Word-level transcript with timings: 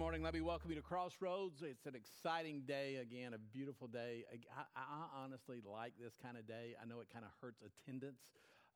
morning. 0.00 0.22
Let 0.22 0.32
me 0.32 0.40
welcome 0.40 0.70
you 0.70 0.76
to 0.76 0.82
Crossroads. 0.82 1.60
It's 1.60 1.84
an 1.84 1.92
exciting 1.94 2.62
day 2.66 3.04
again, 3.04 3.34
a 3.34 3.38
beautiful 3.38 3.86
day. 3.86 4.24
I, 4.56 4.64
I 4.74 5.22
honestly 5.22 5.60
like 5.60 5.92
this 6.00 6.16
kind 6.24 6.38
of 6.38 6.48
day. 6.48 6.72
I 6.80 6.88
know 6.88 7.04
it 7.04 7.12
kind 7.12 7.22
of 7.22 7.30
hurts 7.42 7.60
attendance, 7.60 8.24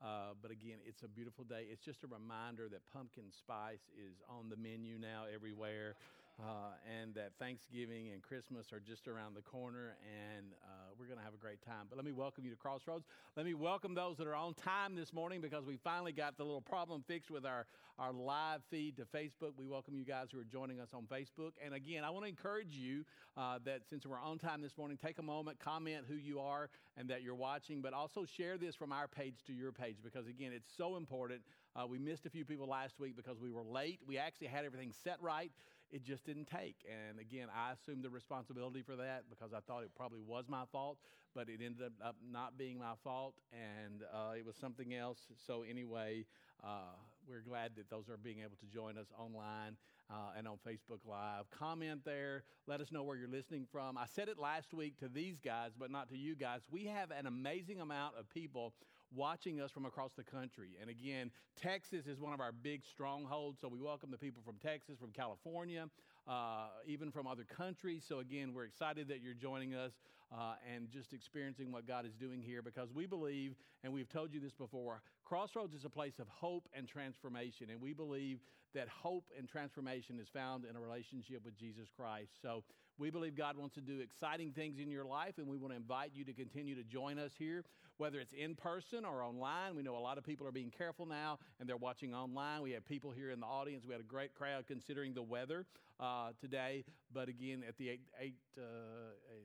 uh, 0.04 0.36
but 0.42 0.50
again, 0.50 0.84
it's 0.84 1.02
a 1.02 1.08
beautiful 1.08 1.48
day. 1.48 1.64
It's 1.72 1.80
just 1.80 2.04
a 2.04 2.08
reminder 2.08 2.68
that 2.68 2.84
pumpkin 2.92 3.32
spice 3.32 3.88
is 3.96 4.20
on 4.28 4.52
the 4.52 4.60
menu 4.60 5.00
now 5.00 5.24
everywhere 5.24 5.96
uh, 6.42 6.74
and 7.00 7.14
that 7.14 7.30
Thanksgiving 7.38 8.10
and 8.12 8.20
Christmas 8.22 8.72
are 8.72 8.80
just 8.80 9.06
around 9.06 9.34
the 9.34 9.42
corner, 9.42 9.96
and 10.02 10.46
uh, 10.64 10.90
we're 10.98 11.06
going 11.06 11.18
to 11.18 11.24
have 11.24 11.34
a 11.34 11.38
great 11.38 11.62
time. 11.62 11.86
But 11.88 11.96
let 11.96 12.04
me 12.04 12.12
welcome 12.12 12.44
you 12.44 12.50
to 12.50 12.56
Crossroads. 12.56 13.04
Let 13.36 13.46
me 13.46 13.54
welcome 13.54 13.94
those 13.94 14.16
that 14.16 14.26
are 14.26 14.34
on 14.34 14.54
time 14.54 14.96
this 14.96 15.12
morning 15.12 15.40
because 15.40 15.64
we 15.64 15.76
finally 15.76 16.12
got 16.12 16.36
the 16.36 16.44
little 16.44 16.60
problem 16.60 17.04
fixed 17.06 17.30
with 17.30 17.46
our, 17.46 17.66
our 17.98 18.12
live 18.12 18.62
feed 18.68 18.96
to 18.96 19.04
Facebook. 19.04 19.52
We 19.56 19.66
welcome 19.66 19.94
you 19.94 20.04
guys 20.04 20.28
who 20.32 20.40
are 20.40 20.44
joining 20.44 20.80
us 20.80 20.88
on 20.92 21.04
Facebook. 21.04 21.52
And 21.64 21.72
again, 21.72 22.02
I 22.02 22.10
want 22.10 22.24
to 22.24 22.28
encourage 22.28 22.74
you 22.74 23.04
uh, 23.36 23.60
that 23.64 23.82
since 23.88 24.04
we're 24.04 24.18
on 24.18 24.38
time 24.38 24.60
this 24.60 24.76
morning, 24.76 24.98
take 25.00 25.20
a 25.20 25.22
moment, 25.22 25.60
comment 25.60 26.04
who 26.08 26.16
you 26.16 26.40
are 26.40 26.68
and 26.96 27.08
that 27.10 27.22
you're 27.22 27.36
watching, 27.36 27.80
but 27.80 27.92
also 27.92 28.24
share 28.24 28.58
this 28.58 28.74
from 28.74 28.90
our 28.90 29.06
page 29.06 29.44
to 29.46 29.52
your 29.52 29.70
page 29.70 29.98
because, 30.02 30.26
again, 30.26 30.50
it's 30.52 30.70
so 30.76 30.96
important. 30.96 31.42
Uh, 31.76 31.86
we 31.86 31.98
missed 31.98 32.26
a 32.26 32.30
few 32.30 32.44
people 32.44 32.66
last 32.66 32.98
week 32.98 33.16
because 33.16 33.38
we 33.40 33.50
were 33.50 33.64
late. 33.64 34.00
We 34.06 34.18
actually 34.18 34.48
had 34.48 34.64
everything 34.64 34.92
set 35.04 35.20
right 35.22 35.50
it 35.90 36.04
just 36.04 36.24
didn't 36.24 36.46
take. 36.46 36.76
And 36.88 37.18
again, 37.18 37.48
I 37.54 37.72
assumed 37.72 38.02
the 38.04 38.10
responsibility 38.10 38.82
for 38.82 38.96
that 38.96 39.24
because 39.30 39.52
I 39.52 39.60
thought 39.60 39.82
it 39.82 39.90
probably 39.96 40.20
was 40.20 40.44
my 40.48 40.64
fault, 40.72 40.98
but 41.34 41.48
it 41.48 41.60
ended 41.64 41.92
up 42.04 42.16
not 42.30 42.58
being 42.58 42.78
my 42.78 42.94
fault, 43.02 43.34
and 43.52 44.02
uh, 44.12 44.32
it 44.36 44.44
was 44.44 44.56
something 44.56 44.94
else. 44.94 45.18
So, 45.46 45.62
anyway, 45.68 46.26
uh, 46.62 46.96
we're 47.28 47.42
glad 47.42 47.72
that 47.76 47.90
those 47.90 48.08
are 48.08 48.16
being 48.16 48.40
able 48.40 48.56
to 48.60 48.66
join 48.66 48.98
us 48.98 49.08
online 49.18 49.76
uh, 50.10 50.36
and 50.36 50.46
on 50.46 50.58
Facebook 50.66 51.00
Live. 51.08 51.50
Comment 51.50 52.00
there. 52.04 52.44
Let 52.66 52.80
us 52.80 52.92
know 52.92 53.02
where 53.02 53.16
you're 53.16 53.28
listening 53.28 53.66
from. 53.70 53.96
I 53.98 54.06
said 54.06 54.28
it 54.28 54.38
last 54.38 54.74
week 54.74 54.98
to 54.98 55.08
these 55.08 55.38
guys, 55.40 55.70
but 55.78 55.90
not 55.90 56.08
to 56.10 56.16
you 56.16 56.34
guys. 56.34 56.60
We 56.70 56.86
have 56.86 57.10
an 57.10 57.26
amazing 57.26 57.80
amount 57.80 58.14
of 58.18 58.28
people 58.30 58.74
watching 59.14 59.60
us 59.60 59.70
from 59.70 59.86
across 59.86 60.12
the 60.16 60.24
country. 60.24 60.70
And 60.80 60.90
again, 60.90 61.30
Texas 61.60 62.06
is 62.06 62.20
one 62.20 62.32
of 62.32 62.40
our 62.40 62.52
big 62.52 62.84
strongholds. 62.84 63.60
So 63.60 63.68
we 63.68 63.80
welcome 63.80 64.10
the 64.10 64.18
people 64.18 64.42
from 64.44 64.56
Texas, 64.62 64.98
from 64.98 65.10
California, 65.10 65.86
uh, 66.26 66.68
even 66.86 67.10
from 67.10 67.26
other 67.26 67.44
countries. 67.44 68.04
So 68.06 68.18
again, 68.18 68.52
we're 68.54 68.64
excited 68.64 69.08
that 69.08 69.20
you're 69.22 69.34
joining 69.34 69.74
us 69.74 69.92
uh, 70.34 70.54
and 70.74 70.90
just 70.90 71.12
experiencing 71.12 71.70
what 71.70 71.86
God 71.86 72.04
is 72.04 72.14
doing 72.14 72.42
here 72.42 72.60
because 72.62 72.92
we 72.92 73.06
believe, 73.06 73.54
and 73.82 73.92
we've 73.92 74.08
told 74.08 74.32
you 74.32 74.40
this 74.40 74.52
before, 74.52 75.00
Crossroads 75.24 75.74
is 75.74 75.84
a 75.84 75.90
place 75.90 76.18
of 76.18 76.28
hope 76.28 76.68
and 76.74 76.88
transformation. 76.88 77.70
And 77.70 77.80
we 77.80 77.92
believe 77.92 78.40
that 78.74 78.88
hope 78.88 79.30
and 79.38 79.48
transformation 79.48 80.18
is 80.20 80.28
found 80.28 80.64
in 80.64 80.74
a 80.74 80.80
relationship 80.80 81.44
with 81.44 81.56
Jesus 81.56 81.88
Christ. 81.96 82.32
So 82.42 82.64
we 82.98 83.10
believe 83.10 83.36
God 83.36 83.56
wants 83.56 83.74
to 83.76 83.80
do 83.80 84.00
exciting 84.00 84.52
things 84.52 84.78
in 84.78 84.90
your 84.90 85.04
life, 85.04 85.34
and 85.38 85.46
we 85.46 85.56
want 85.56 85.72
to 85.72 85.76
invite 85.76 86.10
you 86.12 86.24
to 86.24 86.32
continue 86.32 86.74
to 86.74 86.82
join 86.82 87.18
us 87.18 87.32
here 87.38 87.64
whether 87.98 88.18
it's 88.18 88.32
in 88.32 88.54
person 88.54 89.04
or 89.04 89.22
online. 89.22 89.76
We 89.76 89.82
know 89.82 89.96
a 89.96 89.98
lot 89.98 90.18
of 90.18 90.24
people 90.24 90.46
are 90.46 90.52
being 90.52 90.70
careful 90.70 91.06
now 91.06 91.38
and 91.60 91.68
they're 91.68 91.76
watching 91.76 92.14
online. 92.14 92.62
We 92.62 92.72
have 92.72 92.84
people 92.84 93.10
here 93.10 93.30
in 93.30 93.40
the 93.40 93.46
audience. 93.46 93.84
We 93.86 93.92
had 93.92 94.00
a 94.00 94.04
great 94.04 94.34
crowd 94.34 94.66
considering 94.66 95.14
the 95.14 95.22
weather 95.22 95.66
uh, 96.00 96.30
today. 96.40 96.84
But 97.12 97.28
again, 97.28 97.62
at 97.66 97.76
the 97.76 97.90
8, 97.90 98.00
8 98.20 98.34
uh, 98.58 98.62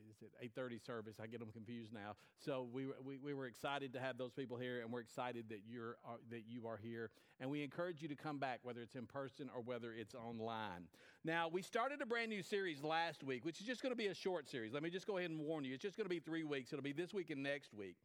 is 0.10 0.18
it 0.22 0.56
8.30 0.58 0.79
service, 0.80 1.18
I 1.22 1.28
get 1.28 1.40
them 1.40 1.52
confused 1.52 1.94
now. 1.94 2.16
So 2.38 2.68
we, 2.72 2.86
we, 3.04 3.18
we 3.18 3.34
were 3.34 3.46
excited 3.46 3.94
to 3.94 4.00
have 4.00 4.18
those 4.18 4.32
people 4.32 4.58
here 4.58 4.82
and 4.82 4.92
we're 4.92 5.02
excited 5.02 5.46
that, 5.50 5.62
you're, 5.68 5.98
uh, 6.08 6.18
that 6.32 6.44
you 6.48 6.68
are 6.68 6.78
here. 6.78 7.12
And 7.40 7.50
we 7.50 7.64
encourage 7.64 8.02
you 8.02 8.08
to 8.08 8.16
come 8.16 8.38
back, 8.38 8.60
whether 8.64 8.82
it's 8.82 8.96
in 8.96 9.06
person 9.06 9.50
or 9.56 9.62
whether 9.62 9.94
it's 9.94 10.16
online. 10.16 10.88
Now, 11.24 11.48
we 11.48 11.62
started 11.62 12.02
a 12.02 12.06
brand 12.06 12.30
new 12.30 12.44
series 12.44 12.84
last 12.84 13.24
week, 13.24 13.46
which 13.46 13.60
is 13.60 13.68
just 13.68 13.82
going 13.82 13.92
to 13.92 13.98
be 13.98 14.08
a 14.08 14.14
short 14.14 14.50
series. 14.50 14.74
Let 14.74 14.84
me 14.84 14.90
just 14.90 15.08
go 15.08 15.18
ahead 15.18 15.32
and 15.32 15.40
warn 15.40 15.64
you. 15.64 15.74
It's 15.74 15.84
just 15.84 15.98
going 15.98 16.06
to 16.06 16.10
be 16.10 16.20
three 16.20 16.44
weeks. 16.44 16.74
It'll 16.74 16.84
be 16.84 16.94
this 16.94 17.14
week 17.14 17.30
and 17.30 17.44
next 17.44 17.74
week. 17.74 17.96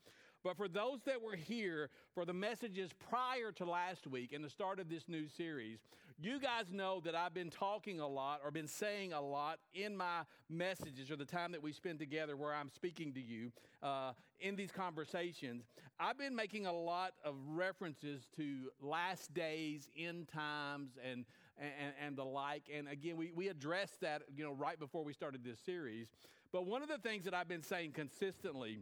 But 0.44 0.59
for 0.59 0.69
those 0.69 1.00
that 1.06 1.22
were 1.22 1.37
here 1.37 1.88
for 2.15 2.27
the 2.27 2.34
messages 2.34 2.91
prior 3.09 3.50
to 3.53 3.65
last 3.65 4.06
week 4.06 4.34
and 4.34 4.44
the 4.44 4.50
start 4.50 4.78
of 4.78 4.91
this 4.91 5.09
new 5.09 5.27
series, 5.27 5.78
you 6.21 6.38
guys 6.38 6.66
know 6.71 7.00
that 7.06 7.15
I've 7.15 7.32
been 7.32 7.49
talking 7.49 7.99
a 7.99 8.06
lot 8.06 8.43
or 8.44 8.50
been 8.50 8.69
saying 8.69 9.15
a 9.15 9.21
lot 9.22 9.59
in 9.72 9.97
my 9.97 10.21
messages 10.50 11.10
or 11.10 11.16
the 11.16 11.25
time 11.25 11.53
that 11.53 11.62
we 11.62 11.72
spend 11.72 11.99
together 11.99 12.37
where 12.37 12.53
I'm 12.53 12.69
speaking 12.69 13.15
to 13.15 13.21
you 13.22 13.53
uh, 13.82 14.12
in 14.38 14.55
these 14.55 14.71
conversations. 14.71 15.65
I've 15.99 16.19
been 16.19 16.37
making 16.37 16.66
a 16.66 16.72
lot 16.72 17.15
of 17.25 17.34
references 17.49 18.28
to 18.37 18.71
last 18.82 19.32
days, 19.32 19.88
end 19.97 20.28
times, 20.28 20.91
and, 21.11 21.25
and, 21.59 21.94
and 22.05 22.16
the 22.19 22.25
like. 22.25 22.65
And 22.72 22.87
again, 22.87 23.16
we, 23.16 23.32
we 23.34 23.49
addressed 23.49 24.03
that 24.03 24.22
you 24.37 24.44
know, 24.44 24.53
right 24.53 24.78
before 24.78 25.05
we 25.05 25.15
started 25.15 25.43
this 25.43 25.59
series. 25.65 26.09
But 26.53 26.66
one 26.66 26.82
of 26.82 26.88
the 26.88 26.99
things 26.99 27.25
that 27.25 27.32
I've 27.32 27.49
been 27.49 27.62
saying 27.62 27.93
consistently 27.93 28.81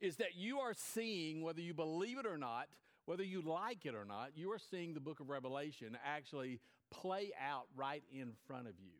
is 0.00 0.16
that 0.16 0.34
you 0.36 0.58
are 0.60 0.74
seeing, 0.74 1.42
whether 1.42 1.60
you 1.60 1.74
believe 1.74 2.18
it 2.18 2.26
or 2.26 2.38
not, 2.38 2.68
whether 3.06 3.22
you 3.22 3.42
like 3.42 3.86
it 3.86 3.94
or 3.94 4.04
not, 4.04 4.30
you 4.34 4.52
are 4.52 4.58
seeing 4.70 4.94
the 4.94 5.00
book 5.00 5.20
of 5.20 5.28
Revelation 5.28 5.96
actually 6.04 6.60
play 6.90 7.32
out 7.40 7.66
right 7.76 8.02
in 8.12 8.32
front 8.46 8.66
of 8.66 8.74
you. 8.78 8.92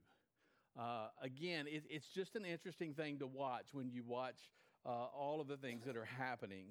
Uh, 0.79 1.09
again, 1.23 1.67
it, 1.67 1.85
it's 1.89 2.09
just 2.09 2.37
an 2.37 2.45
interesting 2.45 2.95
thing 2.95 3.19
to 3.19 3.27
watch 3.27 3.67
when 3.73 3.91
you 3.91 4.03
watch 4.07 4.39
uh, 4.87 4.89
all 4.89 5.41
of 5.41 5.49
the 5.49 5.57
things 5.57 5.85
that 5.85 5.97
are 5.97 6.05
happening. 6.05 6.67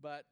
But 0.00 0.26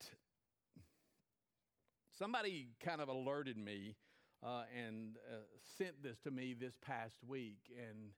somebody 2.19 2.69
kind 2.85 3.01
of 3.01 3.09
alerted 3.09 3.57
me 3.57 3.97
uh, 4.43 4.63
and 4.77 5.17
uh, 5.31 5.37
sent 5.77 6.03
this 6.03 6.19
to 6.21 6.31
me 6.31 6.55
this 6.59 6.75
past 6.81 7.17
week. 7.27 7.59
And 7.77 8.11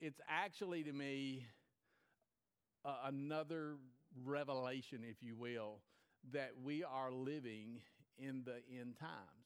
it's 0.00 0.20
actually 0.28 0.82
to 0.84 0.92
me 0.92 1.46
uh, 2.84 2.96
another 3.06 3.76
revelation, 4.24 5.00
if 5.08 5.16
you 5.20 5.36
will, 5.36 5.80
that 6.32 6.52
we 6.62 6.84
are 6.84 7.10
living 7.10 7.80
in 8.18 8.42
the 8.44 8.60
end 8.78 8.96
times. 8.98 9.42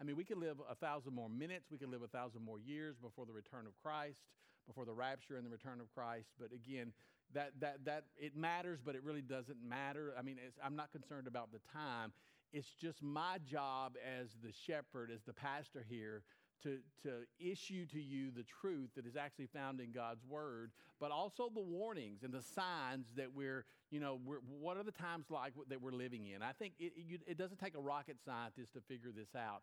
I 0.00 0.04
mean, 0.04 0.16
we 0.16 0.24
could 0.24 0.38
live 0.38 0.56
a 0.68 0.74
thousand 0.74 1.14
more 1.14 1.28
minutes, 1.28 1.66
we 1.70 1.78
could 1.78 1.90
live 1.90 2.02
a 2.02 2.08
thousand 2.08 2.42
more 2.42 2.58
years 2.58 2.96
before 2.96 3.26
the 3.26 3.32
return 3.32 3.66
of 3.66 3.72
Christ, 3.82 4.20
before 4.66 4.84
the 4.84 4.94
rapture 4.94 5.36
and 5.36 5.44
the 5.44 5.50
return 5.50 5.80
of 5.80 5.92
Christ. 5.94 6.28
But 6.38 6.48
again, 6.52 6.92
that, 7.34 7.52
that, 7.60 7.84
that 7.84 8.04
it 8.16 8.34
matters, 8.34 8.80
but 8.84 8.94
it 8.94 9.04
really 9.04 9.22
doesn't 9.22 9.58
matter. 9.62 10.14
I 10.18 10.22
mean, 10.22 10.38
I'm 10.64 10.74
not 10.74 10.90
concerned 10.90 11.26
about 11.26 11.52
the 11.52 11.60
time. 11.72 12.12
It's 12.52 12.74
just 12.80 13.02
my 13.02 13.38
job 13.48 13.94
as 14.20 14.28
the 14.42 14.52
shepherd, 14.66 15.10
as 15.14 15.22
the 15.22 15.32
pastor 15.32 15.84
here, 15.88 16.22
to, 16.62 16.78
to 17.02 17.10
issue 17.38 17.86
to 17.86 18.00
you 18.00 18.30
the 18.30 18.42
truth 18.42 18.90
that 18.96 19.06
is 19.06 19.16
actually 19.16 19.46
found 19.46 19.80
in 19.80 19.92
God's 19.92 20.24
word, 20.28 20.70
but 21.00 21.10
also 21.10 21.50
the 21.54 21.60
warnings 21.60 22.22
and 22.22 22.32
the 22.32 22.42
signs 22.42 23.06
that 23.16 23.34
we're, 23.34 23.64
you 23.90 24.00
know, 24.00 24.20
we're, 24.24 24.38
what 24.60 24.76
are 24.76 24.82
the 24.82 24.92
times 24.92 25.26
like 25.30 25.52
that 25.68 25.80
we're 25.80 25.92
living 25.92 26.26
in? 26.26 26.42
I 26.42 26.52
think 26.52 26.74
it, 26.78 26.92
it, 26.96 27.20
it 27.26 27.38
doesn't 27.38 27.58
take 27.58 27.74
a 27.74 27.80
rocket 27.80 28.16
scientist 28.24 28.72
to 28.74 28.80
figure 28.80 29.10
this 29.14 29.34
out. 29.36 29.62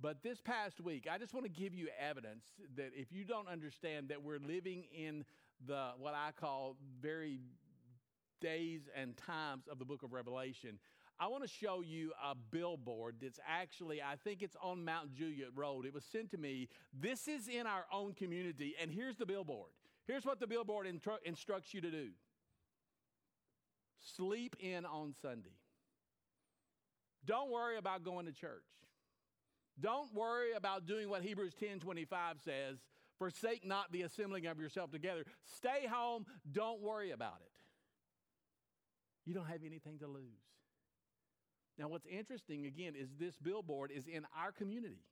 But 0.00 0.22
this 0.22 0.40
past 0.40 0.80
week, 0.80 1.06
I 1.10 1.18
just 1.18 1.34
want 1.34 1.46
to 1.46 1.52
give 1.52 1.72
you 1.72 1.88
evidence 1.98 2.44
that 2.76 2.90
if 2.94 3.12
you 3.12 3.24
don't 3.24 3.48
understand 3.48 4.08
that 4.08 4.22
we're 4.22 4.40
living 4.40 4.84
in 4.94 5.24
the, 5.66 5.90
what 5.98 6.14
I 6.14 6.30
call 6.38 6.76
very 7.00 7.38
days 8.40 8.82
and 8.94 9.16
times 9.16 9.64
of 9.70 9.78
the 9.78 9.84
book 9.84 10.02
of 10.02 10.12
Revelation, 10.12 10.78
I 11.18 11.28
want 11.28 11.44
to 11.44 11.48
show 11.48 11.80
you 11.80 12.12
a 12.22 12.34
billboard 12.34 13.16
that's 13.22 13.38
actually, 13.48 14.02
I 14.02 14.16
think 14.16 14.42
it's 14.42 14.56
on 14.60 14.84
Mount 14.84 15.14
Juliet 15.14 15.48
Road. 15.54 15.86
It 15.86 15.94
was 15.94 16.04
sent 16.04 16.30
to 16.32 16.38
me. 16.38 16.68
This 16.92 17.28
is 17.28 17.46
in 17.48 17.66
our 17.66 17.84
own 17.92 18.14
community, 18.14 18.74
and 18.80 18.90
here's 18.90 19.16
the 19.16 19.26
billboard. 19.26 19.70
Here's 20.06 20.24
what 20.24 20.40
the 20.40 20.46
billboard 20.46 20.86
intru- 20.86 21.22
instructs 21.24 21.72
you 21.72 21.80
to 21.80 21.90
do 21.90 22.10
sleep 24.16 24.54
in 24.60 24.84
on 24.84 25.14
Sunday. 25.22 25.56
Don't 27.24 27.50
worry 27.50 27.78
about 27.78 28.04
going 28.04 28.26
to 28.26 28.32
church. 28.32 28.64
Don't 29.80 30.12
worry 30.14 30.52
about 30.54 30.86
doing 30.86 31.08
what 31.08 31.22
Hebrews 31.22 31.54
10 31.58 31.80
25 31.80 32.36
says 32.44 32.78
forsake 33.18 33.64
not 33.66 33.90
the 33.92 34.02
assembling 34.02 34.46
of 34.46 34.58
yourself 34.58 34.90
together. 34.90 35.24
Stay 35.56 35.86
home. 35.90 36.26
Don't 36.50 36.80
worry 36.82 37.12
about 37.12 37.38
it. 37.40 37.50
You 39.24 39.34
don't 39.34 39.46
have 39.46 39.60
anything 39.64 39.98
to 40.00 40.06
lose. 40.06 40.53
Now, 41.78 41.88
what's 41.88 42.06
interesting 42.06 42.66
again 42.66 42.94
is 42.96 43.08
this 43.18 43.36
billboard 43.36 43.90
is 43.90 44.06
in 44.06 44.26
our 44.38 44.52
community. 44.52 45.02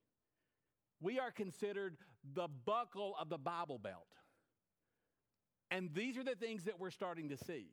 We 1.01 1.19
are 1.19 1.33
considered 1.33 1.97
the 2.35 2.49
buckle 2.65 3.17
of 3.21 3.29
the 3.29 3.39
Bible 3.39 3.79
Belt. 3.79 4.07
And 5.71 5.91
these 5.95 6.17
are 6.17 6.25
the 6.25 6.37
things 6.37 6.65
that 6.65 6.79
we're 6.79 6.91
starting 6.91 7.31
to 7.31 7.37
see. 7.37 7.67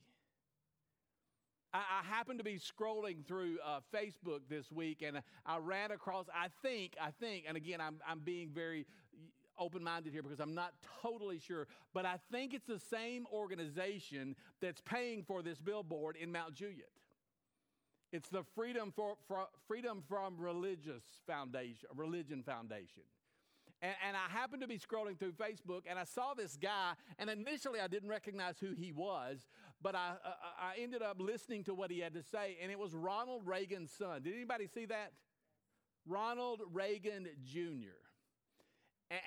I, 1.74 1.80
I 2.01 2.07
happened 2.07 2.39
to 2.39 2.44
be 2.44 2.57
scrolling 2.57 3.25
through 3.27 3.57
uh, 3.63 3.81
Facebook 3.94 4.39
this 4.50 4.71
week 4.71 5.03
and 5.06 5.21
I 5.45 5.57
ran 5.57 5.92
across, 5.92 6.25
I 6.33 6.47
think, 6.63 6.95
I 7.00 7.12
think, 7.12 7.45
and 7.47 7.56
again, 7.56 7.81
I'm, 7.81 8.00
I'm 8.07 8.19
being 8.19 8.50
very 8.50 8.88
open 9.59 9.83
minded 9.83 10.13
here 10.13 10.24
because 10.24 10.39
I'm 10.39 10.56
not 10.56 10.74
totally 11.01 11.39
sure, 11.39 11.68
but 11.94 12.06
I 12.06 12.15
think 12.31 12.53
it's 12.53 12.65
the 12.65 12.80
same 12.80 13.25
organization 13.31 14.35
that's 14.62 14.81
paying 14.81 15.24
for 15.24 15.44
this 15.44 15.59
billboard 15.59 16.15
in 16.15 16.31
Mount 16.31 16.56
Juliet. 16.56 16.89
It's 18.11 18.29
the 18.29 18.44
Freedom, 18.56 18.91
for, 18.95 19.15
for, 19.27 19.47
Freedom 19.67 20.03
from 20.07 20.35
Religious 20.38 21.03
Foundation, 21.27 21.89
Religion 21.95 22.44
Foundation. 22.44 23.03
And, 23.81 23.94
and, 24.06 24.17
I 24.17 24.29
happened 24.29 24.61
to 24.61 24.67
be 24.67 24.77
scrolling 24.77 25.17
through 25.17 25.33
Facebook 25.33 25.83
and 25.89 25.97
I 25.97 26.03
saw 26.03 26.33
this 26.33 26.57
guy, 26.57 26.94
and 27.17 27.29
initially 27.29 27.79
I 27.79 27.88
didn't 27.88 28.09
recognize 28.09 28.56
who 28.59 28.73
he 28.73 28.91
was, 28.91 29.47
but 29.81 29.95
I, 29.95 30.15
uh, 30.25 30.31
I 30.59 30.81
ended 30.81 31.01
up 31.01 31.17
listening 31.21 31.63
to 31.65 31.73
what 31.73 31.89
he 31.89 32.00
had 32.00 32.13
to 32.15 32.23
say, 32.23 32.57
and 32.61 32.71
it 32.71 32.79
was 32.79 32.94
Ronald 32.94 33.44
Reagan's 33.45 33.91
son. 33.91 34.21
Did 34.23 34.33
anybody 34.33 34.67
see 34.67 34.85
that? 34.88 35.13
Ronald 36.06 36.61
Reagan 36.73 37.27
Jr. 37.44 38.08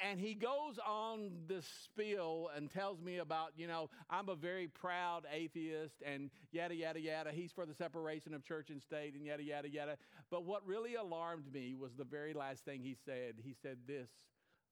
And 0.08 0.20
he 0.20 0.34
goes 0.34 0.78
on 0.86 1.32
this 1.48 1.66
spiel 1.84 2.50
and 2.54 2.70
tells 2.70 3.00
me 3.00 3.18
about, 3.18 3.50
you 3.56 3.66
know, 3.66 3.90
I'm 4.08 4.28
a 4.28 4.36
very 4.36 4.68
proud 4.68 5.24
atheist 5.32 5.96
and 6.06 6.30
yada, 6.52 6.76
yada, 6.76 7.00
yada. 7.00 7.32
He's 7.32 7.50
for 7.50 7.66
the 7.66 7.74
separation 7.74 8.32
of 8.32 8.44
church 8.44 8.70
and 8.70 8.80
state 8.80 9.14
and 9.14 9.26
yada, 9.26 9.42
yada, 9.42 9.68
yada. 9.68 9.96
But 10.30 10.44
what 10.44 10.64
really 10.64 10.94
alarmed 10.94 11.52
me 11.52 11.74
was 11.74 11.94
the 11.94 12.04
very 12.04 12.32
last 12.32 12.64
thing 12.64 12.80
he 12.80 12.96
said. 13.04 13.34
He 13.42 13.56
said 13.60 13.78
this 13.88 14.08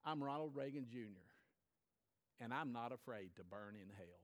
I'm 0.04 0.22
Ronald 0.22 0.52
Reagan 0.54 0.86
Jr., 0.88 1.26
and 2.40 2.54
I'm 2.54 2.72
not 2.72 2.92
afraid 2.92 3.30
to 3.36 3.42
burn 3.42 3.74
in 3.74 3.88
hell. 3.96 4.20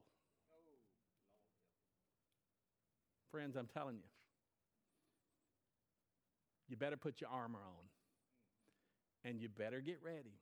Friends, 3.32 3.56
I'm 3.56 3.66
telling 3.66 3.96
you, 3.96 4.08
you 6.68 6.76
better 6.76 6.96
put 6.96 7.20
your 7.20 7.30
armor 7.30 7.58
on 7.58 9.28
and 9.28 9.40
you 9.40 9.48
better 9.48 9.80
get 9.80 9.98
ready. 10.02 10.38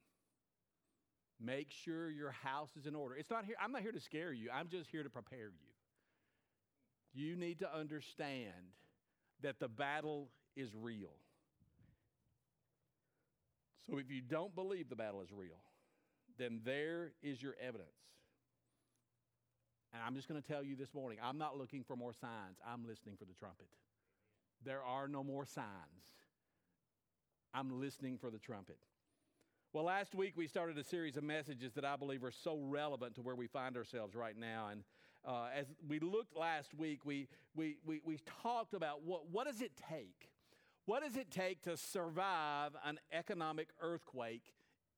Make 1.41 1.71
sure 1.71 2.11
your 2.11 2.31
house 2.31 2.71
is 2.79 2.87
in 2.87 2.95
order. 2.95 3.17
It's 3.17 3.31
not 3.31 3.45
here, 3.45 3.57
I'm 3.63 3.73
not 3.73 3.83
here 3.83 3.93
to 3.93 4.01
scare 4.01 4.33
you, 4.33 4.49
I'm 4.53 4.69
just 4.69 4.91
here 4.91 5.03
to 5.03 5.11
prepare 5.11 5.51
you. 5.51 5.73
You 7.13 7.37
need 7.37 7.61
to 7.61 7.73
understand 7.73 8.53
that 9.43 9.61
the 9.61 9.69
battle 9.69 10.31
is 10.57 10.71
real. 10.75 11.13
So 13.87 13.99
if 13.99 14.11
you 14.11 14.23
don't 14.23 14.55
believe 14.55 14.89
the 14.89 14.97
battle 14.97 15.21
is 15.21 15.31
real, 15.33 15.61
then 16.39 16.61
there 16.65 17.13
is 17.23 17.43
your 17.43 17.55
evidence. 17.61 17.91
And 19.93 20.03
I'm 20.05 20.15
just 20.17 20.29
going 20.29 20.41
to 20.41 20.47
tell 20.47 20.65
you 20.65 20.75
this 20.75 20.93
morning 20.95 21.19
I'm 21.23 21.39
not 21.39 21.57
looking 21.57 21.85
for 21.85 21.97
more 21.97 22.13
signs, 22.13 22.59
I'm 22.67 22.87
listening 22.87 23.17
for 23.17 23.25
the 23.25 23.35
trumpet. 23.35 23.69
There 24.65 24.83
are 24.83 25.09
no 25.09 25.23
more 25.23 25.45
signs. 25.45 25.67
I'm 27.53 27.81
listening 27.81 28.19
for 28.19 28.31
the 28.31 28.39
trumpet. 28.39 28.79
Well, 29.75 29.83
last 29.83 30.15
week 30.15 30.35
we 30.37 30.47
started 30.47 30.79
a 30.79 30.85
series 30.85 31.17
of 31.17 31.25
messages 31.25 31.73
that 31.73 31.85
I 31.85 31.97
believe 31.97 32.23
are 32.23 32.31
so 32.31 32.61
relevant 32.63 33.17
to 33.17 33.23
where 33.23 33.35
we 33.35 33.49
find 33.49 33.77
ourselves 33.77 34.15
right 34.15 34.39
now. 34.39 34.69
And 34.71 34.85
uh, 35.27 35.47
as 35.53 35.67
we 35.89 35.99
looked 35.99 36.37
last 36.37 36.73
week, 36.75 37.05
we, 37.05 37.27
we, 37.57 37.79
we, 37.85 38.01
we 38.05 38.21
talked 38.41 38.73
about 38.73 39.03
what, 39.03 39.29
what 39.33 39.49
does 39.49 39.61
it 39.61 39.73
take? 39.91 40.31
What 40.87 41.03
does 41.03 41.17
it 41.17 41.29
take 41.29 41.63
to 41.63 41.77
survive 41.77 42.71
an 42.85 43.01
economic 43.13 43.71
earthquake 43.81 44.45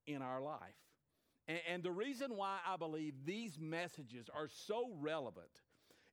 in 0.05 0.21
our 0.21 0.39
life? 0.39 0.59
And, 1.47 1.59
and 1.67 1.81
the 1.81 1.91
reason 1.91 2.35
why 2.35 2.59
I 2.63 2.77
believe 2.77 3.15
these 3.25 3.57
messages 3.59 4.29
are 4.31 4.47
so 4.47 4.91
relevant 5.01 5.63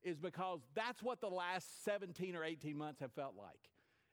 is 0.03 0.17
because 0.17 0.61
that's 0.75 1.03
what 1.03 1.21
the 1.21 1.29
last 1.29 1.85
17 1.85 2.35
or 2.35 2.43
18 2.43 2.79
months 2.79 3.01
have 3.01 3.13
felt 3.13 3.35
like. 3.37 3.69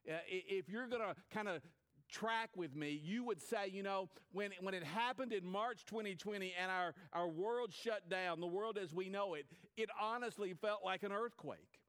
Uh, 0.10 0.20
if 0.28 0.68
you're 0.68 0.88
going 0.88 1.02
to 1.02 1.16
kind 1.34 1.48
of 1.48 1.62
track 2.12 2.50
with 2.56 2.76
me, 2.76 3.02
you 3.04 3.24
would 3.24 3.42
say, 3.42 3.68
you 3.72 3.84
know, 3.84 4.10
when, 4.32 4.52
when 4.62 4.74
it 4.74 4.84
happened 4.84 5.34
in 5.34 5.46
March 5.46 5.86
2020 5.86 6.54
and 6.62 6.72
our, 6.72 6.94
our 7.14 7.28
world 7.28 7.74
shut 7.74 8.10
down, 8.10 8.40
the 8.40 8.48
world 8.48 8.78
as 8.78 8.94
we 8.94 9.10
know 9.10 9.34
it, 9.34 9.46
it 9.78 9.90
honestly 10.00 10.54
felt 10.54 10.82
like 10.84 11.04
an 11.04 11.12
earthquake. 11.12 11.80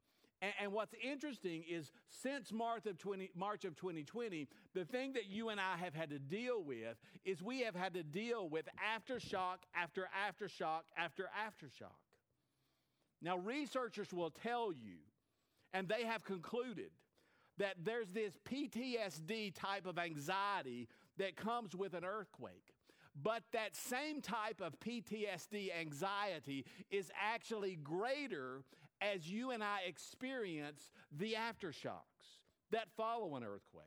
And, 0.41 0.53
and 0.61 0.73
what's 0.73 0.93
interesting 1.01 1.63
is 1.69 1.91
since 2.09 2.51
March 2.51 2.85
of, 2.85 2.97
20, 2.97 3.31
March 3.35 3.65
of 3.65 3.75
2020, 3.75 4.47
the 4.73 4.85
thing 4.85 5.13
that 5.13 5.27
you 5.27 5.49
and 5.49 5.59
I 5.59 5.77
have 5.77 5.93
had 5.93 6.09
to 6.09 6.19
deal 6.19 6.63
with 6.63 6.97
is 7.23 7.41
we 7.41 7.61
have 7.61 7.75
had 7.75 7.93
to 7.93 8.03
deal 8.03 8.49
with 8.49 8.65
aftershock 8.77 9.57
after 9.75 10.09
aftershock 10.27 10.81
after 10.97 11.29
aftershock. 11.47 11.95
Now, 13.21 13.37
researchers 13.37 14.11
will 14.11 14.31
tell 14.31 14.73
you, 14.73 14.97
and 15.73 15.87
they 15.87 16.03
have 16.03 16.25
concluded, 16.25 16.91
that 17.57 17.75
there's 17.83 18.09
this 18.09 18.37
PTSD 18.49 19.53
type 19.53 19.85
of 19.85 19.97
anxiety 19.97 20.87
that 21.17 21.35
comes 21.35 21.75
with 21.75 21.93
an 21.93 22.03
earthquake. 22.03 22.73
But 23.21 23.43
that 23.53 23.75
same 23.75 24.21
type 24.21 24.59
of 24.59 24.79
PTSD 24.79 25.69
anxiety 25.79 26.65
is 26.89 27.11
actually 27.19 27.75
greater 27.75 28.63
as 29.01 29.29
you 29.29 29.51
and 29.51 29.63
I 29.63 29.81
experience 29.87 30.91
the 31.15 31.33
aftershocks 31.33 32.39
that 32.71 32.87
follow 32.97 33.35
an 33.35 33.43
earthquake. 33.43 33.85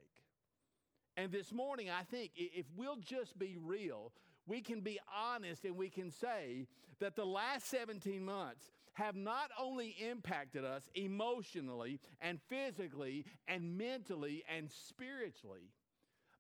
And 1.17 1.33
this 1.33 1.53
morning, 1.53 1.89
I 1.91 2.03
think 2.03 2.33
if 2.37 2.67
we'll 2.77 2.97
just 2.97 3.37
be 3.39 3.57
real, 3.61 4.13
we 4.47 4.61
can 4.61 4.81
be 4.81 5.01
honest 5.13 5.65
and 5.65 5.77
we 5.77 5.89
can 5.89 6.11
say 6.11 6.67
that 7.01 7.17
the 7.17 7.25
last 7.25 7.69
17 7.69 8.25
months 8.25 8.65
have 8.97 9.15
not 9.15 9.51
only 9.61 9.95
impacted 10.11 10.65
us 10.65 10.89
emotionally 10.95 12.01
and 12.23 12.41
physically 12.49 13.27
and 13.47 13.77
mentally 13.77 14.43
and 14.55 14.71
spiritually, 14.71 15.71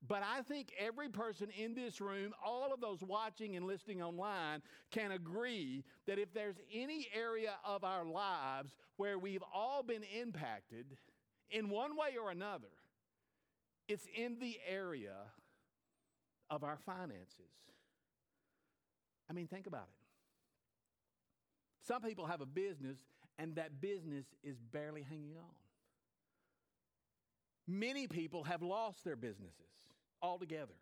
but 0.08 0.23
I 0.23 0.41
think 0.41 0.73
every 0.79 1.11
person 1.11 1.49
in 1.50 1.75
this 1.75 2.00
room, 2.00 2.32
all 2.43 2.73
of 2.73 2.81
those 2.81 3.03
watching 3.03 3.56
and 3.56 3.67
listening 3.67 4.03
online, 4.03 4.62
can 4.91 5.12
agree 5.12 5.85
that 6.06 6.19
if 6.19 6.32
there's 6.32 6.56
any 6.73 7.06
area 7.14 7.53
of 7.62 7.85
our 7.85 8.06
lives 8.06 8.75
where 8.97 9.19
we've 9.19 9.44
all 9.55 9.82
been 9.82 10.05
impacted 10.19 10.87
in 11.50 11.69
one 11.69 11.94
way 11.94 12.17
or 12.23 12.31
another, 12.31 12.73
it's 13.87 14.06
in 14.17 14.38
the 14.41 14.56
area 14.67 15.17
of 16.49 16.65
our 16.65 16.79
finances. 16.86 17.53
I 19.29 19.34
mean, 19.34 19.46
think 19.46 19.67
about 19.67 19.89
it. 19.89 20.06
Some 21.86 22.02
people 22.02 22.26
have 22.26 22.40
a 22.40 22.46
business, 22.46 22.98
and 23.38 23.55
that 23.56 23.81
business 23.81 24.26
is 24.43 24.56
barely 24.72 25.02
hanging 25.02 25.36
on. 25.36 25.55
Many 27.69 28.06
people 28.06 28.44
have 28.44 28.62
lost 28.62 29.05
their 29.05 29.16
businesses 29.16 29.52
altogether. 30.22 30.74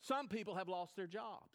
Some 0.00 0.28
people 0.28 0.54
have 0.56 0.68
lost 0.68 0.96
their 0.96 1.06
jobs. 1.06 1.50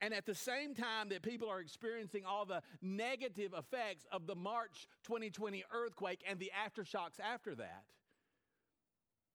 And 0.00 0.14
at 0.14 0.24
the 0.24 0.34
same 0.34 0.74
time 0.74 1.08
that 1.10 1.22
people 1.22 1.48
are 1.50 1.60
experiencing 1.60 2.24
all 2.24 2.44
the 2.44 2.62
negative 2.80 3.52
effects 3.56 4.06
of 4.10 4.26
the 4.26 4.34
March 4.34 4.88
2020 5.04 5.64
earthquake 5.72 6.22
and 6.26 6.38
the 6.38 6.50
aftershocks 6.66 7.20
after 7.20 7.54
that, 7.56 7.84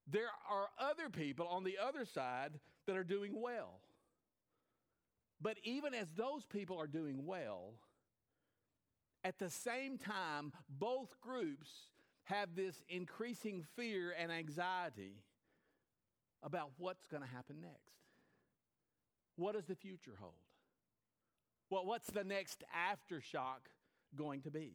there 0.07 0.29
are 0.49 0.69
other 0.79 1.09
people 1.09 1.47
on 1.47 1.63
the 1.63 1.77
other 1.77 2.05
side 2.05 2.59
that 2.87 2.95
are 2.95 3.03
doing 3.03 3.39
well. 3.39 3.79
But 5.41 5.57
even 5.63 5.93
as 5.93 6.11
those 6.13 6.45
people 6.45 6.79
are 6.79 6.87
doing 6.87 7.25
well, 7.25 7.73
at 9.23 9.39
the 9.39 9.49
same 9.49 9.97
time, 9.97 10.53
both 10.69 11.19
groups 11.19 11.69
have 12.25 12.55
this 12.55 12.83
increasing 12.89 13.63
fear 13.75 14.13
and 14.17 14.31
anxiety 14.31 15.23
about 16.43 16.71
what's 16.77 17.05
going 17.05 17.23
to 17.23 17.29
happen 17.29 17.57
next. 17.61 17.95
What 19.35 19.53
does 19.55 19.65
the 19.65 19.75
future 19.75 20.15
hold? 20.19 20.33
Well, 21.69 21.85
what's 21.85 22.09
the 22.09 22.23
next 22.23 22.63
aftershock 22.73 23.67
going 24.15 24.41
to 24.41 24.51
be? 24.51 24.73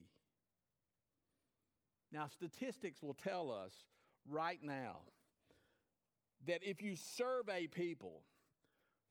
Now, 2.12 2.26
statistics 2.26 3.02
will 3.02 3.14
tell 3.14 3.52
us 3.52 3.72
right 4.28 4.58
now 4.62 4.98
that 6.46 6.60
if 6.62 6.82
you 6.82 6.96
survey 6.96 7.68
people, 7.68 8.22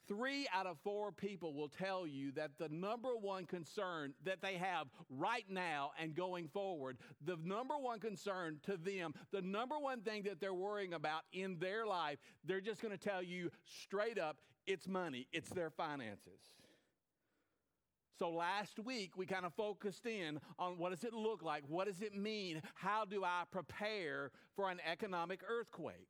Three 0.09 0.47
out 0.51 0.65
of 0.65 0.77
four 0.83 1.11
people 1.11 1.53
will 1.53 1.69
tell 1.69 2.07
you 2.07 2.31
that 2.31 2.57
the 2.57 2.67
number 2.67 3.09
one 3.09 3.45
concern 3.45 4.15
that 4.25 4.41
they 4.41 4.55
have 4.55 4.87
right 5.07 5.45
now 5.47 5.91
and 6.01 6.15
going 6.15 6.47
forward, 6.47 6.97
the 7.23 7.37
number 7.43 7.77
one 7.77 7.99
concern 7.99 8.59
to 8.63 8.75
them, 8.75 9.13
the 9.31 9.43
number 9.43 9.77
one 9.77 10.01
thing 10.01 10.23
that 10.23 10.41
they're 10.41 10.51
worrying 10.51 10.95
about 10.95 11.21
in 11.31 11.59
their 11.59 11.85
life, 11.85 12.17
they're 12.43 12.59
just 12.59 12.81
going 12.81 12.91
to 12.91 12.97
tell 12.97 13.21
you 13.21 13.51
straight 13.65 14.17
up 14.17 14.37
it's 14.65 14.87
money, 14.87 15.27
it's 15.31 15.49
their 15.51 15.69
finances. 15.69 16.41
So 18.17 18.31
last 18.31 18.79
week 18.79 19.15
we 19.15 19.27
kind 19.27 19.45
of 19.45 19.53
focused 19.53 20.07
in 20.07 20.39
on 20.57 20.79
what 20.79 20.89
does 20.89 21.03
it 21.03 21.13
look 21.13 21.43
like? 21.43 21.63
What 21.67 21.85
does 21.85 22.01
it 22.01 22.15
mean? 22.15 22.63
How 22.73 23.05
do 23.05 23.23
I 23.23 23.43
prepare 23.51 24.31
for 24.55 24.71
an 24.71 24.79
economic 24.91 25.41
earthquake? 25.47 26.09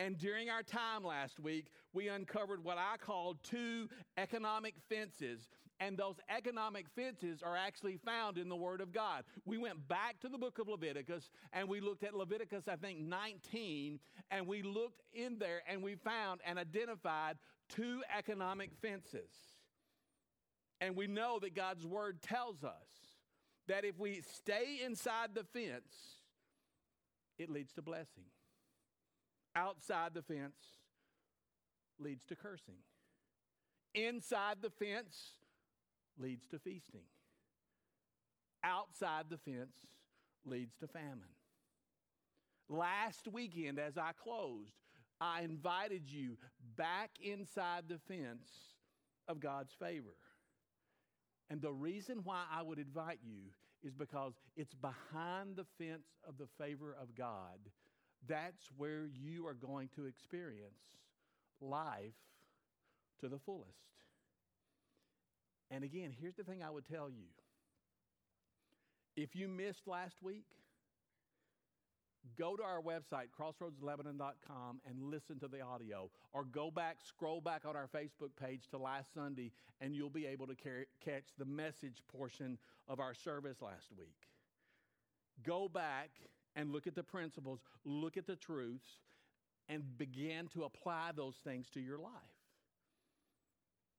And 0.00 0.16
during 0.16 0.48
our 0.48 0.62
time 0.62 1.04
last 1.04 1.38
week, 1.38 1.66
we 1.92 2.08
uncovered 2.08 2.62
what 2.62 2.78
I 2.78 2.96
called 2.98 3.38
two 3.42 3.88
economic 4.16 4.74
fences. 4.88 5.48
And 5.80 5.96
those 5.96 6.16
economic 6.28 6.86
fences 6.94 7.42
are 7.42 7.56
actually 7.56 7.96
found 8.04 8.36
in 8.36 8.50
the 8.50 8.56
Word 8.56 8.82
of 8.82 8.92
God. 8.92 9.24
We 9.46 9.56
went 9.56 9.88
back 9.88 10.20
to 10.20 10.28
the 10.28 10.36
book 10.36 10.58
of 10.58 10.68
Leviticus 10.68 11.30
and 11.54 11.68
we 11.68 11.80
looked 11.80 12.04
at 12.04 12.14
Leviticus, 12.14 12.68
I 12.68 12.76
think, 12.76 13.00
19, 13.00 13.98
and 14.30 14.46
we 14.46 14.62
looked 14.62 15.00
in 15.14 15.38
there 15.38 15.62
and 15.66 15.82
we 15.82 15.94
found 15.94 16.42
and 16.44 16.58
identified 16.58 17.38
two 17.70 18.02
economic 18.16 18.72
fences. 18.82 19.30
And 20.82 20.96
we 20.96 21.06
know 21.06 21.38
that 21.40 21.54
God's 21.54 21.86
Word 21.86 22.20
tells 22.20 22.62
us 22.62 23.16
that 23.66 23.84
if 23.84 23.98
we 23.98 24.20
stay 24.34 24.80
inside 24.84 25.30
the 25.34 25.44
fence, 25.44 26.20
it 27.38 27.48
leads 27.48 27.72
to 27.72 27.82
blessing 27.82 28.24
outside 29.56 30.12
the 30.14 30.22
fence 30.22 30.79
leads 32.00 32.24
to 32.26 32.36
cursing. 32.36 32.82
Inside 33.94 34.56
the 34.62 34.70
fence 34.70 35.32
leads 36.18 36.46
to 36.48 36.58
feasting. 36.58 37.04
Outside 38.62 39.26
the 39.30 39.38
fence 39.38 39.86
leads 40.44 40.74
to 40.76 40.86
famine. 40.86 41.34
Last 42.68 43.26
weekend, 43.32 43.78
as 43.78 43.98
I 43.98 44.12
closed, 44.12 44.74
I 45.20 45.42
invited 45.42 46.10
you 46.10 46.36
back 46.76 47.10
inside 47.22 47.84
the 47.88 47.98
fence 47.98 48.48
of 49.28 49.40
God's 49.40 49.72
favor. 49.72 50.14
And 51.50 51.60
the 51.60 51.72
reason 51.72 52.20
why 52.22 52.44
I 52.52 52.62
would 52.62 52.78
invite 52.78 53.18
you 53.22 53.50
is 53.82 53.92
because 53.94 54.34
it's 54.56 54.74
behind 54.74 55.56
the 55.56 55.66
fence 55.78 56.06
of 56.28 56.38
the 56.38 56.46
favor 56.62 56.96
of 57.00 57.14
God. 57.14 57.58
That's 58.28 58.68
where 58.76 59.06
you 59.06 59.46
are 59.46 59.54
going 59.54 59.88
to 59.96 60.04
experience 60.04 61.00
life 61.60 62.14
to 63.20 63.28
the 63.28 63.38
fullest. 63.38 63.68
And 65.70 65.84
again, 65.84 66.12
here's 66.18 66.34
the 66.34 66.44
thing 66.44 66.62
I 66.62 66.70
would 66.70 66.86
tell 66.86 67.08
you. 67.08 67.26
If 69.16 69.36
you 69.36 69.48
missed 69.48 69.86
last 69.86 70.22
week, 70.22 70.46
go 72.38 72.56
to 72.56 72.62
our 72.62 72.80
website, 72.80 73.28
crossroadslebanon.com, 73.38 74.80
and 74.88 75.02
listen 75.02 75.38
to 75.40 75.48
the 75.48 75.60
audio. 75.60 76.10
Or 76.32 76.44
go 76.44 76.70
back, 76.70 76.98
scroll 77.06 77.40
back 77.40 77.64
on 77.66 77.76
our 77.76 77.88
Facebook 77.88 78.30
page 78.40 78.68
to 78.70 78.78
last 78.78 79.12
Sunday, 79.14 79.52
and 79.80 79.94
you'll 79.94 80.10
be 80.10 80.26
able 80.26 80.46
to 80.46 80.54
catch 80.54 81.24
the 81.38 81.44
message 81.44 82.02
portion 82.10 82.58
of 82.88 82.98
our 83.00 83.14
service 83.14 83.60
last 83.60 83.90
week. 83.96 84.28
Go 85.44 85.68
back 85.68 86.10
and 86.56 86.72
look 86.72 86.86
at 86.86 86.94
the 86.94 87.02
principles, 87.02 87.60
look 87.84 88.16
at 88.16 88.26
the 88.26 88.36
truths, 88.36 88.98
and 89.70 89.96
begin 89.96 90.48
to 90.48 90.64
apply 90.64 91.12
those 91.14 91.36
things 91.44 91.68
to 91.70 91.80
your 91.80 91.98
life. 91.98 92.12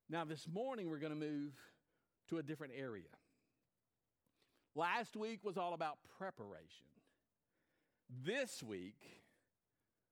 Now, 0.10 0.26
this 0.26 0.46
morning, 0.52 0.90
we're 0.90 1.00
going 1.00 1.14
to 1.14 1.20
move 1.20 1.54
to 2.30 2.38
a 2.38 2.44
different 2.44 2.74
area. 2.78 3.08
Last 4.76 5.16
week 5.16 5.40
was 5.44 5.58
all 5.58 5.74
about 5.74 5.98
preparation. 6.18 6.88
This 8.26 8.62
week, 8.62 9.02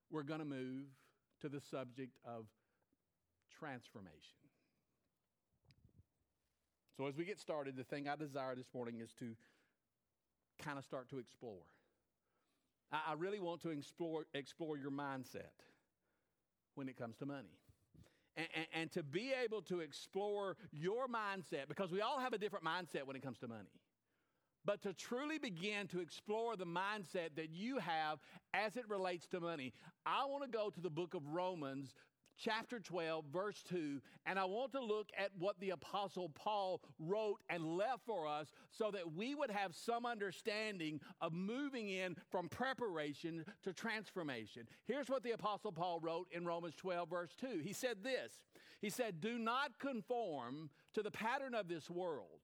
we're 0.09 0.23
going 0.23 0.39
to 0.39 0.45
move 0.45 0.85
to 1.41 1.49
the 1.49 1.59
subject 1.59 2.17
of 2.25 2.45
transformation. 3.59 4.39
So, 6.95 7.07
as 7.07 7.17
we 7.17 7.25
get 7.25 7.39
started, 7.39 7.75
the 7.75 7.83
thing 7.83 8.07
I 8.07 8.15
desire 8.15 8.55
this 8.55 8.69
morning 8.73 9.01
is 9.01 9.11
to 9.19 9.35
kind 10.63 10.77
of 10.77 10.85
start 10.85 11.09
to 11.09 11.19
explore. 11.19 11.63
I, 12.91 13.13
really 13.13 13.39
want 13.39 13.61
to 13.61 13.69
explore, 13.69 14.25
explore 14.33 14.77
your 14.77 14.91
mindset 14.91 15.53
when 16.75 16.89
it 16.89 16.97
comes 16.97 17.17
to 17.17 17.25
money. 17.25 17.59
And, 18.35 18.47
and, 18.55 18.65
and 18.73 18.91
to 18.93 19.03
be 19.03 19.31
able 19.43 19.61
to 19.63 19.81
explore 19.81 20.55
your 20.71 21.07
mindset, 21.07 21.67
because 21.67 21.91
we 21.91 22.01
all 22.01 22.19
have 22.19 22.33
a 22.33 22.37
different 22.37 22.65
mindset 22.65 23.03
when 23.05 23.15
it 23.15 23.21
comes 23.21 23.37
to 23.39 23.47
money 23.47 23.69
but 24.65 24.81
to 24.83 24.93
truly 24.93 25.39
begin 25.39 25.87
to 25.87 25.99
explore 25.99 26.55
the 26.55 26.65
mindset 26.65 27.29
that 27.35 27.49
you 27.49 27.77
have 27.77 28.19
as 28.53 28.75
it 28.77 28.87
relates 28.89 29.27
to 29.27 29.39
money, 29.39 29.73
I 30.05 30.25
want 30.25 30.43
to 30.43 30.49
go 30.49 30.69
to 30.69 30.81
the 30.81 30.89
book 30.89 31.13
of 31.13 31.25
Romans, 31.25 31.95
chapter 32.39 32.79
12, 32.79 33.25
verse 33.31 33.61
2, 33.69 34.01
and 34.25 34.39
I 34.39 34.45
want 34.45 34.71
to 34.73 34.81
look 34.81 35.09
at 35.17 35.31
what 35.37 35.59
the 35.59 35.71
Apostle 35.71 36.29
Paul 36.29 36.81
wrote 36.99 37.39
and 37.49 37.77
left 37.77 38.05
for 38.05 38.27
us 38.27 38.51
so 38.71 38.91
that 38.91 39.13
we 39.13 39.35
would 39.35 39.51
have 39.51 39.75
some 39.75 40.05
understanding 40.05 40.99
of 41.21 41.33
moving 41.33 41.89
in 41.89 42.15
from 42.31 42.49
preparation 42.49 43.45
to 43.63 43.73
transformation. 43.73 44.67
Here's 44.85 45.09
what 45.09 45.23
the 45.23 45.31
Apostle 45.31 45.71
Paul 45.71 45.99
wrote 46.01 46.27
in 46.31 46.45
Romans 46.45 46.75
12, 46.75 47.09
verse 47.09 47.35
2. 47.39 47.59
He 47.63 47.73
said 47.73 48.03
this 48.03 48.39
He 48.81 48.89
said, 48.89 49.19
Do 49.19 49.37
not 49.37 49.77
conform 49.79 50.69
to 50.93 51.03
the 51.03 51.11
pattern 51.11 51.53
of 51.53 51.67
this 51.67 51.89
world 51.89 52.39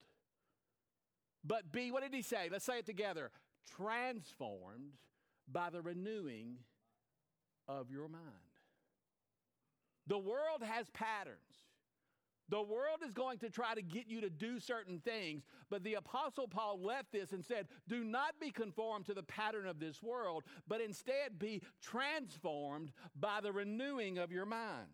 but 1.46 1.70
be, 1.70 1.92
what 1.92 2.02
did 2.02 2.12
he 2.12 2.22
say? 2.22 2.48
Let's 2.50 2.64
say 2.64 2.78
it 2.78 2.86
together 2.86 3.30
transformed 3.76 4.94
by 5.50 5.70
the 5.70 5.82
renewing 5.82 6.58
of 7.68 7.90
your 7.90 8.08
mind. 8.08 8.45
The 10.06 10.18
world 10.18 10.62
has 10.62 10.88
patterns. 10.90 11.38
The 12.48 12.62
world 12.62 13.00
is 13.04 13.10
going 13.10 13.38
to 13.38 13.50
try 13.50 13.74
to 13.74 13.82
get 13.82 14.06
you 14.06 14.20
to 14.20 14.30
do 14.30 14.60
certain 14.60 15.00
things, 15.00 15.42
but 15.68 15.82
the 15.82 15.94
Apostle 15.94 16.46
Paul 16.46 16.80
left 16.80 17.10
this 17.10 17.32
and 17.32 17.44
said, 17.44 17.66
Do 17.88 18.04
not 18.04 18.38
be 18.40 18.52
conformed 18.52 19.06
to 19.06 19.14
the 19.14 19.24
pattern 19.24 19.66
of 19.66 19.80
this 19.80 20.00
world, 20.00 20.44
but 20.68 20.80
instead 20.80 21.40
be 21.40 21.60
transformed 21.82 22.92
by 23.18 23.40
the 23.42 23.50
renewing 23.50 24.18
of 24.18 24.30
your 24.30 24.46
mind. 24.46 24.86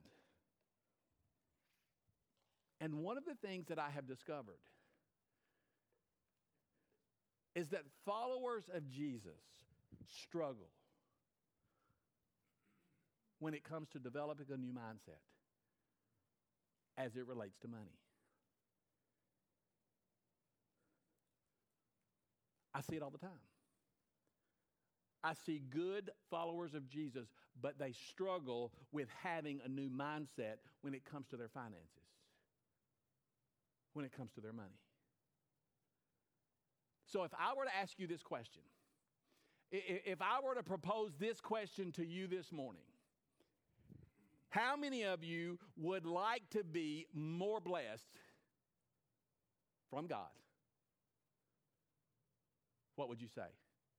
And 2.80 2.94
one 2.94 3.18
of 3.18 3.26
the 3.26 3.36
things 3.46 3.66
that 3.68 3.78
I 3.78 3.90
have 3.90 4.06
discovered 4.06 4.58
is 7.54 7.68
that 7.68 7.82
followers 8.06 8.64
of 8.74 8.88
Jesus 8.88 9.42
struggle 10.08 10.70
when 13.42 13.54
it 13.54 13.64
comes 13.64 13.88
to 13.88 13.98
developing 13.98 14.46
a 14.52 14.56
new 14.56 14.72
mindset 14.72 15.18
as 16.96 17.16
it 17.16 17.26
relates 17.26 17.58
to 17.58 17.68
money. 17.68 17.98
I 22.72 22.80
see 22.82 22.94
it 22.94 23.02
all 23.02 23.10
the 23.10 23.18
time. 23.18 23.30
I 25.24 25.34
see 25.34 25.60
good 25.70 26.10
followers 26.30 26.74
of 26.74 26.88
Jesus, 26.88 27.26
but 27.60 27.78
they 27.78 27.92
struggle 27.92 28.72
with 28.92 29.08
having 29.22 29.60
a 29.64 29.68
new 29.68 29.90
mindset 29.90 30.58
when 30.82 30.94
it 30.94 31.04
comes 31.04 31.26
to 31.28 31.36
their 31.36 31.48
finances, 31.48 31.88
when 33.92 34.04
it 34.04 34.12
comes 34.16 34.30
to 34.32 34.40
their 34.40 34.52
money. 34.52 34.78
So 37.06 37.24
if 37.24 37.32
I 37.34 37.54
were 37.56 37.64
to 37.64 37.76
ask 37.76 37.98
you 37.98 38.06
this 38.06 38.22
question, 38.22 38.62
if 39.70 40.22
I 40.22 40.38
were 40.44 40.54
to 40.54 40.62
propose 40.62 41.10
this 41.18 41.40
question 41.40 41.90
to 41.92 42.04
you 42.04 42.26
this 42.26 42.52
morning, 42.52 42.82
how 44.52 44.76
many 44.76 45.02
of 45.02 45.24
you 45.24 45.58
would 45.78 46.04
like 46.04 46.42
to 46.50 46.62
be 46.62 47.06
more 47.14 47.58
blessed 47.58 48.04
from 49.90 50.06
God? 50.06 50.28
What 52.96 53.08
would 53.08 53.22
you 53.22 53.28
say? 53.34 53.48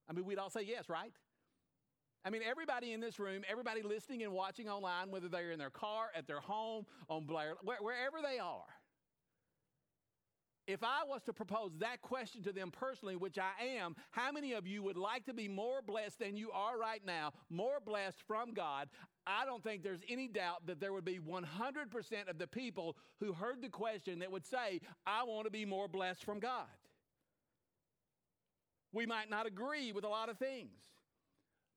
I 0.08 0.14
mean, 0.14 0.26
we'd 0.26 0.38
all 0.38 0.52
say 0.52 0.62
yes, 0.62 0.90
right? 0.90 1.12
I 2.24 2.30
mean, 2.30 2.44
everybody 2.48 2.94
in 2.94 3.00
this 3.00 3.20
room, 3.20 3.42
everybody 3.50 3.82
listening 3.82 4.22
and 4.22 4.32
watching 4.32 4.70
online, 4.70 5.10
whether 5.10 5.28
they're 5.28 5.52
in 5.52 5.58
their 5.58 5.72
car, 5.72 6.10
at 6.16 6.28
their 6.28 6.40
home, 6.40 6.86
on 7.10 7.26
Blair, 7.26 7.56
wherever 7.64 8.18
they 8.22 8.38
are, 8.38 8.64
if 10.68 10.84
I 10.84 11.02
was 11.06 11.22
to 11.24 11.34
propose 11.34 11.72
that 11.80 12.02
question 12.02 12.42
to 12.44 12.54
them 12.54 12.72
personally, 12.72 13.16
which 13.16 13.38
I 13.38 13.52
am, 13.66 13.96
how 14.12 14.32
many 14.32 14.54
of 14.54 14.66
you 14.66 14.82
would 14.84 14.96
like 14.98 15.26
to 15.26 15.34
be 15.34 15.48
more 15.48 15.82
blessed 15.82 16.20
than 16.20 16.38
you 16.38 16.52
are 16.52 16.78
right 16.78 17.02
now, 17.06 17.34
more 17.50 17.80
blessed 17.84 18.22
from 18.28 18.54
God? 18.54 18.88
I 19.26 19.46
don't 19.46 19.64
think 19.64 19.84
there's 19.84 20.02
any 20.10 20.28
doubt 20.28 20.66
that 20.68 20.80
there 20.80 20.92
would 20.92 21.06
be 21.06 21.20
100% 21.20 22.30
of 22.30 22.38
the 22.38 22.48
people 22.48 22.98
who 23.20 23.34
heard 23.34 23.62
the 23.62 23.70
question 23.70 24.20
that 24.20 24.32
would 24.32 24.46
say, 24.46 24.82
I 25.06 25.24
want 25.24 25.46
to 25.46 25.52
be 25.52 25.66
more 25.66 25.88
blessed 25.88 26.24
from 26.24 26.40
God. 26.40 26.68
We 28.92 29.06
might 29.06 29.30
not 29.30 29.48
agree 29.48 29.92
with 29.92 30.04
a 30.04 30.10
lot 30.10 30.30
of 30.30 30.38
things. 30.38 30.78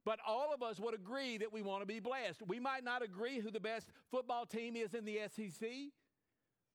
But 0.04 0.20
all 0.26 0.54
of 0.54 0.62
us 0.62 0.78
would 0.78 0.94
agree 0.94 1.38
that 1.38 1.52
we 1.52 1.62
want 1.62 1.82
to 1.82 1.86
be 1.86 1.98
blessed. 1.98 2.42
We 2.46 2.60
might 2.60 2.84
not 2.84 3.02
agree 3.02 3.40
who 3.40 3.50
the 3.50 3.58
best 3.58 3.88
football 4.10 4.46
team 4.46 4.76
is 4.76 4.94
in 4.94 5.04
the 5.04 5.18
SEC. 5.34 5.68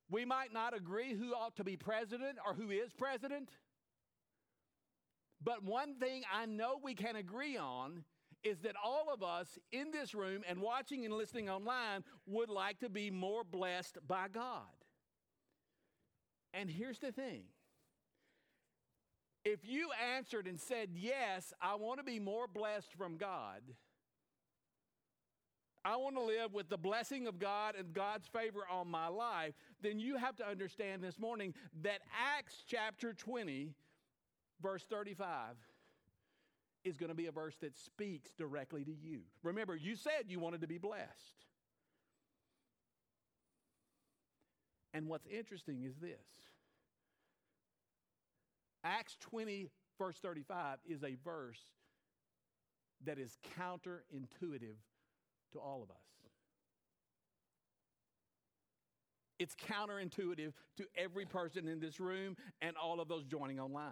We 0.09 0.25
might 0.25 0.51
not 0.51 0.75
agree 0.75 1.13
who 1.13 1.33
ought 1.33 1.55
to 1.55 1.63
be 1.63 1.77
president 1.77 2.37
or 2.45 2.53
who 2.53 2.69
is 2.69 2.91
president. 2.91 3.49
But 5.41 5.63
one 5.63 5.95
thing 5.95 6.23
I 6.31 6.45
know 6.45 6.79
we 6.83 6.93
can 6.93 7.15
agree 7.15 7.55
on 7.55 8.03
is 8.43 8.59
that 8.59 8.75
all 8.83 9.07
of 9.13 9.23
us 9.23 9.59
in 9.71 9.91
this 9.91 10.13
room 10.13 10.43
and 10.47 10.59
watching 10.61 11.05
and 11.05 11.13
listening 11.13 11.49
online 11.49 12.03
would 12.25 12.49
like 12.49 12.79
to 12.79 12.89
be 12.89 13.11
more 13.11 13.43
blessed 13.43 13.97
by 14.07 14.27
God. 14.27 14.61
And 16.53 16.69
here's 16.69 16.99
the 16.99 17.11
thing 17.11 17.43
if 19.45 19.59
you 19.63 19.89
answered 20.15 20.47
and 20.47 20.59
said, 20.59 20.89
Yes, 20.93 21.53
I 21.61 21.75
want 21.75 21.99
to 21.99 22.03
be 22.03 22.19
more 22.19 22.47
blessed 22.47 22.93
from 22.93 23.17
God 23.17 23.61
I 25.83 25.95
want 25.95 26.15
to 26.15 26.21
live 26.21 26.53
with 26.53 26.69
the 26.69 26.77
blessing 26.77 27.27
of 27.27 27.39
God 27.39 27.75
and 27.75 27.93
God's 27.93 28.27
favor 28.27 28.61
on 28.71 28.87
my 28.87 29.07
life, 29.07 29.53
then 29.81 29.99
you 29.99 30.15
have 30.15 30.35
to 30.37 30.47
understand 30.47 31.01
this 31.01 31.17
morning 31.17 31.55
that 31.81 32.01
Acts 32.37 32.63
chapter 32.67 33.13
20, 33.13 33.71
verse 34.61 34.85
35, 34.89 35.55
is 36.83 36.97
going 36.97 37.09
to 37.09 37.15
be 37.15 37.27
a 37.27 37.31
verse 37.31 37.55
that 37.61 37.77
speaks 37.77 38.31
directly 38.37 38.83
to 38.83 38.91
you. 38.91 39.21
Remember, 39.43 39.75
you 39.75 39.95
said 39.95 40.25
you 40.27 40.39
wanted 40.39 40.61
to 40.61 40.67
be 40.67 40.77
blessed. 40.77 41.45
And 44.93 45.07
what's 45.07 45.27
interesting 45.27 45.83
is 45.83 45.95
this 45.97 46.17
Acts 48.83 49.15
20, 49.21 49.69
verse 49.97 50.17
35, 50.21 50.79
is 50.85 51.03
a 51.03 51.15
verse 51.23 51.61
that 53.05 53.17
is 53.17 53.37
counterintuitive 53.59 54.77
to 55.53 55.59
all 55.59 55.83
of 55.83 55.89
us. 55.89 55.97
It's 59.39 59.55
counterintuitive 59.55 60.53
to 60.77 60.85
every 60.95 61.25
person 61.25 61.67
in 61.67 61.79
this 61.79 61.99
room 61.99 62.37
and 62.61 62.75
all 62.77 63.01
of 63.01 63.07
those 63.07 63.25
joining 63.25 63.59
online. 63.59 63.91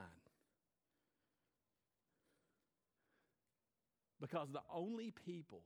Because 4.20 4.50
the 4.52 4.62
only 4.74 5.14
people 5.26 5.64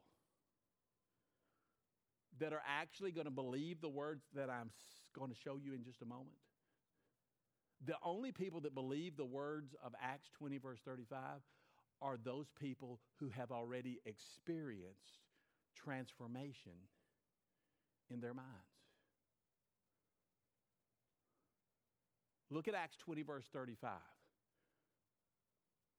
that 2.40 2.54
are 2.54 2.62
actually 2.68 3.12
going 3.12 3.26
to 3.26 3.32
believe 3.32 3.82
the 3.82 3.90
words 3.90 4.24
that 4.36 4.50
I'm 4.50 4.72
going 5.18 5.30
to 5.30 5.36
show 5.36 5.58
you 5.58 5.74
in 5.74 5.84
just 5.84 6.02
a 6.02 6.06
moment, 6.06 6.38
the 7.86 7.96
only 8.04 8.32
people 8.32 8.62
that 8.62 8.74
believe 8.74 9.18
the 9.18 9.26
words 9.26 9.76
of 9.84 9.94
Acts 10.02 10.30
20, 10.38 10.58
verse 10.58 10.80
35, 10.86 11.20
are 12.02 12.18
those 12.24 12.48
people 12.60 13.00
who 13.20 13.30
have 13.30 13.52
already 13.52 14.00
experienced 14.06 15.20
transformation 15.76 16.74
in 18.10 18.20
their 18.20 18.34
minds. 18.34 18.50
Look 22.50 22.68
at 22.68 22.76
Acts 22.76 22.98
20, 22.98 23.24
verse 23.24 23.46
35 23.52 23.92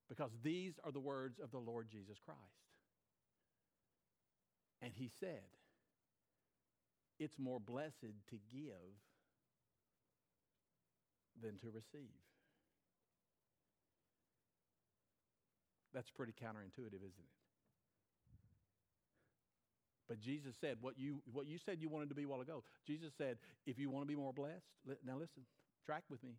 because 0.08 0.30
these 0.42 0.74
are 0.84 0.92
the 0.92 1.00
words 1.00 1.38
of 1.42 1.50
the 1.50 1.58
Lord 1.58 1.88
Jesus 1.90 2.18
Christ. 2.24 2.40
And 4.82 4.92
he 4.94 5.10
said, 5.20 5.48
It's 7.18 7.38
more 7.38 7.60
blessed 7.60 8.00
to 8.02 8.36
give 8.52 8.94
than 11.40 11.58
to 11.58 11.70
receive. 11.70 12.20
That's 15.94 16.10
pretty 16.10 16.32
counterintuitive, 16.32 16.96
isn't 16.96 17.18
it? 17.18 17.34
But 20.08 20.20
Jesus 20.20 20.54
said, 20.60 20.76
what 20.80 20.98
you, 20.98 21.22
what 21.32 21.46
you 21.46 21.56
said 21.56 21.78
you 21.80 21.88
wanted 21.88 22.10
to 22.10 22.14
be 22.14 22.24
a 22.24 22.28
while 22.28 22.42
ago, 22.42 22.62
Jesus 22.86 23.12
said, 23.16 23.38
if 23.66 23.78
you 23.78 23.88
want 23.88 24.04
to 24.04 24.08
be 24.08 24.16
more 24.16 24.32
blessed, 24.32 24.66
now 25.04 25.16
listen, 25.16 25.44
track 25.86 26.02
with 26.10 26.22
me. 26.22 26.32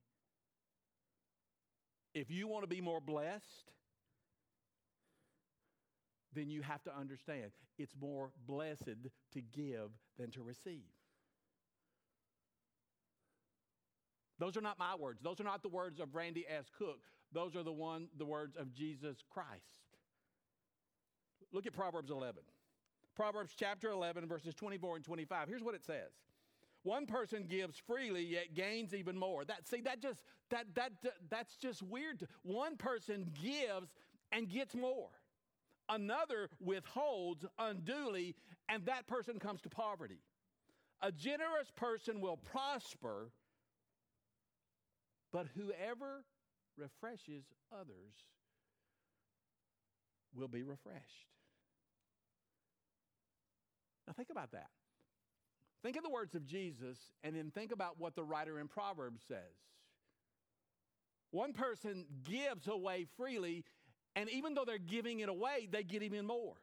If 2.15 2.31
you 2.31 2.48
want 2.48 2.63
to 2.63 2.67
be 2.67 2.79
more 2.79 3.01
blessed, 3.01 3.72
then 6.34 6.50
you 6.50 6.62
have 6.62 6.81
to 6.84 6.98
understand 6.98 7.51
it's 7.77 7.93
more 8.00 8.31
blessed 8.48 9.10
to 9.34 9.41
give 9.41 9.89
than 10.17 10.31
to 10.31 10.41
receive. 10.41 10.88
Those 14.39 14.55
are 14.55 14.62
not 14.62 14.79
my 14.79 14.95
words. 14.95 15.19
Those 15.22 15.41
are 15.41 15.45
not 15.45 15.62
the 15.62 15.69
words 15.69 16.00
of 16.00 16.15
Randy 16.15 16.45
S. 16.48 16.65
Cook. 16.77 17.00
Those 17.34 17.55
are 17.55 17.63
the 17.63 17.72
one 17.72 18.07
the 18.17 18.25
words 18.25 18.55
of 18.55 18.74
Jesus 18.74 19.17
Christ. 19.29 19.75
Look 21.51 21.65
at 21.65 21.74
Proverbs 21.74 22.12
11. 22.12 22.43
Proverbs 23.15 23.53
chapter 23.57 23.89
11 23.91 24.27
verses 24.27 24.53
24 24.55 24.98
and 24.98 25.05
25. 25.05 25.48
Here's 25.48 25.63
what 25.63 25.75
it 25.75 25.84
says. 25.86 26.12
One 26.86 27.08
person 27.08 27.48
gives 27.50 27.80
freely 27.88 28.24
yet 28.24 28.54
gains 28.54 28.93
even 28.93 29.17
more. 29.17 29.43
That 29.43 29.67
see 29.67 29.82
that 29.82 30.04
just 30.04 30.21
that 30.52 30.67
that 30.76 30.91
that's 31.32 31.58
just 31.58 31.82
weird. 31.82 32.28
One 32.43 32.78
person 32.78 33.32
gives 33.41 33.89
and 34.32 34.48
gets 34.48 34.76
more. 34.76 35.10
Another 35.89 36.48
withholds 36.60 37.43
unduly 37.58 38.36
and 38.69 38.86
that 38.86 39.08
person 39.08 39.39
comes 39.39 39.62
to 39.62 39.69
poverty. 39.69 40.19
A 41.02 41.12
generous 41.12 41.71
person 41.76 42.21
will 42.21 42.38
prosper, 42.38 43.32
but 45.34 45.48
whoever 45.56 46.24
refreshes 46.78 47.45
others 47.74 48.13
will 50.36 50.48
be 50.48 50.62
refreshed. 50.62 51.32
Now 54.06 54.13
think 54.13 54.30
about 54.30 54.52
that. 54.52 54.69
Think 55.86 55.98
of 55.98 56.04
the 56.04 56.10
words 56.10 56.34
of 56.34 56.48
Jesus 56.48 56.98
and 57.24 57.36
then 57.36 57.52
think 57.52 57.71
about 57.71 58.00
what 58.00 58.15
the 58.15 58.24
writer 58.24 58.60
in 58.60 58.67
Proverbs 58.67 59.21
says. 59.28 59.38
One 61.30 61.54
person 61.54 62.08
gives 62.24 62.67
away 62.67 63.06
freely, 63.15 63.63
and 64.15 64.28
even 64.32 64.56
though 64.56 64.65
they're 64.65 64.80
giving 64.80 65.19
it 65.19 65.30
away, 65.30 65.67
they 65.71 65.84
get 65.84 66.02
even 66.02 66.26
more. 66.26 66.56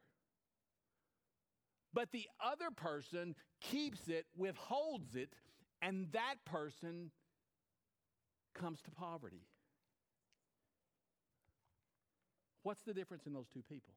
But 1.93 2.11
the 2.11 2.27
other 2.43 2.69
person 2.69 3.35
keeps 3.61 4.09
it, 4.09 4.25
withholds 4.35 5.15
it, 5.15 5.29
and 5.81 6.07
that 6.11 6.35
person 6.43 7.09
comes 8.53 8.81
to 8.81 8.91
poverty. 8.91 9.47
What's 12.63 12.81
the 12.81 12.93
difference 12.93 13.25
in 13.25 13.31
those 13.31 13.47
two 13.53 13.63
people? 13.69 13.93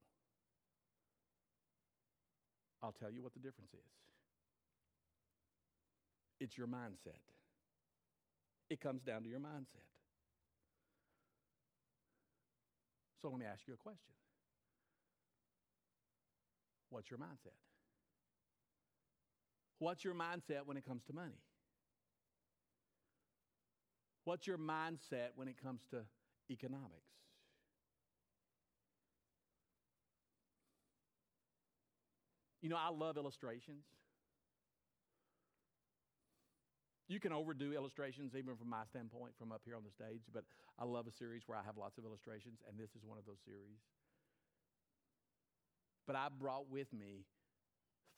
I'll 2.80 2.92
tell 2.92 3.10
you 3.10 3.24
what 3.24 3.32
the 3.32 3.40
difference 3.40 3.72
is. 3.72 4.05
It's 6.40 6.56
your 6.56 6.66
mindset. 6.66 7.20
It 8.68 8.80
comes 8.80 9.02
down 9.02 9.22
to 9.22 9.28
your 9.28 9.40
mindset. 9.40 9.86
So 13.22 13.30
let 13.30 13.38
me 13.40 13.46
ask 13.46 13.66
you 13.66 13.74
a 13.74 13.76
question 13.76 14.14
What's 16.90 17.10
your 17.10 17.18
mindset? 17.18 17.56
What's 19.78 20.04
your 20.04 20.14
mindset 20.14 20.64
when 20.64 20.76
it 20.76 20.86
comes 20.86 21.02
to 21.04 21.12
money? 21.12 21.38
What's 24.24 24.46
your 24.46 24.58
mindset 24.58 25.28
when 25.34 25.48
it 25.48 25.56
comes 25.62 25.82
to 25.90 25.98
economics? 26.50 26.92
You 32.62 32.70
know, 32.70 32.76
I 32.76 32.90
love 32.90 33.16
illustrations. 33.16 33.84
You 37.08 37.20
can 37.20 37.32
overdo 37.32 37.72
illustrations, 37.72 38.34
even 38.34 38.56
from 38.56 38.68
my 38.68 38.84
standpoint, 38.90 39.32
from 39.38 39.52
up 39.52 39.62
here 39.64 39.76
on 39.76 39.84
the 39.84 39.92
stage, 39.92 40.22
but 40.32 40.44
I 40.78 40.84
love 40.84 41.06
a 41.06 41.12
series 41.12 41.42
where 41.46 41.56
I 41.56 41.62
have 41.62 41.76
lots 41.76 41.98
of 41.98 42.04
illustrations, 42.04 42.58
and 42.68 42.78
this 42.78 42.90
is 42.96 43.04
one 43.04 43.18
of 43.18 43.24
those 43.26 43.40
series. 43.44 43.78
But 46.06 46.16
I 46.16 46.28
brought 46.36 46.68
with 46.68 46.92
me 46.92 47.26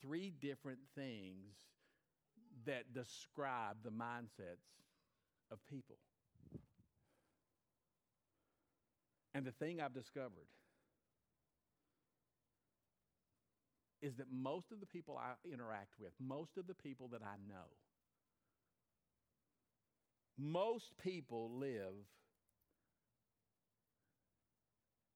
three 0.01 0.31
different 0.41 0.79
things 0.95 1.53
that 2.65 2.93
describe 2.93 3.77
the 3.83 3.91
mindsets 3.91 4.65
of 5.51 5.59
people. 5.67 5.97
And 9.35 9.45
the 9.45 9.51
thing 9.51 9.79
I've 9.79 9.93
discovered 9.93 10.49
is 14.01 14.15
that 14.15 14.27
most 14.31 14.71
of 14.71 14.79
the 14.79 14.85
people 14.85 15.17
I 15.17 15.33
interact 15.51 15.99
with, 15.99 16.11
most 16.19 16.57
of 16.57 16.67
the 16.67 16.73
people 16.73 17.09
that 17.09 17.21
I 17.21 17.35
know, 17.47 17.67
most 20.39 20.93
people 21.03 21.51
live 21.57 21.93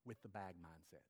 with 0.05 0.21
the 0.21 0.27
bag 0.27 0.55
mindset. 0.61 1.01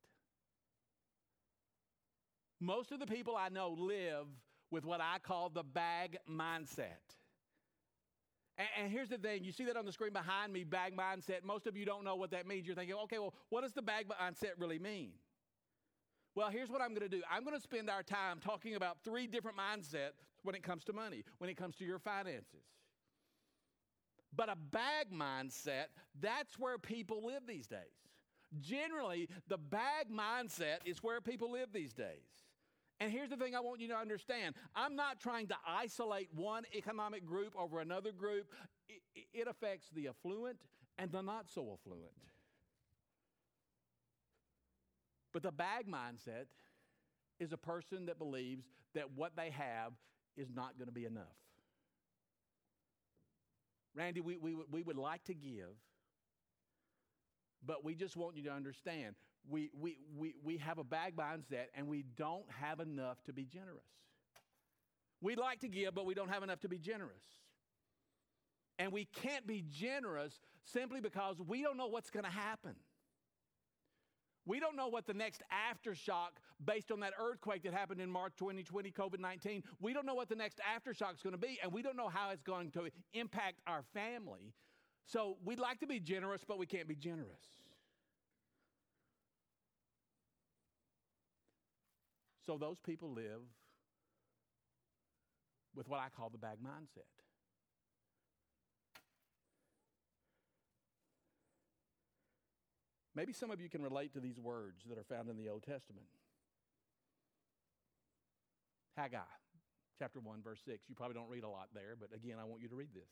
Most 2.59 2.91
of 2.91 2.99
the 2.99 3.07
people 3.07 3.35
I 3.35 3.49
know 3.49 3.75
live 3.77 4.27
with 4.71 4.85
what 4.85 5.01
I 5.01 5.17
call 5.19 5.49
the 5.49 5.63
bag 5.63 6.17
mindset. 6.29 7.01
And, 8.77 8.91
here's 8.91 9.09
the 9.09 9.17
thing 9.17 9.43
you 9.43 9.51
see 9.51 9.65
that 9.65 9.75
on 9.75 9.85
the 9.85 9.91
screen 9.91 10.13
behind 10.13 10.53
me, 10.53 10.63
bag 10.63 10.95
mindset. 10.95 11.43
Most 11.43 11.65
of 11.65 11.75
you 11.75 11.85
don't 11.85 12.03
know 12.03 12.15
what 12.15 12.31
that 12.31 12.45
means. 12.45 12.67
You're 12.67 12.75
thinking, 12.75 12.95
okay, 13.05 13.17
well, 13.17 13.33
what 13.49 13.61
does 13.61 13.73
the 13.73 13.81
bag 13.81 14.05
mindset 14.07 14.51
really 14.59 14.77
mean? 14.77 15.13
Well, 16.35 16.49
here's 16.49 16.69
what 16.69 16.81
I'm 16.81 16.89
going 16.89 17.01
to 17.01 17.09
do 17.09 17.21
I'm 17.29 17.43
going 17.43 17.55
to 17.55 17.61
spend 17.61 17.89
our 17.89 18.03
time 18.03 18.39
talking 18.39 18.75
about 18.75 18.97
three 19.03 19.27
different 19.27 19.57
mindsets 19.57 20.21
when 20.43 20.55
it 20.55 20.63
comes 20.63 20.83
to 20.85 20.93
money, 20.93 21.23
when 21.39 21.49
it 21.49 21.57
comes 21.57 21.75
to 21.77 21.85
your 21.85 21.99
finances. 21.99 22.63
But 24.35 24.49
a 24.49 24.55
bag 24.55 25.11
mindset, 25.13 25.85
that's 26.19 26.57
where 26.57 26.77
people 26.77 27.25
live 27.25 27.43
these 27.47 27.67
days. 27.67 27.79
Generally, 28.59 29.29
the 29.47 29.57
bag 29.57 30.07
mindset 30.11 30.77
is 30.85 31.03
where 31.03 31.21
people 31.21 31.51
live 31.51 31.69
these 31.73 31.93
days. 31.93 32.43
And 32.99 33.11
here's 33.11 33.29
the 33.29 33.37
thing 33.37 33.55
I 33.55 33.59
want 33.59 33.81
you 33.81 33.87
to 33.89 33.97
understand 33.97 34.55
I'm 34.75 34.95
not 34.95 35.19
trying 35.19 35.47
to 35.47 35.55
isolate 35.67 36.29
one 36.33 36.63
economic 36.75 37.25
group 37.25 37.53
over 37.57 37.79
another 37.79 38.11
group, 38.11 38.47
it, 39.33 39.47
affects 39.47 39.87
the 39.93 40.07
affluent 40.07 40.57
and 40.97 41.11
the 41.11 41.21
not 41.21 41.49
so 41.49 41.61
affluent. 41.73 42.13
But 45.33 45.43
the 45.43 45.51
bag 45.51 45.87
mindset 45.87 46.45
is 47.39 47.51
a 47.51 47.57
person 47.57 48.05
that 48.05 48.19
believes 48.19 48.65
that 48.93 49.11
what 49.15 49.35
they 49.35 49.49
have 49.49 49.93
is 50.37 50.47
not 50.53 50.77
going 50.77 50.87
to 50.87 50.93
be 50.93 51.05
enough. 51.05 51.42
Randy, 53.95 54.21
we, 54.21 54.37
we, 54.37 54.55
we 54.71 54.81
would 54.81 54.97
like 54.97 55.23
to 55.25 55.33
give, 55.33 55.75
but 57.65 57.83
we 57.83 57.95
just 57.95 58.17
want 58.17 58.35
you 58.35 58.43
to 58.43 58.51
understand 58.51 59.15
we, 59.49 59.71
we, 59.79 59.97
we, 60.17 60.35
we 60.43 60.57
have 60.57 60.77
a 60.77 60.83
bag 60.83 61.15
mindset 61.15 61.65
and 61.75 61.87
we 61.87 62.03
don't 62.15 62.49
have 62.49 62.79
enough 62.79 63.21
to 63.25 63.33
be 63.33 63.45
generous. 63.45 63.83
We'd 65.21 65.37
like 65.37 65.59
to 65.61 65.67
give, 65.67 65.93
but 65.95 66.05
we 66.05 66.13
don't 66.13 66.29
have 66.29 66.43
enough 66.43 66.59
to 66.61 66.69
be 66.69 66.77
generous. 66.77 67.23
And 68.79 68.91
we 68.91 69.05
can't 69.05 69.45
be 69.45 69.63
generous 69.69 70.39
simply 70.63 70.99
because 70.99 71.39
we 71.39 71.61
don't 71.61 71.77
know 71.77 71.87
what's 71.87 72.09
going 72.09 72.25
to 72.25 72.31
happen. 72.31 72.75
We 74.45 74.59
don't 74.59 74.75
know 74.75 74.87
what 74.87 75.05
the 75.05 75.13
next 75.13 75.41
aftershock, 75.51 76.31
based 76.65 76.91
on 76.91 76.99
that 76.99 77.13
earthquake 77.19 77.63
that 77.63 77.73
happened 77.73 78.01
in 78.01 78.09
March 78.09 78.33
2020, 78.37 78.91
COVID 78.91 79.19
19, 79.19 79.63
we 79.79 79.93
don't 79.93 80.05
know 80.05 80.15
what 80.15 80.27
the 80.29 80.35
next 80.35 80.59
aftershock 80.59 81.15
is 81.15 81.21
going 81.21 81.31
to 81.31 81.37
be, 81.37 81.59
and 81.63 81.71
we 81.71 81.81
don't 81.81 81.95
know 81.95 82.09
how 82.09 82.29
it's 82.31 82.43
going 82.43 82.71
to 82.71 82.89
impact 83.13 83.61
our 83.67 83.83
family. 83.93 84.53
So 85.05 85.37
we'd 85.45 85.59
like 85.59 85.79
to 85.79 85.87
be 85.87 85.99
generous, 85.99 86.41
but 86.47 86.57
we 86.57 86.65
can't 86.65 86.87
be 86.87 86.95
generous. 86.95 87.43
So 92.45 92.57
those 92.57 92.79
people 92.79 93.13
live 93.13 93.41
with 95.73 95.87
what 95.87 95.99
I 95.99 96.07
call 96.09 96.29
the 96.29 96.37
bag 96.37 96.57
mindset. 96.61 97.22
Maybe 103.15 103.33
some 103.33 103.51
of 103.51 103.61
you 103.61 103.69
can 103.69 103.81
relate 103.81 104.13
to 104.13 104.19
these 104.19 104.39
words 104.39 104.83
that 104.89 104.97
are 104.97 105.03
found 105.03 105.29
in 105.29 105.37
the 105.37 105.49
Old 105.49 105.63
Testament. 105.63 106.07
Haggai, 108.97 109.19
chapter 109.99 110.19
1, 110.19 110.41
verse 110.43 110.61
6. 110.65 110.85
You 110.87 110.95
probably 110.95 111.15
don't 111.15 111.29
read 111.29 111.43
a 111.43 111.49
lot 111.49 111.69
there, 111.73 111.95
but 111.99 112.09
again, 112.15 112.37
I 112.41 112.45
want 112.45 112.61
you 112.61 112.69
to 112.69 112.75
read 112.75 112.93
this. 112.93 113.09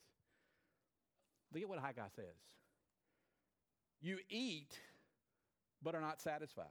Look 1.53 1.63
at 1.63 1.69
what 1.69 1.79
Haggai 1.79 2.07
says. 2.15 2.25
You 4.01 4.17
eat, 4.29 4.77
but 5.83 5.93
are 5.93 6.01
not 6.01 6.21
satisfied. 6.21 6.65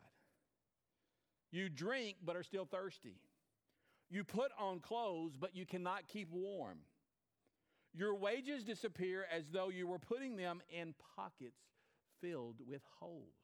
You 1.52 1.68
drink, 1.68 2.16
but 2.24 2.36
are 2.36 2.42
still 2.42 2.64
thirsty. 2.64 3.16
You 4.08 4.24
put 4.24 4.50
on 4.58 4.80
clothes, 4.80 5.36
but 5.38 5.54
you 5.54 5.66
cannot 5.66 6.08
keep 6.08 6.30
warm. 6.32 6.78
Your 7.94 8.14
wages 8.14 8.64
disappear 8.64 9.26
as 9.32 9.44
though 9.52 9.68
you 9.68 9.86
were 9.86 9.98
putting 9.98 10.36
them 10.36 10.60
in 10.70 10.94
pockets 11.16 11.60
filled 12.20 12.56
with 12.66 12.82
holes. 12.98 13.34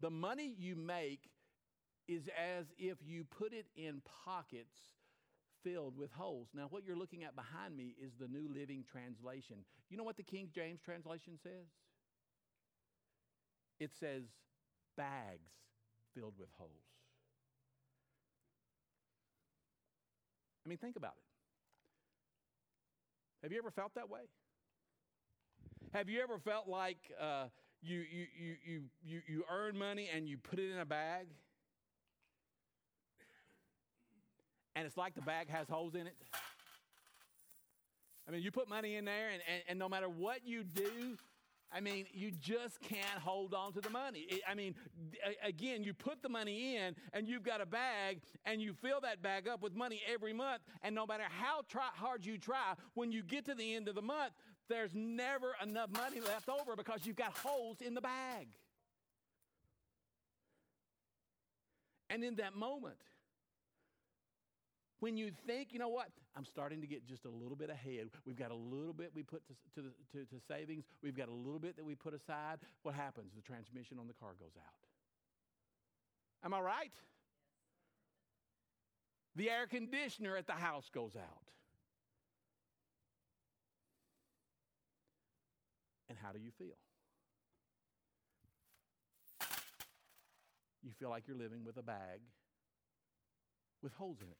The 0.00 0.10
money 0.10 0.54
you 0.58 0.76
make 0.76 1.30
is 2.06 2.28
as 2.28 2.66
if 2.78 2.98
you 3.04 3.24
put 3.24 3.52
it 3.52 3.66
in 3.76 4.00
pockets 4.24 4.76
filled 5.64 5.96
with 5.96 6.12
holes. 6.12 6.48
Now, 6.54 6.66
what 6.70 6.84
you're 6.84 6.96
looking 6.96 7.24
at 7.24 7.34
behind 7.34 7.76
me 7.76 7.94
is 8.00 8.12
the 8.18 8.28
New 8.28 8.48
Living 8.52 8.84
Translation. 8.90 9.58
You 9.90 9.96
know 9.96 10.04
what 10.04 10.16
the 10.16 10.22
King 10.22 10.48
James 10.54 10.80
translation 10.80 11.36
says? 11.42 11.66
It 13.80 13.90
says 13.98 14.22
bags 14.96 15.50
filled 16.14 16.34
with 16.38 16.48
holes. 16.56 16.70
I 20.64 20.68
mean, 20.68 20.78
think 20.78 20.96
about 20.96 21.14
it. 21.16 21.24
Have 23.42 23.52
you 23.52 23.58
ever 23.58 23.70
felt 23.70 23.94
that 23.94 24.10
way? 24.10 24.20
Have 25.92 26.08
you 26.08 26.20
ever 26.20 26.38
felt 26.38 26.68
like 26.68 26.98
uh, 27.20 27.44
you, 27.80 28.04
you, 28.10 28.26
you, 28.38 28.82
you, 29.02 29.20
you, 29.26 29.44
earn 29.50 29.78
money 29.78 30.08
and 30.14 30.28
you 30.28 30.36
put 30.36 30.58
it 30.58 30.70
in 30.70 30.78
a 30.78 30.84
bag? 30.84 31.28
And 34.76 34.86
it's 34.86 34.96
like 34.96 35.14
the 35.14 35.22
bag 35.22 35.48
has 35.48 35.66
holes 35.68 35.94
in 35.94 36.06
it? 36.06 36.16
I 38.28 38.30
mean, 38.30 38.42
you 38.42 38.50
put 38.50 38.68
money 38.68 38.96
in 38.96 39.06
there, 39.06 39.30
and, 39.32 39.40
and, 39.50 39.62
and 39.68 39.78
no 39.78 39.88
matter 39.88 40.08
what 40.08 40.46
you 40.46 40.62
do, 40.62 41.16
I 41.72 41.80
mean, 41.80 42.06
you 42.12 42.30
just 42.30 42.80
can't 42.80 43.18
hold 43.22 43.54
on 43.54 43.72
to 43.74 43.80
the 43.80 43.90
money. 43.90 44.26
I 44.48 44.54
mean, 44.54 44.74
again, 45.42 45.84
you 45.84 45.92
put 45.92 46.22
the 46.22 46.28
money 46.28 46.76
in 46.76 46.94
and 47.12 47.28
you've 47.28 47.42
got 47.42 47.60
a 47.60 47.66
bag 47.66 48.20
and 48.46 48.62
you 48.62 48.72
fill 48.72 49.00
that 49.02 49.20
bag 49.20 49.46
up 49.46 49.62
with 49.62 49.74
money 49.74 50.00
every 50.10 50.32
month. 50.32 50.62
And 50.82 50.94
no 50.94 51.04
matter 51.04 51.24
how 51.28 51.62
try, 51.68 51.88
hard 51.92 52.24
you 52.24 52.38
try, 52.38 52.72
when 52.94 53.12
you 53.12 53.22
get 53.22 53.44
to 53.46 53.54
the 53.54 53.74
end 53.74 53.86
of 53.86 53.94
the 53.94 54.02
month, 54.02 54.32
there's 54.68 54.90
never 54.94 55.54
enough 55.62 55.90
money 55.90 56.20
left 56.20 56.48
over 56.48 56.76
because 56.76 57.04
you've 57.04 57.16
got 57.16 57.36
holes 57.38 57.80
in 57.80 57.94
the 57.94 58.00
bag. 58.00 58.48
And 62.10 62.24
in 62.24 62.36
that 62.36 62.56
moment, 62.56 62.96
when 65.00 65.16
you 65.16 65.30
think, 65.46 65.68
you 65.72 65.78
know 65.78 65.88
what, 65.88 66.08
I'm 66.36 66.44
starting 66.44 66.80
to 66.80 66.86
get 66.86 67.06
just 67.06 67.24
a 67.24 67.30
little 67.30 67.56
bit 67.56 67.70
ahead. 67.70 68.10
We've 68.26 68.38
got 68.38 68.50
a 68.50 68.56
little 68.56 68.92
bit 68.92 69.12
we 69.14 69.22
put 69.22 69.42
to, 69.46 69.82
to, 69.82 69.88
to, 70.12 70.24
to 70.24 70.40
savings, 70.48 70.84
we've 71.02 71.16
got 71.16 71.28
a 71.28 71.32
little 71.34 71.60
bit 71.60 71.76
that 71.76 71.84
we 71.84 71.94
put 71.94 72.14
aside. 72.14 72.58
What 72.82 72.94
happens? 72.94 73.32
The 73.34 73.42
transmission 73.42 73.98
on 73.98 74.06
the 74.08 74.14
car 74.14 74.30
goes 74.38 74.56
out. 74.56 74.86
Am 76.44 76.54
I 76.54 76.60
right? 76.60 76.92
The 79.36 79.50
air 79.50 79.66
conditioner 79.66 80.36
at 80.36 80.46
the 80.46 80.52
house 80.52 80.88
goes 80.92 81.14
out. 81.16 81.48
And 86.08 86.16
how 86.18 86.32
do 86.32 86.38
you 86.38 86.50
feel? 86.58 86.76
You 90.82 90.92
feel 90.98 91.10
like 91.10 91.24
you're 91.26 91.36
living 91.36 91.64
with 91.64 91.76
a 91.76 91.82
bag 91.82 92.20
with 93.82 93.92
holes 93.94 94.18
in 94.20 94.28
it. 94.28 94.36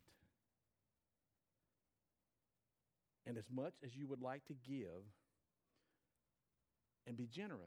And 3.27 3.37
as 3.37 3.45
much 3.55 3.75
as 3.85 3.95
you 3.95 4.07
would 4.07 4.23
like 4.23 4.45
to 4.47 4.55
give 4.67 5.05
and 7.07 7.17
be 7.17 7.27
generous, 7.27 7.61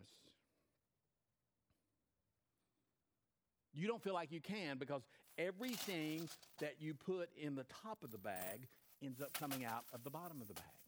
you 3.74 3.88
don't 3.88 4.02
feel 4.02 4.14
like 4.14 4.32
you 4.32 4.42
can 4.42 4.78
because 4.78 5.04
everything 5.38 6.28
that 6.60 6.76
you 6.80 6.94
put 6.94 7.30
in 7.38 7.56
the 7.56 7.66
top 7.84 8.04
of 8.04 8.12
the 8.12 8.18
bag 8.18 8.68
ends 9.04 9.22
up 9.22 9.34
coming 9.34 9.64
out 9.64 9.84
of 9.94 10.04
the 10.04 10.10
bottom 10.10 10.42
of 10.42 10.48
the 10.48 10.54
bag. 10.56 10.81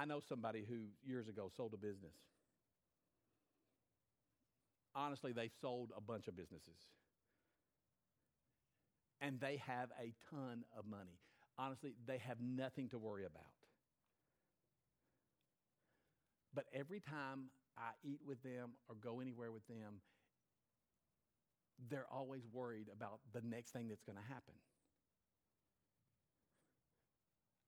I 0.00 0.06
know 0.06 0.20
somebody 0.26 0.64
who 0.66 0.86
years 1.06 1.28
ago 1.28 1.50
sold 1.54 1.74
a 1.74 1.76
business. 1.76 2.14
Honestly, 4.94 5.32
they 5.32 5.50
sold 5.60 5.90
a 5.94 6.00
bunch 6.00 6.26
of 6.26 6.34
businesses. 6.34 6.78
And 9.20 9.38
they 9.38 9.58
have 9.66 9.90
a 10.00 10.14
ton 10.30 10.64
of 10.76 10.86
money. 10.86 11.18
Honestly, 11.58 11.92
they 12.06 12.16
have 12.16 12.38
nothing 12.40 12.88
to 12.88 12.98
worry 12.98 13.26
about. 13.26 13.44
But 16.54 16.64
every 16.72 17.00
time 17.00 17.50
I 17.76 17.90
eat 18.02 18.20
with 18.26 18.42
them 18.42 18.70
or 18.88 18.94
go 18.94 19.20
anywhere 19.20 19.52
with 19.52 19.66
them, 19.68 20.00
they're 21.90 22.08
always 22.10 22.40
worried 22.50 22.86
about 22.90 23.20
the 23.34 23.42
next 23.42 23.72
thing 23.72 23.88
that's 23.88 24.02
going 24.02 24.16
to 24.16 24.24
happen. 24.32 24.54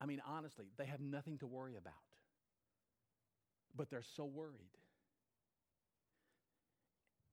I 0.00 0.06
mean, 0.06 0.22
honestly, 0.26 0.64
they 0.78 0.86
have 0.86 1.00
nothing 1.00 1.36
to 1.38 1.46
worry 1.46 1.76
about 1.76 2.11
but 3.76 3.90
they're 3.90 4.02
so 4.16 4.24
worried. 4.24 4.76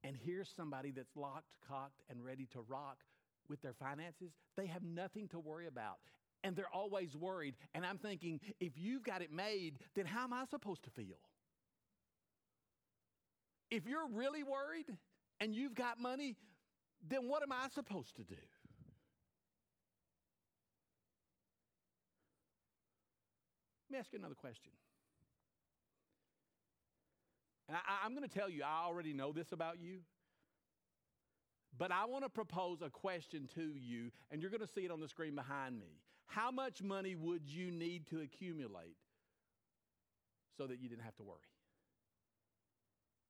And 0.03 0.15
here's 0.15 0.49
somebody 0.55 0.91
that's 0.91 1.15
locked, 1.15 1.57
cocked, 1.67 2.01
and 2.09 2.23
ready 2.23 2.47
to 2.53 2.61
rock 2.61 2.99
with 3.49 3.61
their 3.61 3.73
finances. 3.73 4.31
They 4.55 4.67
have 4.67 4.83
nothing 4.83 5.27
to 5.29 5.39
worry 5.39 5.67
about. 5.67 5.97
And 6.43 6.55
they're 6.55 6.73
always 6.73 7.17
worried. 7.17 7.55
And 7.75 7.85
I'm 7.85 7.97
thinking, 7.97 8.39
if 8.61 8.77
you've 8.77 9.03
got 9.03 9.21
it 9.21 9.31
made, 9.31 9.79
then 9.95 10.05
how 10.05 10.23
am 10.23 10.31
I 10.31 10.45
supposed 10.45 10.83
to 10.83 10.89
feel? 10.91 11.17
If 13.69 13.85
you're 13.85 14.07
really 14.07 14.43
worried 14.43 14.85
and 15.41 15.53
you've 15.53 15.75
got 15.75 15.99
money, 15.99 16.37
then 17.07 17.27
what 17.27 17.43
am 17.43 17.51
I 17.51 17.67
supposed 17.73 18.15
to 18.15 18.23
do? 18.23 18.35
Let 23.89 23.93
me 23.93 23.99
ask 23.99 24.13
you 24.13 24.19
another 24.19 24.35
question. 24.35 24.71
And 27.69 27.77
I, 27.77 28.03
am 28.03 28.15
going 28.15 28.27
to 28.27 28.39
tell 28.39 28.49
you, 28.49 28.63
I 28.63 28.83
already 28.85 29.13
know 29.13 29.31
this 29.31 29.51
about 29.51 29.79
you. 29.79 29.99
But 31.77 31.91
I 31.91 32.05
want 32.05 32.23
to 32.23 32.29
propose 32.29 32.81
a 32.81 32.89
question 32.89 33.47
to 33.53 33.61
you, 33.61 34.09
and 34.31 34.41
you're 34.41 34.49
going 34.49 34.59
to 34.59 34.67
see 34.67 34.81
it 34.81 34.91
on 34.91 34.99
the 34.99 35.07
screen 35.07 35.35
behind 35.35 35.79
me. 35.79 36.01
How 36.25 36.49
much 36.49 36.81
money 36.81 37.15
would 37.15 37.47
you 37.47 37.69
need 37.69 38.07
to 38.07 38.21
accumulate 38.21 38.97
so 40.57 40.65
that 40.65 40.79
you 40.79 40.89
didn't 40.89 41.03
have 41.03 41.15
to 41.17 41.23
worry? 41.23 41.37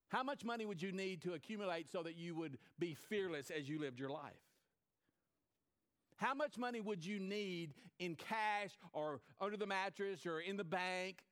How 0.08 0.24
much 0.24 0.46
money 0.46 0.66
would 0.66 0.82
you 0.82 0.94
need 0.94 1.22
to 1.24 1.34
accumulate 1.34 1.92
so 1.92 2.02
that 2.02 2.16
you 2.16 2.34
would 2.36 2.58
be 2.80 2.96
fearless 2.96 3.52
as 3.52 3.68
you 3.68 3.78
lived 3.78 4.00
your 4.00 4.10
life? 4.10 4.34
How 6.16 6.34
much 6.34 6.58
money 6.58 6.80
would 6.80 7.06
you 7.06 7.20
need 7.20 7.74
in 8.00 8.16
cash 8.16 8.72
or 8.94 9.20
under 9.40 9.58
the 9.58 9.68
mattress 9.68 10.26
or 10.26 10.40
in 10.40 10.56
the 10.56 10.64
bank 10.64 11.24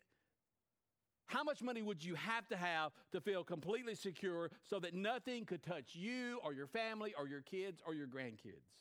how 1.28 1.44
much 1.44 1.62
money 1.62 1.82
would 1.82 2.04
you 2.04 2.16
have 2.16 2.48
to 2.48 2.58
have 2.58 2.94
to 3.12 3.20
feel 3.20 3.44
completely 3.44 3.96
secure 3.96 4.50
so 4.64 4.80
that 4.80 4.94
nothing 4.94 5.46
could 5.46 5.62
touch 5.62 5.94
you 5.94 6.40
or 6.44 6.54
your 6.54 6.68
family 6.68 7.14
or 7.18 7.28
your 7.28 7.42
kids 7.42 7.82
or 7.86 7.94
your 7.94 8.08
grandkids? 8.08 8.72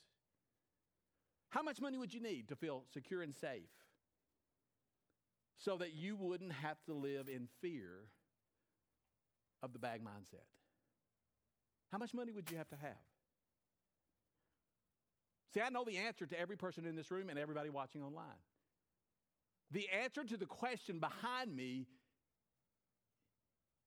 How 1.50 1.62
much 1.62 1.80
money 1.80 1.98
would 1.98 2.14
you 2.14 2.20
need 2.20 2.48
to 2.48 2.56
feel 2.56 2.84
secure 2.92 3.22
and 3.22 3.34
safe 3.34 3.70
so 5.58 5.76
that 5.78 5.94
you 5.94 6.16
wouldn't 6.16 6.52
have 6.52 6.76
to 6.84 6.94
live 6.94 7.28
in 7.28 7.48
fear 7.60 8.10
of 9.62 9.72
the 9.72 9.78
bag 9.80 10.00
mindset? 10.02 10.46
How 11.90 11.98
much 11.98 12.14
money 12.14 12.32
would 12.32 12.50
you 12.50 12.58
have 12.58 12.68
to 12.68 12.76
have? 12.76 12.96
See, 15.52 15.60
I 15.60 15.70
know 15.70 15.84
the 15.84 15.96
answer 15.96 16.26
to 16.26 16.38
every 16.38 16.56
person 16.56 16.86
in 16.86 16.94
this 16.94 17.10
room 17.10 17.28
and 17.28 17.38
everybody 17.38 17.70
watching 17.70 18.02
online. 18.02 18.26
The 19.70 19.88
answer 19.88 20.22
to 20.22 20.36
the 20.36 20.46
question 20.46 21.00
behind 21.00 21.54
me 21.54 21.86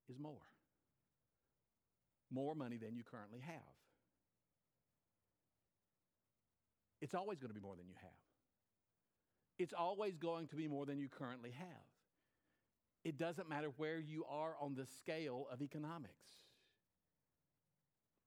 is 0.10 0.20
more. 0.20 0.42
More 2.32 2.56
money 2.56 2.78
than 2.78 2.96
you 2.96 3.04
currently 3.04 3.40
have. 3.40 3.76
It's 7.02 7.14
always 7.14 7.40
going 7.40 7.50
to 7.50 7.54
be 7.54 7.66
more 7.66 7.76
than 7.76 7.88
you 7.88 7.96
have. 8.02 8.12
It's 9.58 9.74
always 9.74 10.18
going 10.18 10.48
to 10.48 10.56
be 10.56 10.68
more 10.68 10.86
than 10.86 11.00
you 11.00 11.08
currently 11.10 11.52
have. 11.52 11.88
It 13.04 13.18
doesn't 13.18 13.50
matter 13.50 13.70
where 13.78 14.00
you 14.00 14.26
are 14.30 14.56
on 14.60 14.76
the 14.76 14.86
scale 14.86 15.48
of 15.52 15.62
economics. 15.62 16.14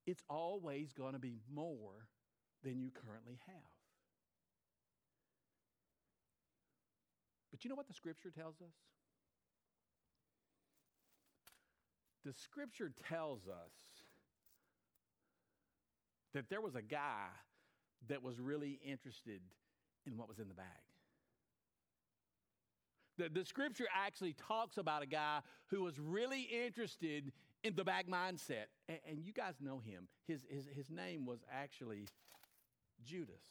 It's 0.07 0.23
always 0.29 0.93
going 0.93 1.13
to 1.13 1.19
be 1.19 1.41
more 1.53 2.09
than 2.65 2.81
you 2.81 2.91
currently 2.91 3.39
have. 3.47 3.57
But 7.51 7.65
you 7.65 7.71
know 7.71 7.77
what 7.77 7.87
the 7.87 7.95
scripture 7.95 8.31
tells 8.31 8.57
us? 8.63 8.75
The 12.25 12.33
scripture 12.33 12.93
tells 13.09 13.49
us 13.49 13.73
that 16.35 16.49
there 16.49 16.61
was 16.61 16.75
a 16.75 16.83
guy 16.83 17.27
that 18.09 18.23
was 18.23 18.39
really 18.41 18.81
interested 18.85 19.41
in 20.07 20.17
what 20.17 20.29
was 20.29 20.39
in 20.39 20.49
the 20.49 20.55
bag. 20.55 20.67
The, 23.19 23.29
the 23.29 23.45
scripture 23.45 23.87
actually 23.95 24.35
talks 24.35 24.79
about 24.79 25.03
a 25.03 25.07
guy 25.07 25.41
who 25.69 25.83
was 25.83 25.99
really 25.99 26.43
interested 26.43 27.33
in 27.63 27.75
the 27.75 27.85
bag 27.85 28.09
mindset. 28.09 28.67
And, 28.89 28.99
and 29.09 29.19
you 29.23 29.33
guys 29.33 29.55
know 29.61 29.81
him. 29.81 30.09
His, 30.27 30.45
his, 30.49 30.67
his 30.75 30.91
name 30.91 31.27
was 31.27 31.41
actually 31.53 32.09
Judas. 33.05 33.43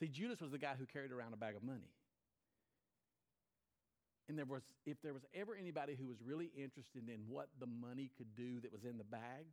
See, 0.00 0.08
Judas 0.08 0.40
was 0.40 0.50
the 0.50 0.58
guy 0.58 0.72
who 0.78 0.86
carried 0.86 1.12
around 1.12 1.34
a 1.34 1.36
bag 1.36 1.54
of 1.54 1.62
money. 1.62 1.90
And 4.28 4.38
there 4.38 4.44
was, 4.44 4.62
if 4.86 5.00
there 5.02 5.12
was 5.12 5.24
ever 5.34 5.54
anybody 5.54 5.96
who 5.98 6.06
was 6.06 6.18
really 6.24 6.50
interested 6.56 7.08
in 7.08 7.20
what 7.28 7.48
the 7.58 7.66
money 7.66 8.10
could 8.16 8.34
do 8.36 8.60
that 8.60 8.72
was 8.72 8.84
in 8.84 8.98
the 8.98 9.04
bag, 9.04 9.46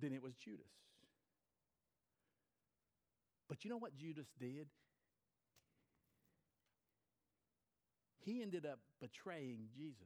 then 0.00 0.12
it 0.12 0.22
was 0.22 0.34
Judas. 0.34 0.64
But 3.48 3.64
you 3.64 3.70
know 3.70 3.78
what 3.78 3.94
Judas 3.96 4.26
did? 4.38 4.66
He 8.24 8.42
ended 8.42 8.66
up 8.66 8.80
betraying 9.00 9.68
Jesus 9.76 10.02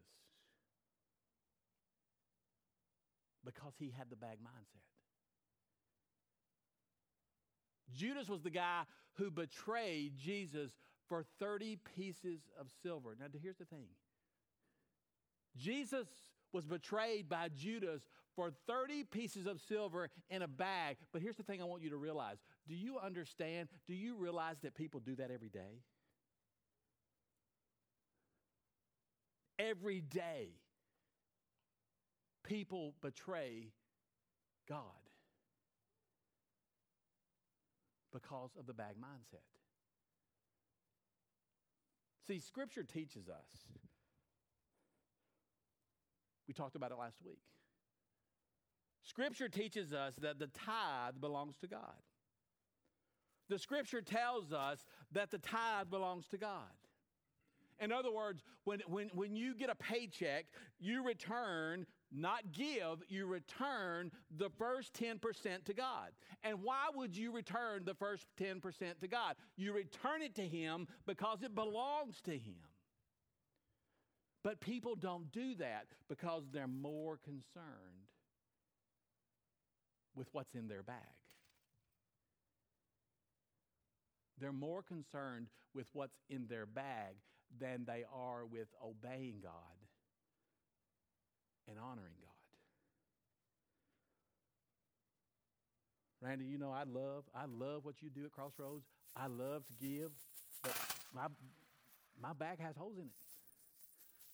because 3.45 3.73
he 3.79 3.93
had 3.97 4.11
the 4.11 4.17
bag 4.17 4.39
mindset. 4.43 4.85
Judas 7.95 8.29
was 8.29 8.43
the 8.43 8.51
guy 8.51 8.83
who 9.15 9.31
betrayed 9.31 10.17
Jesus 10.19 10.71
for 11.11 11.25
30 11.41 11.77
pieces 11.97 12.41
of 12.59 12.69
silver. 12.83 13.17
Now, 13.19 13.27
here's 13.43 13.59
the 13.59 13.67
thing 13.67 13.89
Jesus 15.59 16.07
was 16.53 16.65
betrayed 16.65 17.29
by 17.29 17.49
Judas 17.49 18.09
for 18.37 18.53
30 18.69 19.05
pieces 19.05 19.47
of 19.47 19.61
silver 19.61 20.09
in 20.31 20.43
a 20.43 20.49
bag. 20.49 20.97
But 21.13 21.21
here's 21.21 21.37
the 21.37 21.43
thing 21.43 21.61
I 21.61 21.65
want 21.65 21.83
you 21.83 21.91
to 21.91 21.97
realize 21.97 22.39
do 22.69 22.77
you 22.77 22.99
understand? 22.99 23.69
Do 23.87 23.95
you 23.95 24.17
realize 24.17 24.57
that 24.63 24.75
people 24.75 25.01
do 25.01 25.17
that 25.17 25.33
every 25.33 25.49
day? 25.49 25.83
Every 29.59 30.01
day, 30.01 30.53
people 32.45 32.95
betray 33.03 33.73
God 34.69 34.81
because 38.13 38.51
of 38.59 38.67
the 38.67 38.73
bag 38.73 38.95
mindset. 38.97 39.60
See, 42.31 42.39
Scripture 42.39 42.85
teaches 42.85 43.29
us. 43.29 43.65
We 46.47 46.55
talked 46.55 46.77
about 46.77 46.93
it 46.93 46.97
last 46.97 47.17
week. 47.27 47.41
Scripture 49.03 49.49
teaches 49.49 49.93
us 49.93 50.15
that 50.23 50.39
the 50.39 50.47
tithe 50.47 51.15
belongs 51.21 51.57
to 51.57 51.67
God. 51.67 52.05
The 53.49 53.59
Scripture 53.59 54.01
tells 54.01 54.53
us 54.53 54.85
that 55.11 55.33
the 55.33 55.39
tithe 55.39 55.91
belongs 55.91 56.29
to 56.29 56.39
God. 56.39 56.71
In 57.81 57.91
other 57.91 58.13
words, 58.13 58.45
when, 58.63 58.79
when, 58.87 59.11
when 59.13 59.35
you 59.35 59.57
get 59.57 59.69
a 59.69 59.75
paycheck, 59.75 60.45
you 60.79 61.05
return, 61.05 61.85
not 62.13 62.53
give, 62.53 63.03
you 63.09 63.27
return 63.27 64.11
the 64.37 64.51
first 64.59 64.95
10% 64.95 65.65
to 65.65 65.75
God. 65.75 66.11
And 66.43 66.63
why 66.63 66.89
would 66.95 67.17
you 67.17 67.33
return 67.33 67.85
the 67.85 67.95
first 67.95 68.27
10% 68.41 68.61
to 69.01 69.09
God? 69.09 69.37
You 69.57 69.73
return 69.73 70.23
it 70.23 70.35
to 70.37 70.47
Him 70.47 70.89
because 71.07 71.43
it 71.43 71.55
belongs 71.55 72.21
to 72.23 72.33
Him. 72.33 72.57
But 74.43 74.61
people 74.61 74.97
don't 74.97 75.31
do 75.33 75.55
that 75.57 75.87
because 76.09 76.45
they're 76.53 76.67
more 76.67 77.19
concerned 77.19 78.07
with 80.15 80.29
what's 80.33 80.55
in 80.55 80.67
their 80.67 80.83
bag. 80.83 80.97
They're 84.41 84.53
more 84.53 84.83
concerned 84.83 85.49
with 85.75 85.87
what's 85.93 86.17
in 86.31 86.47
their 86.49 86.67
bag 86.67 87.17
than 87.61 87.85
they 87.87 88.05
are 88.13 88.47
with 88.47 88.69
obeying 88.83 89.41
God 89.43 89.80
and 91.71 91.79
honoring 91.79 92.19
God. 92.21 92.29
Randy, 96.21 96.45
you 96.45 96.59
know 96.59 96.71
I 96.71 96.83
love 96.83 97.25
I 97.35 97.45
love 97.47 97.85
what 97.85 98.03
you 98.03 98.11
do 98.11 98.25
at 98.27 98.33
Crossroads. 98.33 98.85
I 99.17 99.27
love 99.29 99.63
to 99.67 99.75
give, 99.81 100.11
but 100.63 100.77
my 101.15 101.27
my 102.21 102.33
bag 102.35 102.61
has 102.61 102.77
holes 102.77 102.99
in 102.99 103.05
it. 103.05 103.13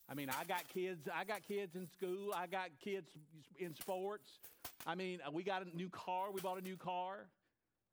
I 0.09 0.15
mean, 0.15 0.31
I 0.31 0.45
got 0.45 0.67
kids. 0.73 1.09
I 1.13 1.25
got 1.25 1.43
kids 1.47 1.75
in 1.75 1.89
school. 1.89 2.33
I 2.35 2.47
got 2.47 2.71
kids 2.83 3.11
in 3.59 3.75
sports. 3.75 4.31
I 4.87 4.95
mean, 4.95 5.19
we 5.33 5.43
got 5.43 5.63
a 5.67 5.77
new 5.77 5.89
car. 5.89 6.31
We 6.33 6.41
bought 6.41 6.59
a 6.59 6.63
new 6.63 6.77
car. 6.77 7.27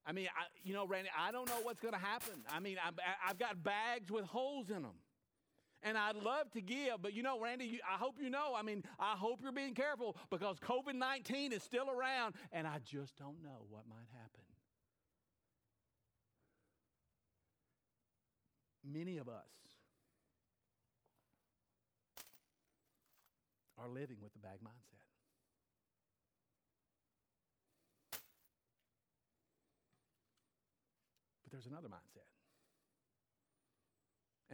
I 0.06 0.12
mean, 0.12 0.28
I, 0.28 0.46
you 0.64 0.74
know, 0.74 0.86
Randy, 0.86 1.10
I 1.18 1.32
don't 1.32 1.48
know 1.48 1.60
what's 1.64 1.80
going 1.80 1.94
to 1.94 2.00
happen. 2.00 2.44
I 2.52 2.60
mean, 2.60 2.78
I, 2.78 2.90
I've 3.28 3.40
got 3.40 3.64
bags 3.64 4.12
with 4.12 4.26
holes 4.26 4.70
in 4.70 4.84
them 4.84 4.94
and 5.84 5.98
I'd 5.98 6.16
love 6.16 6.50
to 6.52 6.62
give, 6.62 7.02
but 7.02 7.14
you 7.14 7.24
know, 7.24 7.40
Randy, 7.40 7.66
you, 7.66 7.80
I 7.88 7.98
hope 7.98 8.16
you 8.22 8.30
know. 8.30 8.54
I 8.56 8.62
mean, 8.62 8.84
I 9.00 9.16
hope 9.18 9.40
you're 9.42 9.52
being 9.52 9.74
careful 9.74 10.16
because 10.30 10.58
COVID 10.60 10.96
19 10.96 11.52
is 11.52 11.62
still 11.64 11.90
around, 11.90 12.36
and 12.52 12.66
I 12.66 12.80
just 12.80 13.18
don't 13.18 13.42
know 13.44 13.66
what 13.70 13.84
might 13.90 14.08
happen. 14.12 14.42
Many 18.86 19.18
of 19.18 19.28
us 19.28 19.34
are 23.78 23.90
living 23.90 24.18
with 24.22 24.34
the 24.34 24.40
bag 24.40 24.60
mindset. 24.64 25.04
But 31.44 31.52
there's 31.52 31.66
another 31.66 31.88
mindset. 31.88 32.13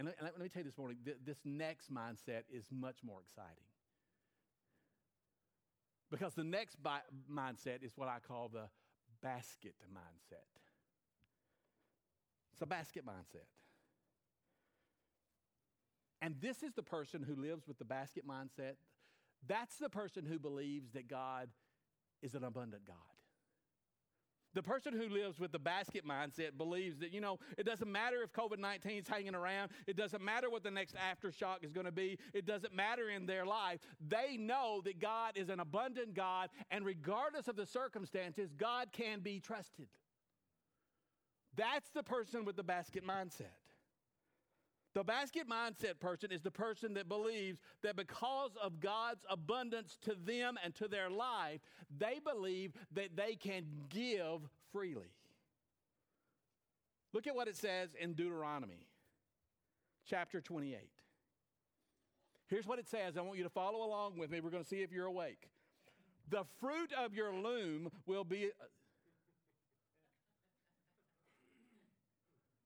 And 0.00 0.08
let, 0.08 0.16
let, 0.22 0.40
me 0.40 0.48
tell 0.48 0.62
you 0.62 0.64
this 0.70 0.78
morning 0.78 0.96
th- 1.04 1.18
this 1.26 1.40
next 1.44 1.92
mindset 1.92 2.44
is 2.50 2.64
much 2.72 3.04
more 3.04 3.18
exciting. 3.20 3.68
Because 6.10 6.32
the 6.32 6.42
next 6.42 6.82
bi- 6.82 7.02
mindset 7.30 7.82
is 7.84 7.92
what 7.96 8.08
I 8.08 8.16
call 8.26 8.48
the 8.48 8.70
basket 9.22 9.74
mindset. 9.94 10.48
It's 12.54 12.62
a 12.62 12.66
basket 12.66 13.04
mindset. 13.04 13.44
And 16.22 16.34
this 16.40 16.62
is 16.62 16.72
the 16.72 16.82
person 16.82 17.22
who 17.22 17.34
lives 17.34 17.68
with 17.68 17.78
the 17.78 17.84
basket 17.84 18.26
mindset. 18.26 18.76
That's 19.46 19.76
the 19.76 19.90
person 19.90 20.24
who 20.24 20.38
believes 20.38 20.92
that 20.92 21.08
God 21.08 21.50
is 22.22 22.34
an 22.34 22.44
abundant 22.44 22.86
God. 22.86 22.96
The 24.54 24.62
person 24.62 24.92
who 24.92 25.08
lives 25.08 25.38
with 25.38 25.52
the 25.52 25.58
basket 25.58 26.04
mindset 26.06 26.56
believes 26.56 26.98
that, 26.98 27.12
you 27.12 27.20
know, 27.20 27.38
it 27.56 27.64
doesn't 27.64 27.90
matter 27.90 28.22
if 28.22 28.32
COVID 28.32 28.58
19 28.58 28.98
is 28.98 29.08
hanging 29.08 29.34
around. 29.34 29.70
It 29.86 29.96
doesn't 29.96 30.22
matter 30.22 30.50
what 30.50 30.64
the 30.64 30.70
next 30.70 30.96
aftershock 30.96 31.62
is 31.62 31.72
going 31.72 31.86
to 31.86 31.92
be. 31.92 32.18
It 32.34 32.46
doesn't 32.46 32.74
matter 32.74 33.10
in 33.10 33.26
their 33.26 33.46
life. 33.46 33.80
They 34.06 34.36
know 34.36 34.80
that 34.84 34.98
God 34.98 35.36
is 35.36 35.48
an 35.48 35.60
abundant 35.60 36.14
God, 36.14 36.50
and 36.70 36.84
regardless 36.84 37.46
of 37.46 37.56
the 37.56 37.66
circumstances, 37.66 38.52
God 38.56 38.88
can 38.92 39.20
be 39.20 39.38
trusted. 39.38 39.86
That's 41.56 41.90
the 41.90 42.02
person 42.02 42.44
with 42.44 42.56
the 42.56 42.62
basket 42.62 43.06
mindset. 43.06 43.59
The 44.94 45.04
basket 45.04 45.48
mindset 45.48 46.00
person 46.00 46.32
is 46.32 46.42
the 46.42 46.50
person 46.50 46.94
that 46.94 47.08
believes 47.08 47.60
that 47.82 47.94
because 47.94 48.50
of 48.60 48.80
God's 48.80 49.24
abundance 49.30 49.96
to 50.02 50.14
them 50.14 50.58
and 50.64 50.74
to 50.76 50.88
their 50.88 51.08
life, 51.08 51.60
they 51.96 52.18
believe 52.18 52.72
that 52.92 53.16
they 53.16 53.36
can 53.36 53.64
give 53.88 54.40
freely. 54.72 55.12
Look 57.12 57.26
at 57.26 57.36
what 57.36 57.48
it 57.48 57.56
says 57.56 57.90
in 58.00 58.14
Deuteronomy 58.14 58.86
chapter 60.08 60.40
28. 60.40 60.78
Here's 62.48 62.66
what 62.66 62.80
it 62.80 62.88
says. 62.88 63.16
I 63.16 63.20
want 63.20 63.38
you 63.38 63.44
to 63.44 63.50
follow 63.50 63.84
along 63.84 64.18
with 64.18 64.30
me. 64.30 64.40
We're 64.40 64.50
going 64.50 64.64
to 64.64 64.68
see 64.68 64.82
if 64.82 64.90
you're 64.90 65.06
awake. 65.06 65.48
The 66.28 66.44
fruit 66.60 66.92
of 66.92 67.14
your 67.14 67.32
loom 67.32 67.90
will 68.06 68.24
be 68.24 68.50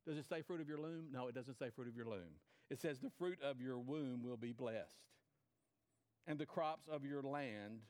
Does 0.06 0.18
it 0.18 0.28
say 0.28 0.42
fruit 0.42 0.60
of 0.60 0.68
your 0.68 0.80
loom? 0.80 1.06
No, 1.12 1.28
it 1.28 1.34
doesn't 1.34 1.58
say 1.58 1.70
fruit 1.74 1.88
of 1.88 1.96
your 1.96 2.06
loom. 2.06 2.38
It 2.70 2.80
says 2.80 2.98
the 2.98 3.10
fruit 3.18 3.38
of 3.42 3.60
your 3.60 3.78
womb 3.78 4.22
will 4.22 4.36
be 4.36 4.52
blessed, 4.52 5.00
and 6.26 6.38
the 6.38 6.46
crops 6.46 6.88
of 6.90 7.04
your 7.04 7.22
land, 7.22 7.80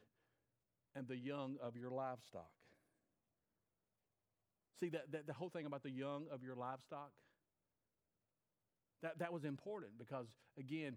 and 0.94 1.08
the 1.08 1.16
young 1.16 1.56
of 1.62 1.76
your 1.76 1.90
livestock. 1.90 2.50
See, 4.80 4.88
that, 4.90 5.12
that 5.12 5.26
the 5.26 5.32
whole 5.32 5.48
thing 5.50 5.66
about 5.66 5.82
the 5.82 5.90
young 5.90 6.26
of 6.32 6.42
your 6.42 6.56
livestock, 6.56 7.10
that, 9.02 9.18
that 9.18 9.32
was 9.32 9.44
important 9.44 9.92
because, 9.98 10.26
again, 10.58 10.96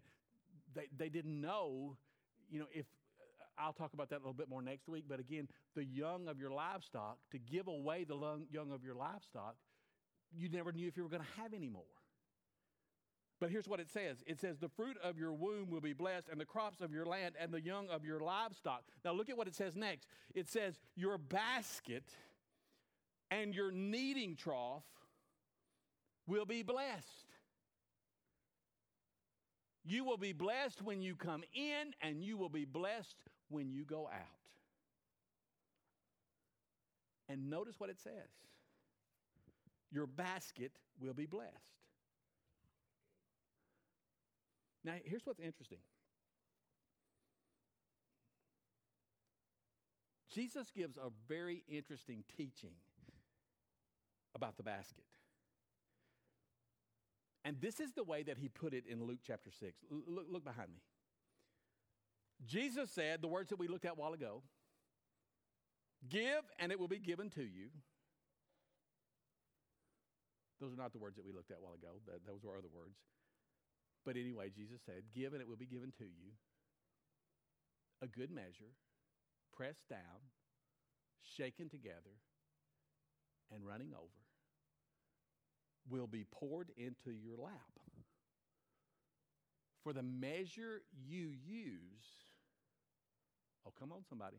they, 0.74 0.88
they 0.98 1.10
didn't 1.10 1.40
know, 1.40 1.96
you 2.50 2.60
know, 2.60 2.66
if 2.74 2.86
uh, 3.20 3.62
I'll 3.62 3.74
talk 3.74 3.94
about 3.94 4.10
that 4.10 4.18
a 4.18 4.24
little 4.24 4.34
bit 4.34 4.50
more 4.50 4.62
next 4.62 4.88
week, 4.88 5.06
but 5.08 5.20
again, 5.20 5.48
the 5.76 5.84
young 5.84 6.28
of 6.28 6.40
your 6.40 6.52
livestock, 6.52 7.18
to 7.32 7.38
give 7.38 7.68
away 7.68 8.04
the 8.04 8.18
young 8.50 8.72
of 8.72 8.84
your 8.84 8.96
livestock, 8.96 9.56
you 10.36 10.50
never 10.50 10.72
knew 10.72 10.88
if 10.88 10.98
you 10.98 11.04
were 11.04 11.10
going 11.10 11.24
to 11.24 11.42
have 11.42 11.54
any 11.54 11.70
more. 11.70 11.84
But 13.40 13.52
here's 13.52 13.68
what 13.68 13.80
it 13.80 13.90
says 13.90 14.24
it 14.26 14.40
says, 14.40 14.58
The 14.58 14.70
fruit 14.70 14.98
of 15.04 15.18
your 15.18 15.34
womb 15.34 15.70
will 15.70 15.82
be 15.82 15.94
blessed, 15.94 16.28
and 16.30 16.40
the 16.40 16.46
crops 16.46 16.82
of 16.82 16.92
your 16.92 17.06
land, 17.06 17.36
and 17.40 17.52
the 17.52 17.62
young 17.62 17.90
of 17.90 18.04
your 18.04 18.20
livestock. 18.20 18.84
Now, 19.06 19.14
look 19.14 19.30
at 19.30 19.38
what 19.38 19.48
it 19.48 19.56
says 19.56 19.76
next. 19.76 20.08
It 20.34 20.50
says, 20.50 20.80
Your 20.96 21.18
basket 21.18 22.12
and 23.30 23.54
your 23.54 23.72
kneading 23.72 24.36
trough 24.36 24.84
will 26.26 26.46
be 26.46 26.64
blessed. 26.64 27.26
You 29.86 30.04
will 30.04 30.18
be 30.18 30.34
blessed 30.34 30.82
when 30.82 31.02
you 31.02 31.16
come 31.16 31.44
in, 31.54 31.94
and 32.02 32.24
you 32.24 32.38
will 32.38 32.50
be 32.50 32.66
blessed 32.66 33.16
when 33.50 33.72
you 33.72 33.86
go 33.86 34.08
out. 34.08 34.38
And 37.30 37.50
notice 37.50 37.76
what 37.78 37.90
it 37.90 38.00
says 38.00 38.30
your 39.92 40.08
basket 40.08 40.72
will 41.00 41.14
be 41.14 41.26
blessed. 41.26 41.54
Now, 44.84 44.94
here's 45.04 45.26
what's 45.26 45.40
interesting 45.40 45.80
Jesus 50.34 50.70
gives 50.72 50.98
a 50.98 51.10
very 51.28 51.64
interesting 51.68 52.24
teaching 52.38 52.76
about 54.36 54.56
the 54.58 54.64
basket. 54.64 55.04
And 57.44 57.60
this 57.62 57.80
is 57.80 57.94
the 57.94 58.04
way 58.04 58.24
that 58.24 58.38
he 58.38 58.50
put 58.50 58.74
it 58.74 58.84
in 58.88 59.04
Luke 59.04 59.20
chapter 59.26 59.50
6. 59.50 59.74
Look, 59.90 60.26
look 60.30 60.44
behind 60.44 60.70
me. 60.70 60.82
Jesus 62.46 62.92
said 62.92 63.22
the 63.22 63.28
words 63.28 63.50
that 63.50 63.58
we 63.58 63.68
looked 63.68 63.86
at 63.86 63.94
a 63.94 63.96
while 63.96 64.14
ago 64.14 64.44
Give, 66.08 66.44
and 66.60 66.72
it 66.72 66.80
will 66.80 66.88
be 66.88 67.00
given 67.00 67.30
to 67.32 67.42
you. 67.42 67.70
Those 70.60 70.74
are 70.74 70.82
not 70.82 70.92
the 70.92 71.00
words 71.00 71.16
that 71.18 71.26
we 71.26 71.32
looked 71.32 71.52
at 71.52 71.58
a 71.58 71.64
while 71.64 71.76
ago, 71.76 72.02
that, 72.08 72.26
those 72.26 72.44
were 72.44 72.58
other 72.58 72.74
words. 72.74 72.98
But 74.06 74.16
anyway, 74.16 74.50
Jesus 74.50 74.82
said, 74.86 75.04
Give, 75.14 75.34
and 75.34 75.42
it 75.42 75.48
will 75.48 75.60
be 75.60 75.66
given 75.66 75.92
to 76.00 76.06
you. 76.06 76.34
A 78.02 78.08
good 78.08 78.32
measure, 78.32 78.74
pressed 79.56 79.88
down, 79.90 80.32
shaken 81.38 81.70
together, 81.70 82.18
and 83.54 83.66
running 83.66 83.94
over, 83.94 84.22
will 85.90 86.08
be 86.08 86.26
poured 86.32 86.70
into 86.78 87.12
your 87.12 87.38
lap. 87.38 87.80
For 89.84 89.94
the 89.94 90.04
measure 90.04 90.82
you 91.08 91.32
use, 91.46 92.08
oh, 93.66 93.74
come 93.80 93.92
on, 93.92 94.04
somebody, 94.10 94.38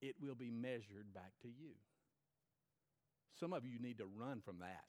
it 0.00 0.16
will 0.20 0.34
be 0.34 0.50
measured 0.50 1.12
back 1.14 1.32
to 1.42 1.48
you. 1.48 1.74
Some 3.38 3.52
of 3.52 3.64
you 3.64 3.78
need 3.80 3.98
to 3.98 4.06
run 4.16 4.40
from 4.44 4.58
that. 4.60 4.84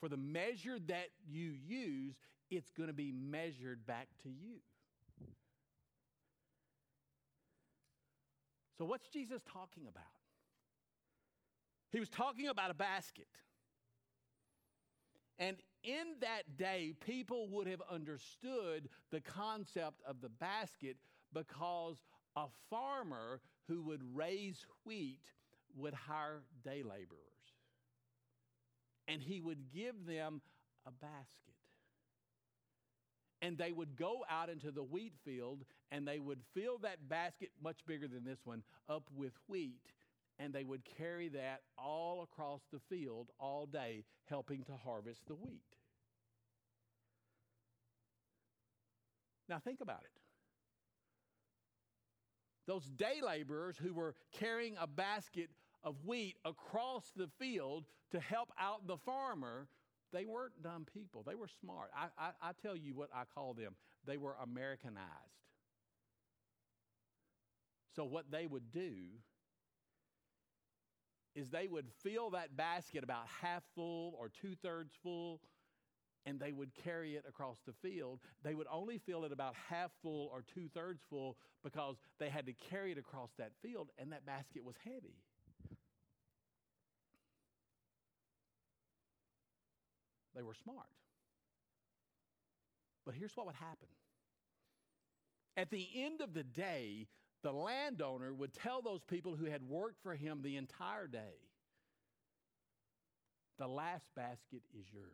For 0.00 0.08
the 0.08 0.16
measure 0.16 0.78
that 0.88 1.08
you 1.28 1.52
use, 1.66 2.14
it's 2.50 2.70
going 2.70 2.88
to 2.88 2.94
be 2.94 3.12
measured 3.12 3.84
back 3.86 4.08
to 4.22 4.28
you. 4.28 4.60
So, 8.78 8.86
what's 8.86 9.08
Jesus 9.08 9.42
talking 9.52 9.86
about? 9.88 10.04
He 11.92 12.00
was 12.00 12.08
talking 12.08 12.48
about 12.48 12.70
a 12.70 12.74
basket. 12.74 13.26
And 15.38 15.56
in 15.82 16.14
that 16.20 16.56
day, 16.56 16.94
people 17.04 17.48
would 17.48 17.66
have 17.66 17.82
understood 17.90 18.88
the 19.10 19.20
concept 19.20 20.02
of 20.06 20.20
the 20.20 20.28
basket 20.28 20.96
because 21.32 21.96
a 22.36 22.46
farmer 22.68 23.40
who 23.68 23.82
would 23.82 24.02
raise 24.14 24.64
wheat 24.84 25.20
would 25.76 25.94
hire 25.94 26.42
day 26.64 26.82
laborers. 26.82 27.18
And 29.08 29.20
he 29.20 29.40
would 29.40 29.72
give 29.74 30.06
them 30.06 30.40
a 30.86 30.90
basket. 30.90 31.26
And 33.42 33.56
they 33.56 33.72
would 33.72 33.96
go 33.96 34.24
out 34.30 34.50
into 34.50 34.70
the 34.70 34.82
wheat 34.82 35.14
field 35.24 35.64
and 35.90 36.06
they 36.06 36.18
would 36.18 36.40
fill 36.54 36.78
that 36.78 37.08
basket, 37.08 37.50
much 37.62 37.78
bigger 37.86 38.06
than 38.06 38.24
this 38.24 38.40
one, 38.44 38.62
up 38.88 39.04
with 39.14 39.32
wheat. 39.48 39.80
And 40.38 40.52
they 40.52 40.64
would 40.64 40.82
carry 40.98 41.28
that 41.30 41.60
all 41.78 42.22
across 42.22 42.60
the 42.72 42.80
field 42.88 43.30
all 43.38 43.66
day, 43.66 44.04
helping 44.26 44.62
to 44.64 44.72
harvest 44.72 45.20
the 45.26 45.34
wheat. 45.34 45.60
Now, 49.48 49.58
think 49.58 49.80
about 49.80 50.02
it. 50.04 50.20
Those 52.66 52.84
day 52.84 53.20
laborers 53.20 53.76
who 53.76 53.92
were 53.92 54.14
carrying 54.38 54.76
a 54.80 54.86
basket 54.86 55.50
of 55.82 55.96
wheat 56.04 56.36
across 56.44 57.10
the 57.16 57.28
field 57.38 57.84
to 58.12 58.20
help 58.20 58.50
out 58.58 58.86
the 58.86 58.96
farmer, 58.98 59.68
they 60.12 60.24
weren't 60.24 60.62
dumb 60.62 60.86
people. 60.92 61.22
They 61.26 61.34
were 61.34 61.48
smart. 61.60 61.90
I, 61.96 62.06
I, 62.18 62.30
I 62.42 62.52
tell 62.62 62.76
you 62.76 62.94
what 62.94 63.10
I 63.14 63.22
call 63.34 63.54
them 63.54 63.74
they 64.06 64.16
were 64.16 64.34
Americanized. 64.42 65.04
So, 67.94 68.04
what 68.04 68.30
they 68.30 68.46
would 68.46 68.70
do 68.70 68.94
is 71.34 71.50
they 71.50 71.68
would 71.68 71.86
fill 72.02 72.30
that 72.30 72.56
basket 72.56 73.04
about 73.04 73.24
half 73.42 73.62
full 73.74 74.14
or 74.18 74.28
two 74.28 74.54
thirds 74.62 74.94
full, 75.02 75.40
and 76.26 76.40
they 76.40 76.52
would 76.52 76.70
carry 76.84 77.16
it 77.16 77.24
across 77.28 77.58
the 77.66 77.72
field. 77.72 78.20
They 78.42 78.54
would 78.54 78.66
only 78.70 78.98
fill 78.98 79.24
it 79.24 79.32
about 79.32 79.54
half 79.68 79.90
full 80.02 80.30
or 80.32 80.42
two 80.54 80.68
thirds 80.74 81.02
full 81.08 81.36
because 81.62 81.96
they 82.18 82.28
had 82.28 82.46
to 82.46 82.52
carry 82.52 82.92
it 82.92 82.98
across 82.98 83.30
that 83.38 83.52
field, 83.62 83.90
and 83.98 84.12
that 84.12 84.26
basket 84.26 84.64
was 84.64 84.76
heavy. 84.84 85.16
They 90.34 90.42
were 90.42 90.54
smart. 90.54 90.86
But 93.04 93.14
here's 93.14 93.36
what 93.36 93.46
would 93.46 93.56
happen 93.56 93.88
at 95.56 95.70
the 95.70 95.88
end 95.94 96.20
of 96.20 96.32
the 96.32 96.42
day, 96.42 97.06
the 97.42 97.52
landowner 97.52 98.32
would 98.32 98.54
tell 98.54 98.82
those 98.82 99.02
people 99.02 99.36
who 99.36 99.46
had 99.46 99.62
worked 99.62 100.02
for 100.02 100.14
him 100.14 100.40
the 100.42 100.56
entire 100.56 101.06
day, 101.06 101.36
the 103.58 103.66
last 103.66 104.06
basket 104.14 104.62
is 104.78 104.86
yours. 104.92 105.06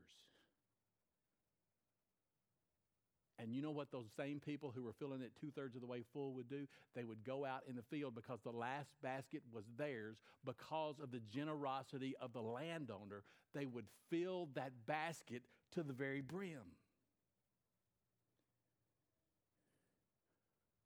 And 3.38 3.52
you 3.52 3.60
know 3.60 3.70
what 3.70 3.92
those 3.92 4.08
same 4.16 4.40
people 4.40 4.72
who 4.74 4.82
were 4.82 4.94
filling 4.94 5.20
it 5.20 5.32
two 5.38 5.50
thirds 5.50 5.74
of 5.74 5.82
the 5.82 5.86
way 5.86 6.02
full 6.12 6.32
would 6.34 6.48
do? 6.48 6.66
They 6.94 7.04
would 7.04 7.22
go 7.24 7.44
out 7.44 7.64
in 7.68 7.76
the 7.76 7.82
field 7.82 8.14
because 8.14 8.40
the 8.42 8.50
last 8.50 8.90
basket 9.02 9.42
was 9.52 9.64
theirs 9.76 10.22
because 10.44 10.98
of 11.02 11.10
the 11.10 11.20
generosity 11.20 12.14
of 12.20 12.32
the 12.32 12.40
landowner. 12.40 13.24
They 13.54 13.66
would 13.66 13.86
fill 14.10 14.48
that 14.54 14.72
basket 14.86 15.42
to 15.72 15.82
the 15.82 15.92
very 15.92 16.22
brim. 16.22 16.76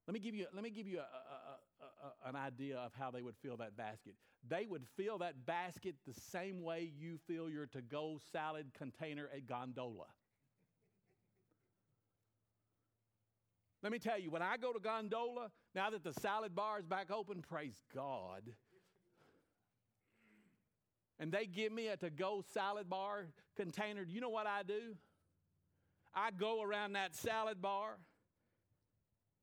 Let 0.09 0.15
me 0.15 0.21
give 0.21 0.35
you, 0.35 0.47
let 0.53 0.65
me 0.65 0.71
give 0.71 0.89
you 0.89 0.99
a, 0.99 1.03
a, 1.03 2.27
a, 2.27 2.29
an 2.29 2.35
idea 2.35 2.79
of 2.79 2.93
how 2.99 3.13
they 3.13 3.23
would 3.23 3.37
fill 3.37 3.57
that 3.59 3.77
basket. 3.77 4.15
They 4.49 4.67
would 4.67 4.85
fill 4.97 5.19
that 5.19 5.47
basket 5.47 5.95
the 6.05 6.21
same 6.33 6.63
way 6.63 6.91
you 6.99 7.19
fill 7.29 7.49
your 7.49 7.67
to 7.67 7.81
go 7.81 8.19
salad 8.33 8.73
container 8.77 9.29
at 9.33 9.47
Gondola. 9.47 10.07
Let 13.83 13.93
me 13.93 13.99
tell 13.99 14.19
you, 14.19 14.31
when 14.31 14.43
I 14.43 14.57
go 14.57 14.73
to 14.73 14.79
Gondola, 14.79 15.51
now 15.75 15.91
that 15.91 16.05
the 16.05 16.13
salad 16.21 16.55
bar 16.55 16.79
is 16.79 16.87
back 16.87 17.11
open, 17.11 17.41
praise 17.41 17.81
God. 17.95 18.43
And 21.19 21.33
they 21.33 21.47
give 21.47 21.73
me 21.73 21.89
a 21.89 21.97
to 21.99 22.11
go 22.11 22.43
salad 22.53 22.89
bar 22.89 23.27
container. 23.57 24.03
You 24.03 24.21
know 24.21 24.29
what 24.29 24.47
I 24.47 24.63
do? 24.63 24.97
I 26.15 26.31
go 26.31 26.63
around 26.63 26.95
that 26.95 27.15
salad 27.15 27.63
bar 27.63 27.99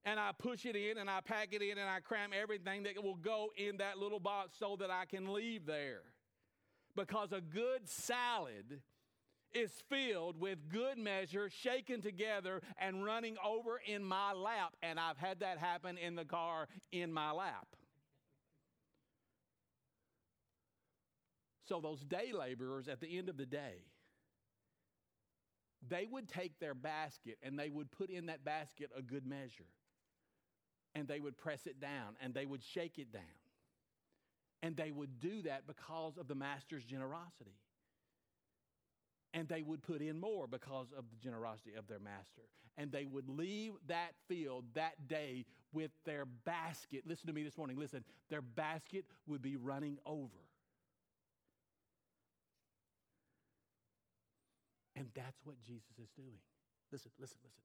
and 0.06 0.20
I 0.20 0.32
push 0.38 0.66
it 0.66 0.76
in 0.76 0.98
and 0.98 1.10
I 1.10 1.20
pack 1.22 1.50
it 1.52 1.62
in 1.62 1.78
and 1.78 1.90
I 1.90 2.00
cram 2.00 2.32
everything 2.34 2.84
that 2.84 3.04
will 3.04 3.16
go 3.16 3.50
in 3.56 3.78
that 3.78 3.98
little 3.98 4.20
box 4.20 4.58
so 4.58 4.76
that 4.80 4.90
I 4.90 5.06
can 5.06 5.34
leave 5.34 5.66
there. 5.66 6.02
Because 6.96 7.32
a 7.32 7.42
good 7.42 7.88
salad 7.88 8.82
is 9.58 9.72
filled 9.90 10.40
with 10.40 10.70
good 10.70 10.98
measure, 10.98 11.50
shaken 11.50 12.02
together, 12.02 12.62
and 12.78 13.04
running 13.04 13.36
over 13.46 13.82
in 13.86 14.04
my 14.04 14.34
lap. 14.34 14.76
And 14.82 15.00
I've 15.00 15.18
had 15.18 15.40
that 15.40 15.58
happen 15.58 15.98
in 15.98 16.16
the 16.16 16.26
car 16.26 16.68
in 16.92 17.12
my 17.12 17.32
lap. 17.32 17.68
So 21.68 21.82
those 21.82 22.00
day 22.02 22.32
laborers 22.38 22.88
at 22.88 23.02
the 23.02 23.18
end 23.18 23.28
of 23.28 23.38
the 23.38 23.46
day, 23.46 23.84
they 25.90 26.08
would 26.10 26.28
take 26.28 26.60
their 26.60 26.74
basket 26.74 27.38
and 27.44 27.60
they 27.60 27.70
would 27.70 27.92
put 27.92 28.10
in 28.10 28.28
that 28.28 28.46
basket 28.46 28.90
a 28.96 29.02
good 29.02 29.26
measure. 29.26 29.68
And 30.96 31.08
they 31.08 31.20
would 31.20 31.38
press 31.38 31.68
it 31.68 31.80
down 31.80 32.16
and 32.22 32.34
they 32.34 32.46
would 32.46 32.64
shake 32.64 32.98
it 32.98 33.12
down. 33.12 33.22
And 34.64 34.76
they 34.76 34.92
would 34.92 35.20
do 35.20 35.42
that 35.44 35.68
because 35.68 36.18
of 36.18 36.28
the 36.28 36.36
master's 36.36 36.84
generosity. 36.84 37.56
And 39.34 39.48
they 39.48 39.62
would 39.62 39.84
put 39.84 40.02
in 40.02 40.20
more 40.20 40.48
because 40.48 40.88
of 40.98 41.06
the 41.10 41.18
generosity 41.18 41.74
of 41.78 41.88
their 41.88 42.00
master. 42.00 42.44
And 42.78 42.92
they 42.92 43.06
would 43.06 43.28
leave 43.28 43.74
that 43.88 44.14
field 44.28 44.66
that 44.76 45.08
day 45.08 45.46
with 45.74 45.92
their 46.06 46.26
basket. 46.26 47.04
Listen 47.06 47.28
to 47.28 47.34
me 47.34 47.44
this 47.44 47.58
morning. 47.58 47.78
Listen, 47.78 48.04
their 48.30 48.42
basket 48.42 49.06
would 49.26 49.42
be 49.42 49.56
running 49.56 49.98
over. 50.06 50.48
And 54.96 55.08
that's 55.14 55.40
what 55.44 55.56
Jesus 55.62 56.00
is 56.02 56.10
doing. 56.16 56.40
Listen, 56.92 57.12
listen, 57.20 57.38
listen. 57.44 57.62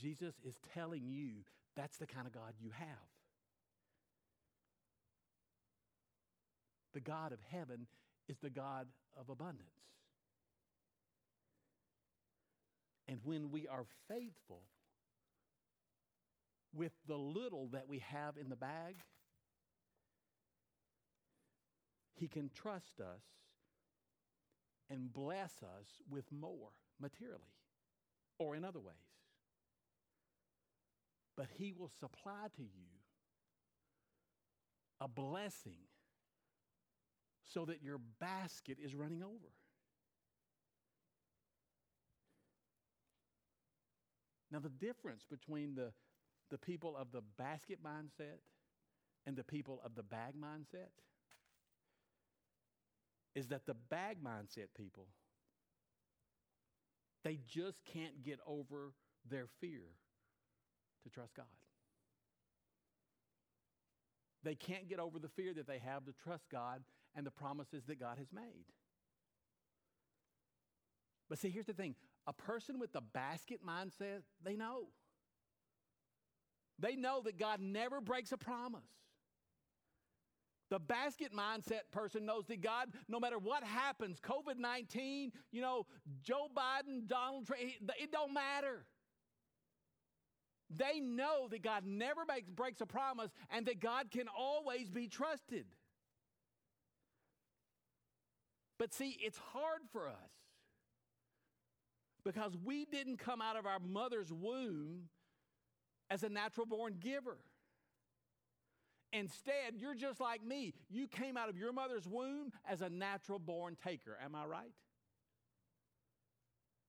Jesus 0.00 0.34
is 0.44 0.54
telling 0.72 1.06
you 1.06 1.44
that's 1.76 1.98
the 1.98 2.06
kind 2.06 2.26
of 2.26 2.32
God 2.32 2.54
you 2.58 2.70
have. 2.70 2.88
The 6.94 7.00
God 7.00 7.32
of 7.32 7.38
heaven 7.50 7.86
is 8.28 8.38
the 8.38 8.50
God 8.50 8.86
of 9.18 9.28
abundance. 9.28 9.68
And 13.08 13.20
when 13.24 13.50
we 13.50 13.68
are 13.68 13.84
faithful 14.08 14.62
with 16.74 16.92
the 17.06 17.16
little 17.16 17.68
that 17.72 17.88
we 17.88 17.98
have 17.98 18.36
in 18.36 18.48
the 18.48 18.56
bag, 18.56 18.96
He 22.14 22.28
can 22.28 22.50
trust 22.54 23.00
us 23.00 23.22
and 24.88 25.12
bless 25.12 25.62
us 25.62 26.00
with 26.08 26.24
more 26.30 26.70
materially 27.00 27.40
or 28.38 28.54
in 28.54 28.64
other 28.64 28.80
ways. 28.80 28.94
But 31.36 31.48
He 31.58 31.72
will 31.72 31.90
supply 32.00 32.46
to 32.56 32.62
you 32.62 32.88
a 35.00 35.08
blessing 35.08 35.80
so 37.52 37.64
that 37.64 37.82
your 37.82 37.98
basket 38.20 38.78
is 38.82 38.94
running 38.94 39.22
over. 39.22 39.52
Now, 44.50 44.58
the 44.58 44.68
difference 44.68 45.24
between 45.28 45.74
the, 45.74 45.92
the 46.50 46.58
people 46.58 46.96
of 46.96 47.10
the 47.10 47.22
basket 47.38 47.78
mindset 47.84 48.40
and 49.26 49.36
the 49.36 49.44
people 49.44 49.80
of 49.84 49.94
the 49.94 50.02
bag 50.02 50.34
mindset 50.38 50.90
is 53.34 53.46
that 53.48 53.64
the 53.64 53.74
bag 53.74 54.18
mindset 54.22 54.68
people, 54.76 55.06
they 57.24 57.38
just 57.48 57.80
can't 57.84 58.22
get 58.22 58.40
over 58.46 58.92
their 59.30 59.46
fear 59.60 59.84
to 61.04 61.08
trust 61.08 61.34
God. 61.34 61.46
They 64.44 64.54
can't 64.54 64.88
get 64.88 64.98
over 64.98 65.18
the 65.18 65.28
fear 65.28 65.54
that 65.54 65.66
they 65.66 65.78
have 65.78 66.04
to 66.04 66.12
trust 66.24 66.44
God 66.50 66.82
and 67.14 67.26
the 67.26 67.30
promises 67.30 67.84
that 67.86 68.00
God 68.00 68.18
has 68.18 68.32
made. 68.32 68.66
But 71.28 71.38
see, 71.38 71.50
here's 71.50 71.66
the 71.66 71.72
thing 71.72 71.94
a 72.26 72.32
person 72.32 72.78
with 72.78 72.92
the 72.92 73.00
basket 73.00 73.60
mindset, 73.66 74.22
they 74.44 74.56
know. 74.56 74.88
They 76.78 76.96
know 76.96 77.22
that 77.24 77.38
God 77.38 77.60
never 77.60 78.00
breaks 78.00 78.32
a 78.32 78.36
promise. 78.36 78.80
The 80.70 80.78
basket 80.78 81.32
mindset 81.36 81.90
person 81.90 82.24
knows 82.24 82.46
that 82.46 82.62
God, 82.62 82.88
no 83.08 83.20
matter 83.20 83.38
what 83.38 83.62
happens, 83.62 84.18
COVID 84.20 84.56
19, 84.58 85.32
you 85.52 85.60
know, 85.60 85.86
Joe 86.22 86.48
Biden, 86.56 87.06
Donald 87.06 87.46
Trump, 87.46 87.60
it 87.62 88.10
don't 88.10 88.32
matter. 88.32 88.86
They 90.74 91.00
know 91.00 91.48
that 91.50 91.62
God 91.62 91.84
never 91.84 92.22
breaks 92.54 92.80
a 92.80 92.86
promise 92.86 93.30
and 93.50 93.66
that 93.66 93.80
God 93.80 94.10
can 94.10 94.28
always 94.28 94.88
be 94.88 95.08
trusted. 95.08 95.66
But 98.82 98.92
see, 98.92 99.16
it's 99.22 99.38
hard 99.52 99.82
for 99.92 100.08
us 100.08 100.32
because 102.24 102.56
we 102.64 102.84
didn't 102.84 103.18
come 103.18 103.40
out 103.40 103.54
of 103.54 103.64
our 103.64 103.78
mother's 103.78 104.32
womb 104.32 105.02
as 106.10 106.24
a 106.24 106.28
natural 106.28 106.66
born 106.66 106.96
giver. 106.98 107.38
Instead, 109.12 109.76
you're 109.76 109.94
just 109.94 110.18
like 110.18 110.44
me. 110.44 110.74
You 110.90 111.06
came 111.06 111.36
out 111.36 111.48
of 111.48 111.56
your 111.56 111.72
mother's 111.72 112.08
womb 112.08 112.50
as 112.68 112.82
a 112.82 112.90
natural 112.90 113.38
born 113.38 113.76
taker. 113.84 114.18
Am 114.20 114.34
I 114.34 114.46
right? 114.46 114.74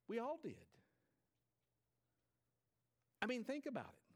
We 0.09 0.17
all 0.17 0.39
did. 0.41 0.55
I 3.21 3.27
mean, 3.27 3.43
think 3.43 3.67
about 3.67 3.83
it. 3.93 4.15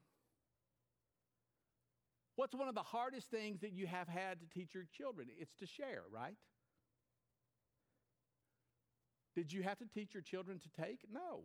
What's 2.37 2.55
one 2.55 2.69
of 2.69 2.73
the 2.73 2.81
hardest 2.81 3.29
things 3.29 3.61
that 3.61 3.71
you 3.71 3.85
have 3.85 4.07
had 4.07 4.39
to 4.39 4.47
teach 4.47 4.73
your 4.73 4.85
children? 4.97 5.27
It's 5.39 5.53
to 5.59 5.67
share, 5.67 6.05
right? 6.11 6.37
Did 9.37 9.53
you 9.53 9.61
have 9.61 9.77
to 9.77 9.85
teach 9.85 10.15
your 10.15 10.23
children 10.23 10.57
to 10.57 10.81
take? 10.81 11.01
No. 11.13 11.43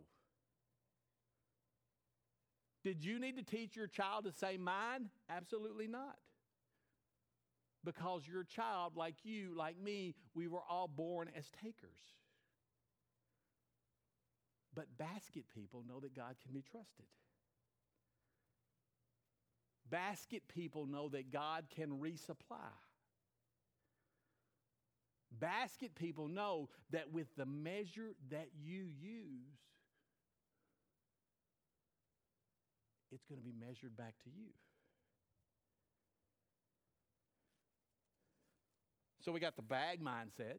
Did 2.83 3.05
you 3.05 3.19
need 3.19 3.37
to 3.37 3.43
teach 3.43 3.75
your 3.75 3.85
child 3.85 4.23
to 4.25 4.31
say 4.31 4.57
mine? 4.57 5.11
Absolutely 5.29 5.85
not. 5.85 6.17
Because 7.85 8.27
your 8.27 8.45
child, 8.45 8.93
like 8.95 9.17
you, 9.23 9.53
like 9.55 9.79
me, 9.79 10.15
we 10.33 10.47
were 10.47 10.63
all 10.67 10.87
born 10.87 11.29
as 11.37 11.45
takers. 11.61 12.01
But 14.73 14.97
basket 14.97 15.43
people 15.53 15.83
know 15.87 15.99
that 15.99 16.15
God 16.15 16.37
can 16.41 16.51
be 16.51 16.63
trusted. 16.63 17.05
Basket 19.91 20.41
people 20.47 20.87
know 20.87 21.09
that 21.09 21.31
God 21.31 21.65
can 21.75 21.99
resupply. 21.99 22.73
Basket 25.39 25.95
people 25.95 26.27
know 26.27 26.69
that 26.91 27.11
with 27.11 27.27
the 27.35 27.45
measure 27.45 28.11
that 28.29 28.49
you 28.61 28.85
use, 29.01 29.59
it's 33.11 33.25
going 33.25 33.39
to 33.39 33.45
be 33.45 33.53
measured 33.59 33.95
back 33.95 34.15
to 34.23 34.29
you. 34.29 34.49
So 39.21 39.31
we 39.31 39.39
got 39.39 39.55
the 39.55 39.61
bag 39.61 40.01
mindset. 40.03 40.57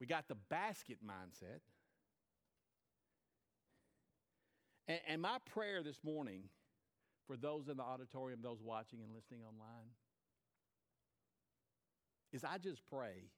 We 0.00 0.06
got 0.06 0.28
the 0.28 0.36
basket 0.48 0.98
mindset. 1.04 1.60
And, 4.88 5.00
and, 5.08 5.22
my 5.22 5.38
prayer 5.52 5.82
this 5.82 5.98
morning 6.04 6.44
for 7.26 7.36
those 7.36 7.68
in 7.68 7.76
the 7.76 7.82
auditorium, 7.82 8.40
those 8.42 8.62
watching 8.62 9.00
and 9.00 9.12
listening 9.12 9.40
online, 9.42 9.90
is 12.36 12.44
I 12.44 12.58
just 12.58 12.82
pray 12.86 13.32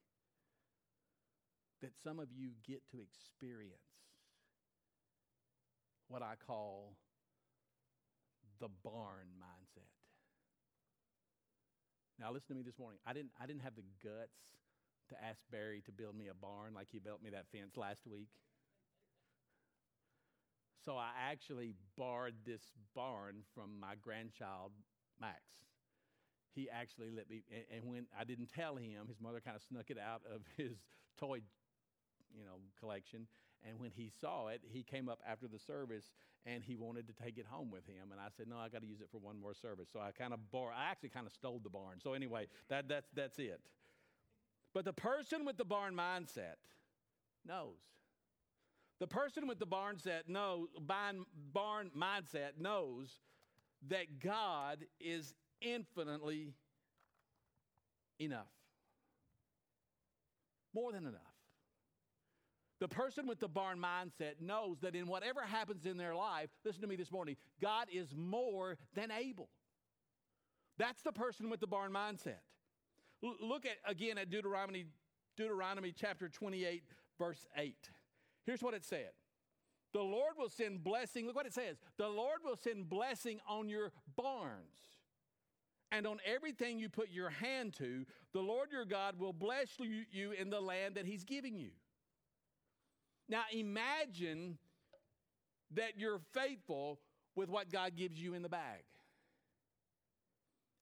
that 1.81 1.91
some 2.03 2.19
of 2.19 2.27
you 2.35 2.49
get 2.67 2.81
to 2.91 2.99
experience 2.99 3.79
what 6.09 6.21
I 6.21 6.33
call 6.45 6.97
the 8.59 8.67
barn 8.83 9.31
mindset. 9.39 9.87
Now, 12.19 12.33
listen 12.33 12.49
to 12.49 12.55
me 12.55 12.63
this 12.63 12.77
morning. 12.77 12.99
I 13.07 13.13
didn't, 13.13 13.31
I 13.41 13.45
didn't 13.45 13.61
have 13.61 13.75
the 13.75 13.87
guts 14.03 14.35
to 15.07 15.15
ask 15.23 15.39
Barry 15.49 15.81
to 15.85 15.93
build 15.93 16.17
me 16.17 16.27
a 16.27 16.33
barn 16.33 16.73
like 16.73 16.87
he 16.91 16.99
built 16.99 17.23
me 17.23 17.29
that 17.29 17.45
fence 17.53 17.77
last 17.77 18.05
week. 18.05 18.27
So 20.83 20.97
I 20.97 21.11
actually 21.31 21.75
borrowed 21.97 22.35
this 22.45 22.61
barn 22.93 23.43
from 23.55 23.79
my 23.79 23.95
grandchild, 24.01 24.73
Max 25.21 25.68
he 26.53 26.69
actually 26.69 27.09
let 27.09 27.29
me, 27.29 27.43
and, 27.51 27.63
and 27.75 27.89
when 27.89 28.05
I 28.19 28.23
didn't 28.23 28.49
tell 28.53 28.75
him, 28.75 29.07
his 29.07 29.19
mother 29.21 29.39
kind 29.39 29.55
of 29.55 29.63
snuck 29.63 29.89
it 29.89 29.97
out 29.97 30.21
of 30.33 30.41
his 30.57 30.77
toy, 31.17 31.41
you 32.35 32.45
know, 32.45 32.59
collection. 32.79 33.27
And 33.67 33.79
when 33.79 33.91
he 33.91 34.11
saw 34.21 34.47
it, 34.47 34.61
he 34.63 34.83
came 34.83 35.09
up 35.09 35.19
after 35.27 35.47
the 35.47 35.59
service 35.59 36.11
and 36.45 36.63
he 36.63 36.75
wanted 36.75 37.07
to 37.07 37.13
take 37.13 37.37
it 37.37 37.45
home 37.49 37.69
with 37.71 37.85
him. 37.85 38.11
And 38.11 38.19
I 38.19 38.27
said, 38.35 38.47
no, 38.47 38.57
I 38.57 38.69
got 38.69 38.81
to 38.81 38.87
use 38.87 39.01
it 39.01 39.09
for 39.11 39.17
one 39.17 39.39
more 39.39 39.53
service. 39.53 39.89
So 39.91 39.99
I 39.99 40.11
kind 40.11 40.33
of 40.33 40.39
bore, 40.51 40.71
I 40.71 40.89
actually 40.89 41.09
kind 41.09 41.27
of 41.27 41.33
stole 41.33 41.59
the 41.61 41.69
barn. 41.69 41.99
So 42.01 42.13
anyway, 42.13 42.47
that, 42.69 42.87
that's, 42.87 43.09
that's 43.13 43.37
it. 43.39 43.59
But 44.73 44.85
the 44.85 44.93
person 44.93 45.45
with 45.45 45.57
the 45.57 45.65
barn 45.65 45.93
mindset 45.93 46.55
knows. 47.45 47.75
The 48.99 49.07
person 49.07 49.47
with 49.47 49.59
the 49.59 49.65
barn 49.65 49.97
set 49.97 50.29
knows, 50.29 50.67
barn 50.79 51.25
mindset 51.97 52.59
knows 52.59 53.19
that 53.87 54.19
God 54.19 54.79
is 54.99 55.33
infinitely 55.61 56.53
enough. 58.19 58.47
More 60.73 60.91
than 60.91 61.05
enough. 61.05 61.21
The 62.79 62.87
person 62.87 63.27
with 63.27 63.39
the 63.39 63.47
barn 63.47 63.77
mindset 63.79 64.39
knows 64.39 64.79
that 64.81 64.95
in 64.95 65.07
whatever 65.07 65.41
happens 65.41 65.85
in 65.85 65.97
their 65.97 66.15
life, 66.15 66.49
listen 66.63 66.81
to 66.81 66.87
me 66.87 66.95
this 66.95 67.11
morning, 67.11 67.35
God 67.61 67.87
is 67.91 68.15
more 68.15 68.77
than 68.95 69.11
able. 69.11 69.49
That's 70.77 71.01
the 71.01 71.11
person 71.11 71.49
with 71.49 71.59
the 71.59 71.67
barn 71.67 71.91
mindset. 71.91 72.39
L- 73.21 73.35
look 73.41 73.65
at 73.65 73.77
again 73.85 74.17
at 74.17 74.29
Deuteronomy, 74.29 74.85
Deuteronomy 75.35 75.93
chapter 75.93 76.29
28, 76.29 76.83
verse 77.17 77.45
8. 77.57 77.75
Here's 78.45 78.63
what 78.63 78.73
it 78.73 78.85
said. 78.85 79.09
The 79.91 79.99
Lord 79.99 80.33
will 80.37 80.49
send 80.49 80.83
blessing. 80.83 81.25
Look 81.25 81.35
what 81.35 81.47
it 81.47 81.53
says. 81.53 81.77
The 81.97 82.07
Lord 82.07 82.39
will 82.45 82.55
send 82.55 82.89
blessing 82.89 83.39
on 83.47 83.67
your 83.67 83.91
barns 84.15 84.98
and 85.91 86.05
on 86.05 86.19
everything 86.25 86.79
you 86.79 86.89
put 86.89 87.09
your 87.09 87.29
hand 87.29 87.73
to. 87.75 88.05
The 88.33 88.41
Lord 88.41 88.71
your 88.71 88.85
God 88.85 89.19
will 89.19 89.33
bless 89.33 89.69
you 89.79 90.31
in 90.31 90.49
the 90.49 90.61
land 90.61 90.95
that 90.95 91.05
He's 91.05 91.23
giving 91.23 91.57
you. 91.57 91.71
Now 93.27 93.43
imagine 93.51 94.57
that 95.75 95.97
you're 95.97 96.21
faithful 96.33 96.99
with 97.35 97.49
what 97.49 97.71
God 97.71 97.95
gives 97.95 98.19
you 98.19 98.33
in 98.33 98.41
the 98.41 98.49
bag. 98.49 98.83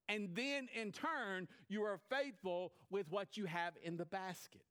And 0.10 0.30
then 0.34 0.70
in 0.74 0.94
turn, 0.94 1.50
you 1.68 1.84
are 1.84 2.00
faithful 2.10 2.72
with 2.90 3.08
what 3.10 3.36
you 3.36 3.46
have 3.46 3.74
in 3.84 3.98
the 3.98 4.06
basket. 4.06 4.62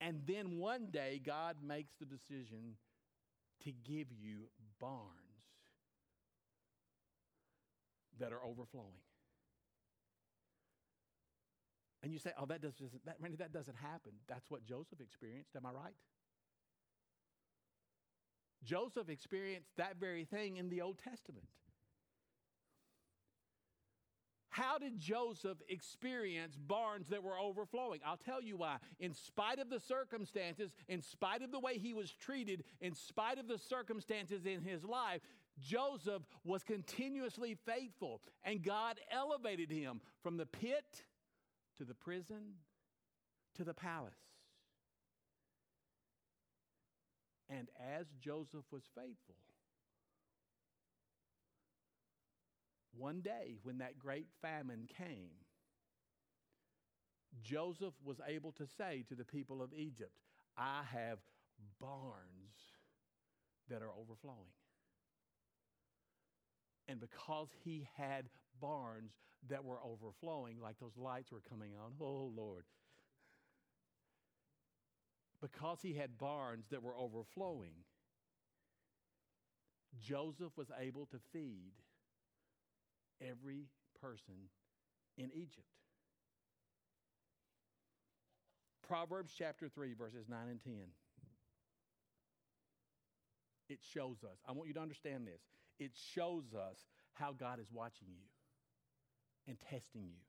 And 0.00 0.22
then 0.26 0.58
one 0.58 0.86
day, 0.90 1.20
God 1.24 1.58
makes 1.64 1.92
the 2.00 2.04
decision 2.04 2.76
to 3.62 3.70
give 3.70 4.08
you 4.10 4.48
barns 4.80 5.12
that 8.18 8.32
are 8.32 8.42
overflowing. 8.44 9.00
And 12.02 12.12
you 12.12 12.18
say, 12.18 12.30
oh, 12.38 12.46
that 12.46 12.60
doesn't, 12.60 13.04
that, 13.04 13.16
Randy, 13.20 13.36
that 13.36 13.52
doesn't 13.52 13.76
happen. 13.76 14.12
That's 14.28 14.50
what 14.50 14.64
Joseph 14.64 15.00
experienced. 15.00 15.54
Am 15.56 15.64
I 15.64 15.70
right? 15.70 15.94
Joseph 18.64 19.08
experienced 19.08 19.70
that 19.76 19.96
very 19.98 20.24
thing 20.24 20.56
in 20.56 20.68
the 20.68 20.80
Old 20.80 20.98
Testament. 20.98 21.46
How 24.50 24.76
did 24.76 24.98
Joseph 24.98 25.56
experience 25.66 26.58
barns 26.58 27.08
that 27.08 27.22
were 27.22 27.38
overflowing? 27.38 28.00
I'll 28.04 28.18
tell 28.18 28.42
you 28.42 28.58
why. 28.58 28.76
In 29.00 29.14
spite 29.14 29.58
of 29.58 29.70
the 29.70 29.80
circumstances, 29.80 30.74
in 30.88 31.00
spite 31.00 31.40
of 31.40 31.50
the 31.50 31.58
way 31.58 31.78
he 31.78 31.94
was 31.94 32.10
treated, 32.10 32.62
in 32.82 32.94
spite 32.94 33.38
of 33.38 33.48
the 33.48 33.56
circumstances 33.56 34.44
in 34.44 34.60
his 34.60 34.84
life, 34.84 35.22
Joseph 35.60 36.22
was 36.44 36.62
continuously 36.62 37.56
faithful, 37.66 38.20
and 38.44 38.62
God 38.62 38.98
elevated 39.10 39.70
him 39.70 40.00
from 40.22 40.36
the 40.36 40.46
pit 40.46 41.04
to 41.78 41.84
the 41.84 41.94
prison 41.94 42.54
to 43.56 43.64
the 43.64 43.74
palace. 43.74 44.14
And 47.48 47.68
as 47.98 48.06
Joseph 48.18 48.64
was 48.70 48.82
faithful, 48.94 49.36
one 52.96 53.20
day 53.20 53.56
when 53.62 53.78
that 53.78 53.98
great 53.98 54.28
famine 54.40 54.88
came, 54.98 55.30
Joseph 57.42 57.94
was 58.04 58.20
able 58.26 58.52
to 58.52 58.66
say 58.66 59.04
to 59.08 59.14
the 59.14 59.24
people 59.24 59.62
of 59.62 59.72
Egypt, 59.74 60.12
I 60.56 60.82
have 60.92 61.18
barns 61.80 62.52
that 63.68 63.82
are 63.82 63.90
overflowing. 63.90 64.52
And 66.92 67.00
because 67.00 67.48
he 67.64 67.88
had 67.96 68.28
barns 68.60 69.12
that 69.48 69.64
were 69.64 69.78
overflowing, 69.82 70.60
like 70.60 70.78
those 70.78 70.98
lights 70.98 71.32
were 71.32 71.40
coming 71.48 71.70
on, 71.82 71.92
oh 71.98 72.30
Lord. 72.36 72.64
Because 75.40 75.78
he 75.80 75.94
had 75.94 76.18
barns 76.18 76.66
that 76.70 76.82
were 76.82 76.94
overflowing, 76.94 77.72
Joseph 80.02 80.52
was 80.54 80.70
able 80.78 81.06
to 81.06 81.16
feed 81.32 81.72
every 83.22 83.68
person 84.02 84.50
in 85.16 85.30
Egypt. 85.32 85.64
Proverbs 88.86 89.32
chapter 89.36 89.70
3, 89.70 89.94
verses 89.94 90.26
9 90.28 90.38
and 90.50 90.62
10. 90.62 90.74
It 93.70 93.78
shows 93.94 94.18
us. 94.24 94.36
I 94.46 94.52
want 94.52 94.68
you 94.68 94.74
to 94.74 94.80
understand 94.80 95.26
this. 95.26 95.40
It 95.82 95.92
shows 96.14 96.44
us 96.54 96.78
how 97.14 97.32
God 97.32 97.60
is 97.60 97.66
watching 97.72 98.08
you 98.08 98.24
and 99.48 99.58
testing 99.60 100.04
you. 100.04 100.20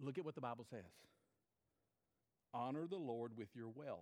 Look 0.00 0.18
at 0.18 0.24
what 0.24 0.34
the 0.34 0.40
Bible 0.40 0.66
says 0.68 0.92
Honor 2.54 2.86
the 2.86 2.96
Lord 2.96 3.32
with 3.36 3.48
your 3.54 3.68
wealth, 3.68 4.00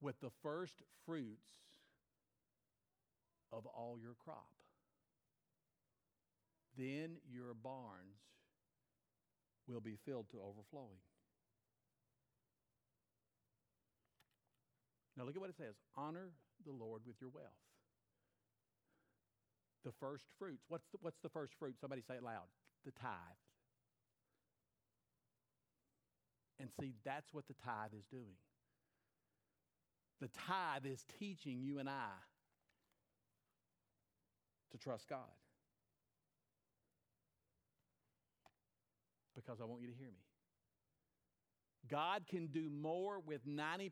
with 0.00 0.20
the 0.20 0.30
first 0.42 0.82
fruits 1.06 1.50
of 3.52 3.66
all 3.66 3.96
your 4.00 4.14
crop 4.24 4.46
then 6.80 7.16
your 7.30 7.54
barns 7.54 8.16
will 9.66 9.80
be 9.80 9.96
filled 10.04 10.28
to 10.30 10.38
overflowing. 10.38 10.98
Now 15.16 15.24
look 15.24 15.36
at 15.36 15.40
what 15.40 15.50
it 15.50 15.56
says 15.56 15.74
honor 15.96 16.30
the 16.64 16.72
Lord 16.72 17.02
with 17.06 17.16
your 17.20 17.30
wealth. 17.30 17.46
The 19.84 19.92
first 20.00 20.24
fruits. 20.38 20.64
What's 20.68 20.86
the, 20.92 20.98
what's 21.00 21.18
the 21.22 21.28
first 21.28 21.54
fruit? 21.58 21.76
Somebody 21.80 22.02
say 22.06 22.14
it 22.14 22.22
loud. 22.22 22.48
The 22.84 22.92
tithe. 22.92 23.40
And 26.58 26.68
see, 26.78 26.92
that's 27.04 27.32
what 27.32 27.48
the 27.48 27.54
tithe 27.64 27.94
is 27.98 28.04
doing. 28.10 28.36
The 30.20 30.28
tithe 30.28 30.84
is 30.84 31.04
teaching 31.18 31.62
you 31.62 31.78
and 31.78 31.88
I 31.88 32.12
to 34.72 34.78
trust 34.78 35.08
God. 35.08 35.32
because 39.40 39.60
I 39.60 39.64
want 39.64 39.82
you 39.82 39.88
to 39.88 39.94
hear 39.94 40.08
me. 40.08 40.24
God 41.88 42.22
can 42.28 42.46
do 42.46 42.70
more 42.70 43.20
with 43.20 43.46
90% 43.46 43.90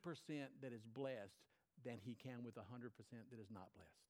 that 0.63 0.73
is 0.73 0.83
blessed 0.95 1.41
than 1.85 1.99
he 2.05 2.17
can 2.23 2.45
with 2.45 2.57
100% 2.57 2.63
that 3.31 3.41
is 3.41 3.51
not 3.53 3.69
blessed. 3.75 4.09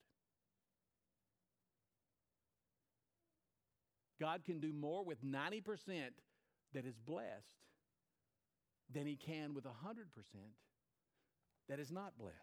God 4.20 4.44
can 4.44 4.58
do 4.58 4.72
more 4.72 5.04
with 5.04 5.24
90% 5.24 5.62
that 6.74 6.84
is 6.84 6.98
blessed 6.98 7.64
than 8.92 9.06
he 9.06 9.16
can 9.16 9.54
with 9.54 9.64
100% 9.64 9.70
that 11.68 11.78
is 11.78 11.92
not 11.92 12.18
blessed. 12.18 12.36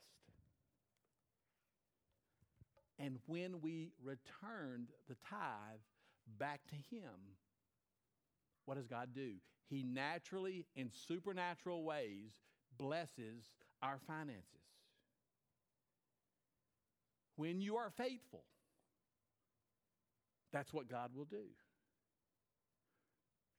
And 2.98 3.18
when 3.26 3.62
we 3.62 3.92
returned 4.02 4.88
the 5.10 5.16
tithe 5.30 5.80
back 6.40 6.62
to 6.68 6.76
him, 6.96 7.12
what 8.66 8.76
does 8.78 8.88
God 8.88 9.10
do? 9.14 9.34
He 9.70 9.84
naturally, 9.84 10.66
in 10.76 10.90
supernatural 11.08 11.84
ways, 11.84 12.32
blesses 12.78 13.52
our 13.82 14.00
finances. 14.08 14.65
When 17.36 17.62
you 17.62 17.78
are 17.78 17.90
faithful, 17.90 18.44
that's 20.54 20.74
what 20.74 20.88
God 20.88 21.12
will 21.14 21.26
do. 21.26 21.44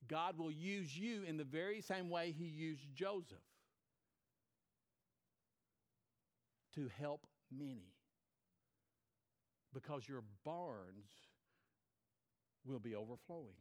God 0.09 0.39
will 0.39 0.53
use 0.53 0.97
you 0.97 1.25
in 1.25 1.37
the 1.37 1.45
very 1.45 1.81
same 1.81 2.09
way 2.11 2.35
He 2.37 2.45
used 2.45 2.87
Joseph 2.95 3.39
to 6.75 6.89
help 6.99 7.27
many 7.51 7.93
because 9.75 10.09
your 10.09 10.23
barns 10.45 11.11
will 12.65 12.79
be 12.79 12.95
overflowing. 12.95 13.57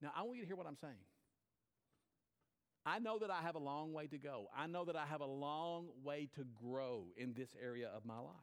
Now, 0.00 0.10
I 0.16 0.22
want 0.22 0.36
you 0.36 0.42
to 0.42 0.46
hear 0.46 0.56
what 0.56 0.66
I'm 0.66 0.76
saying. 0.76 0.94
I 2.84 2.98
know 2.98 3.18
that 3.18 3.30
I 3.30 3.42
have 3.42 3.54
a 3.54 3.60
long 3.60 3.92
way 3.92 4.06
to 4.08 4.18
go. 4.18 4.48
I 4.56 4.66
know 4.66 4.84
that 4.84 4.96
I 4.96 5.06
have 5.06 5.20
a 5.20 5.26
long 5.26 5.86
way 6.02 6.28
to 6.34 6.44
grow 6.60 7.04
in 7.16 7.32
this 7.32 7.50
area 7.62 7.88
of 7.94 8.04
my 8.04 8.18
life. 8.18 8.34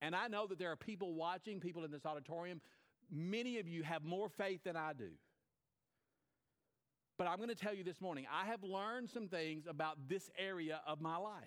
And 0.00 0.14
I 0.14 0.28
know 0.28 0.46
that 0.46 0.58
there 0.58 0.70
are 0.70 0.76
people 0.76 1.14
watching, 1.14 1.60
people 1.60 1.84
in 1.84 1.90
this 1.90 2.06
auditorium. 2.06 2.60
Many 3.10 3.58
of 3.58 3.66
you 3.66 3.82
have 3.82 4.04
more 4.04 4.28
faith 4.28 4.60
than 4.64 4.76
I 4.76 4.92
do. 4.92 5.10
But 7.18 7.26
I'm 7.26 7.36
going 7.36 7.50
to 7.50 7.54
tell 7.54 7.74
you 7.74 7.84
this 7.84 8.00
morning, 8.00 8.26
I 8.32 8.46
have 8.46 8.62
learned 8.62 9.10
some 9.10 9.28
things 9.28 9.66
about 9.66 9.98
this 10.08 10.30
area 10.38 10.80
of 10.86 11.02
my 11.02 11.16
life. 11.16 11.42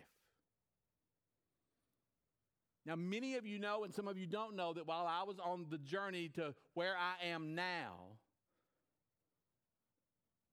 Now, 2.86 2.96
many 2.96 3.36
of 3.36 3.48
you 3.48 3.58
know, 3.58 3.86
and 3.86 3.94
some 3.94 4.08
of 4.08 4.18
you 4.18 4.28
don't 4.28 4.56
know, 4.56 4.74
that 4.74 4.86
while 4.86 5.08
I 5.08 5.24
was 5.24 5.40
on 5.40 5.66
the 5.72 5.78
journey 5.78 6.30
to 6.36 6.54
where 6.74 6.96
I 6.96 7.28
am 7.28 7.56
now, 7.56 8.13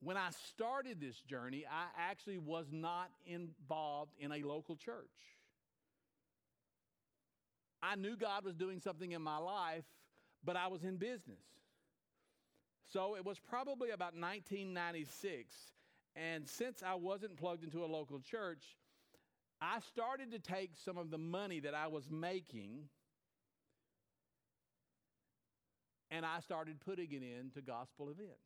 when 0.03 0.16
I 0.16 0.30
started 0.48 1.01
this 1.01 1.20
journey, 1.20 1.64
I 1.70 2.11
actually 2.11 2.38
was 2.38 2.66
not 2.72 3.11
involved 3.26 4.12
in 4.18 4.32
a 4.32 4.42
local 4.42 4.76
church. 4.76 5.07
I 7.82 7.96
knew 7.96 8.16
God 8.16 8.44
was 8.44 8.55
doing 8.55 8.80
something 8.80 9.12
in 9.12 9.22
my 9.22 9.38
life, 9.38 9.84
but 10.44 10.57
I 10.57 10.68
was 10.68 10.84
in 10.84 10.96
business. 10.96 11.44
So 12.92 13.16
it 13.16 13.24
was 13.24 13.38
probably 13.38 13.90
about 13.90 14.14
1996. 14.14 15.55
And 16.16 16.48
since 16.48 16.82
I 16.84 16.94
wasn't 16.94 17.36
plugged 17.36 17.62
into 17.62 17.84
a 17.84 17.86
local 17.86 18.20
church, 18.20 18.76
I 19.61 19.80
started 19.80 20.32
to 20.32 20.38
take 20.38 20.72
some 20.84 20.98
of 20.98 21.11
the 21.11 21.18
money 21.18 21.61
that 21.61 21.74
I 21.74 21.86
was 21.86 22.11
making 22.11 22.88
and 26.11 26.26
I 26.26 26.40
started 26.40 26.80
putting 26.80 27.12
it 27.12 27.22
into 27.22 27.61
gospel 27.61 28.09
events. 28.11 28.40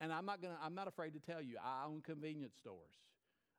And 0.00 0.12
I'm 0.12 0.26
not 0.26 0.42
gonna 0.42 0.58
I'm 0.62 0.74
not 0.74 0.88
afraid 0.88 1.14
to 1.14 1.20
tell 1.20 1.40
you, 1.40 1.56
I 1.62 1.86
own 1.86 2.02
convenience 2.02 2.54
stores. 2.58 3.00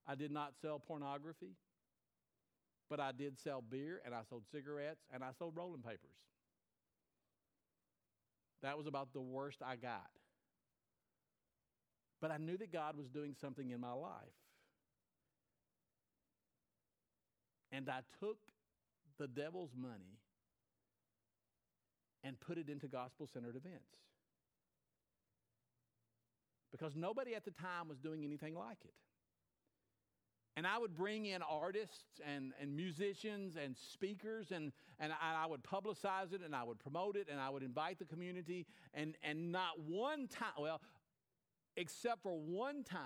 I 0.07 0.15
did 0.15 0.31
not 0.31 0.53
sell 0.61 0.79
pornography, 0.79 1.55
but 2.89 2.99
I 2.99 3.11
did 3.11 3.39
sell 3.39 3.61
beer 3.61 4.01
and 4.05 4.13
I 4.13 4.21
sold 4.29 4.43
cigarettes 4.51 5.03
and 5.13 5.23
I 5.23 5.29
sold 5.37 5.55
rolling 5.55 5.81
papers. 5.81 6.15
That 8.63 8.77
was 8.77 8.87
about 8.87 9.13
the 9.13 9.21
worst 9.21 9.59
I 9.65 9.75
got. 9.75 10.09
But 12.21 12.31
I 12.31 12.37
knew 12.37 12.57
that 12.57 12.71
God 12.71 12.97
was 12.97 13.07
doing 13.09 13.35
something 13.39 13.69
in 13.69 13.79
my 13.79 13.91
life. 13.91 14.33
And 17.71 17.89
I 17.89 17.99
took 18.19 18.37
the 19.19 19.27
devil's 19.27 19.71
money 19.75 20.17
and 22.23 22.39
put 22.39 22.57
it 22.57 22.69
into 22.69 22.87
gospel 22.87 23.27
centered 23.31 23.55
events. 23.55 24.06
Because 26.71 26.95
nobody 26.95 27.35
at 27.35 27.45
the 27.45 27.51
time 27.51 27.87
was 27.87 27.97
doing 27.99 28.23
anything 28.23 28.55
like 28.55 28.77
it. 28.83 28.93
And 30.57 30.65
I 30.65 30.79
would 30.79 30.95
bring 30.95 31.27
in 31.27 31.43
artists 31.43 32.19
and, 32.25 32.51
and 32.59 32.75
musicians 32.75 33.57
and 33.63 33.77
speakers, 33.77 34.51
and, 34.51 34.71
and 34.99 35.13
I, 35.21 35.45
would 35.45 35.61
publicize 35.61 36.33
it 36.33 36.41
and 36.43 36.55
I 36.55 36.63
would 36.63 36.79
promote 36.79 37.15
it 37.15 37.27
and 37.31 37.39
I 37.39 37.51
would 37.51 37.61
invite 37.61 37.99
the 37.99 38.05
community. 38.05 38.65
And, 38.95 39.15
and 39.21 39.51
not 39.51 39.79
one 39.79 40.27
time, 40.27 40.53
well, 40.59 40.81
except 41.75 42.23
for 42.23 42.35
one 42.35 42.83
time, 42.83 42.97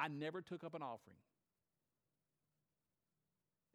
I 0.00 0.08
never 0.08 0.40
took 0.40 0.64
up 0.64 0.74
an 0.74 0.82
offering. 0.82 1.18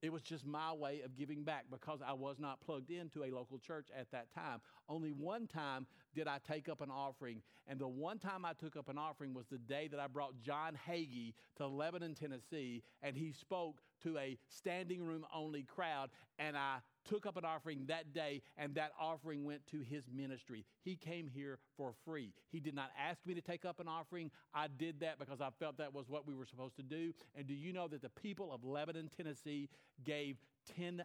It 0.01 0.13
was 0.13 0.21
just 0.21 0.45
my 0.45 0.71
way 0.73 1.01
of 1.03 1.15
giving 1.15 1.43
back 1.43 1.65
because 1.71 1.99
I 2.05 2.13
was 2.13 2.37
not 2.39 2.61
plugged 2.61 2.91
into 2.91 3.23
a 3.23 3.31
local 3.31 3.57
church 3.57 3.87
at 3.97 4.11
that 4.11 4.31
time. 4.33 4.61
Only 4.87 5.11
one 5.11 5.47
time 5.47 5.87
did 6.13 6.27
I 6.27 6.37
take 6.47 6.69
up 6.69 6.81
an 6.81 6.91
offering, 6.91 7.41
and 7.67 7.79
the 7.79 7.87
one 7.87 8.19
time 8.19 8.45
I 8.45 8.53
took 8.53 8.75
up 8.75 8.89
an 8.89 8.97
offering 8.97 9.33
was 9.33 9.47
the 9.47 9.57
day 9.57 9.87
that 9.87 9.99
I 9.99 10.07
brought 10.07 10.39
John 10.39 10.77
Hagee 10.87 11.33
to 11.57 11.67
Lebanon, 11.67 12.13
Tennessee, 12.13 12.83
and 13.01 13.17
he 13.17 13.31
spoke 13.31 13.81
to 14.03 14.17
a 14.17 14.37
standing 14.47 15.03
room 15.03 15.25
only 15.33 15.63
crowd, 15.63 16.09
and 16.37 16.55
I 16.55 16.77
took 17.07 17.25
up 17.25 17.37
an 17.37 17.45
offering 17.45 17.85
that 17.87 18.13
day, 18.13 18.41
and 18.57 18.75
that 18.75 18.91
offering 18.99 19.45
went 19.45 19.65
to 19.67 19.81
his 19.81 20.03
ministry. 20.13 20.65
He 20.83 20.95
came 20.95 21.27
here 21.27 21.59
for 21.75 21.93
free. 22.05 22.33
He 22.51 22.59
did 22.59 22.75
not 22.75 22.91
ask 22.99 23.25
me 23.25 23.33
to 23.33 23.41
take 23.41 23.65
up 23.65 23.79
an 23.79 23.87
offering. 23.87 24.31
I 24.53 24.67
did 24.67 24.99
that 24.99 25.19
because 25.19 25.41
I 25.41 25.49
felt 25.59 25.77
that 25.77 25.93
was 25.93 26.09
what 26.09 26.27
we 26.27 26.35
were 26.35 26.45
supposed 26.45 26.75
to 26.77 26.83
do. 26.83 27.13
And 27.35 27.47
do 27.47 27.53
you 27.53 27.73
know 27.73 27.87
that 27.87 28.01
the 28.01 28.09
people 28.09 28.53
of 28.53 28.63
Lebanon, 28.63 29.09
Tennessee 29.15 29.69
gave 30.03 30.37
$10,000 30.79 31.03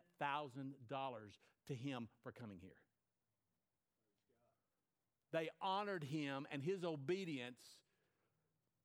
to 1.69 1.75
him 1.75 2.09
for 2.23 2.33
coming 2.33 2.59
here? 2.61 2.71
They 5.33 5.49
honored 5.61 6.05
him 6.05 6.47
and 6.53 6.63
his 6.63 6.85
obedience 6.85 7.61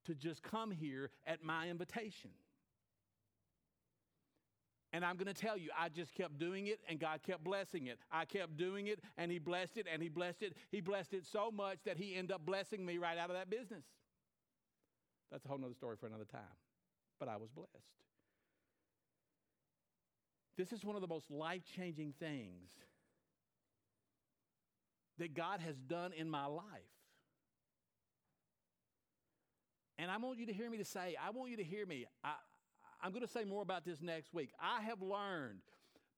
to 0.06 0.16
just 0.16 0.42
come 0.42 0.72
here 0.72 1.12
at 1.26 1.44
my 1.44 1.68
invitation. 1.68 2.32
And 4.94 5.04
I'm 5.04 5.18
going 5.18 5.28
to 5.28 5.34
tell 5.34 5.58
you, 5.58 5.70
I 5.78 5.90
just 5.90 6.14
kept 6.14 6.40
doing 6.40 6.68
it 6.68 6.80
and 6.88 7.00
God 7.00 7.22
kept 7.22 7.44
blessing 7.44 7.88
it. 7.88 8.00
I 8.12 8.26
kept 8.26 8.56
doing 8.58 8.88
it 8.88 9.00
and 9.18 9.32
He 9.32 9.40
blessed 9.40 9.78
it 9.78 9.86
and 9.92 10.02
He 10.02 10.10
blessed 10.10 10.42
it. 10.42 10.56
He 10.72 10.82
blessed 10.82 11.14
it 11.14 11.26
so 11.26 11.52
much 11.52 11.80
that 11.86 11.98
He 11.98 12.16
ended 12.16 12.32
up 12.32 12.46
blessing 12.46 12.86
me 12.86 12.98
right 12.98 13.18
out 13.18 13.30
of 13.30 13.36
that 13.36 13.50
business. 13.50 13.84
That's 15.32 15.44
a 15.46 15.50
whole 15.50 15.60
other 15.64 15.74
story 15.74 15.98
for 16.00 16.08
another 16.08 16.26
time. 16.26 16.42
But 17.20 17.28
I 17.28 17.36
was 17.36 17.50
blessed. 17.50 17.72
This 20.58 20.72
is 20.72 20.84
one 20.84 20.96
of 20.96 21.02
the 21.02 21.08
most 21.08 21.30
life 21.30 21.62
changing 21.76 22.14
things 22.20 22.72
that 25.20 25.34
God 25.34 25.60
has 25.62 25.76
done 25.78 26.14
in 26.14 26.30
my 26.30 26.46
life. 26.46 26.64
And 30.00 30.12
I 30.12 30.18
want 30.18 30.40
you 30.40 30.46
to 30.46 30.54
hear 30.54 30.70
me 30.70 30.78
to 30.78 30.86
say, 30.86 31.16
I 31.22 31.32
want 31.32 31.52
you 31.52 31.58
to 31.58 31.64
hear 31.64 31.86
me. 31.86 32.06
I, 32.24 32.34
I'm 33.02 33.12
going 33.12 33.26
to 33.26 33.32
say 33.32 33.44
more 33.44 33.62
about 33.62 33.86
this 33.86 34.02
next 34.02 34.34
week. 34.34 34.50
I 34.60 34.82
have 34.82 35.02
learned 35.02 35.62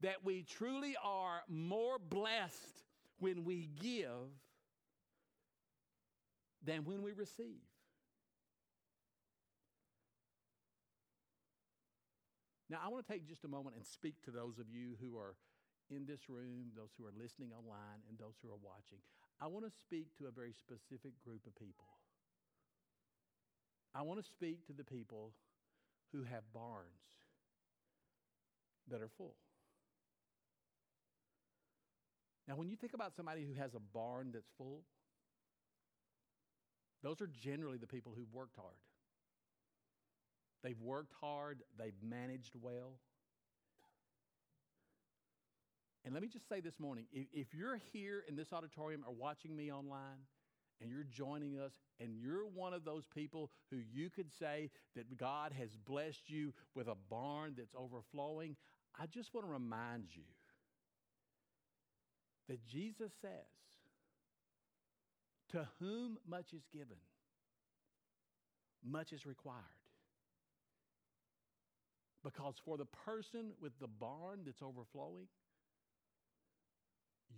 that 0.02 0.24
we 0.24 0.44
truly 0.44 0.96
are 1.04 1.42
more 1.48 2.00
blessed 2.00 2.84
when 3.20 3.44
we 3.44 3.70
give 3.82 4.32
than 6.64 6.86
when 6.86 7.02
we 7.04 7.12
receive. 7.12 7.62
Now, 12.70 12.78
I 12.86 12.90
want 12.90 13.06
to 13.06 13.12
take 13.12 13.28
just 13.28 13.44
a 13.44 13.48
moment 13.48 13.76
and 13.76 13.86
speak 13.86 14.22
to 14.26 14.32
those 14.32 14.60
of 14.60 14.70
you 14.70 14.96
who 15.02 15.18
are 15.18 15.36
in 15.90 16.06
this 16.06 16.30
room, 16.30 16.70
those 16.78 16.94
who 16.98 17.06
are 17.06 17.14
listening 17.18 17.50
online, 17.52 18.06
and 18.08 18.18
those 18.18 18.38
who 18.44 18.50
are 18.50 18.62
watching. 18.62 19.00
I 19.42 19.48
want 19.48 19.66
to 19.66 19.72
speak 19.72 20.16
to 20.20 20.28
a 20.28 20.32
very 20.32 20.54
specific 20.54 21.18
group 21.26 21.48
of 21.48 21.56
people. 21.56 21.88
I 23.96 24.04
want 24.04 24.22
to 24.22 24.26
speak 24.26 24.68
to 24.68 24.74
the 24.74 24.84
people 24.84 25.34
who 26.12 26.24
have 26.24 26.44
barns 26.54 26.88
that 28.90 29.02
are 29.02 29.10
full. 29.18 29.36
Now, 32.48 32.56
when 32.56 32.68
you 32.68 32.76
think 32.76 32.94
about 32.94 33.16
somebody 33.16 33.46
who 33.46 33.54
has 33.54 33.76
a 33.76 33.80
barn 33.80 34.32
that's 34.34 34.50
full, 34.58 34.82
those 37.04 37.22
are 37.22 37.28
generally 37.28 37.78
the 37.78 37.88
people 37.88 38.12
who've 38.16 38.34
worked 38.34 38.56
hard. 38.56 38.76
They've 40.64 40.80
worked 40.82 41.14
hard, 41.22 41.60
they've 41.78 41.94
managed 42.02 42.54
well. 42.60 42.98
And 46.04 46.14
let 46.14 46.24
me 46.24 46.28
just 46.28 46.50
say 46.50 46.60
this 46.60 46.80
morning 46.80 47.06
if, 47.14 47.28
if 47.32 47.54
you're 47.54 47.80
here 47.94 48.24
in 48.28 48.36
this 48.36 48.52
auditorium 48.52 49.04
or 49.08 49.14
watching 49.14 49.56
me 49.56 49.72
online, 49.72 50.26
and 50.82 50.90
you're 50.90 51.04
joining 51.04 51.60
us, 51.60 51.74
and 52.00 52.16
you're 52.16 52.46
one 52.48 52.74
of 52.74 52.86
those 52.86 53.04
people 53.14 53.52
who 53.70 53.78
you 53.78 54.10
could 54.10 54.32
say 54.40 54.70
that 54.96 55.18
God 55.18 55.52
has 55.58 55.70
blessed 55.76 56.30
you 56.30 56.54
with 56.76 56.88
a 56.88 56.96
barn 57.10 57.54
that's 57.58 57.76
overflowing, 57.76 58.56
I 59.00 59.06
just 59.06 59.34
want 59.34 59.46
to 59.46 59.52
remind 59.52 60.06
you 60.14 60.24
that 62.48 62.66
Jesus 62.66 63.12
says, 63.22 63.32
To 65.52 65.68
whom 65.80 66.18
much 66.28 66.54
is 66.54 66.64
given, 66.72 66.98
much 68.84 69.12
is 69.12 69.26
required. 69.26 69.64
Because 72.24 72.56
for 72.66 72.78
the 72.78 72.86
person 73.06 73.52
with 73.62 73.72
the 73.80 73.88
barn 73.88 74.42
that's 74.46 74.62
overflowing, 74.62 75.28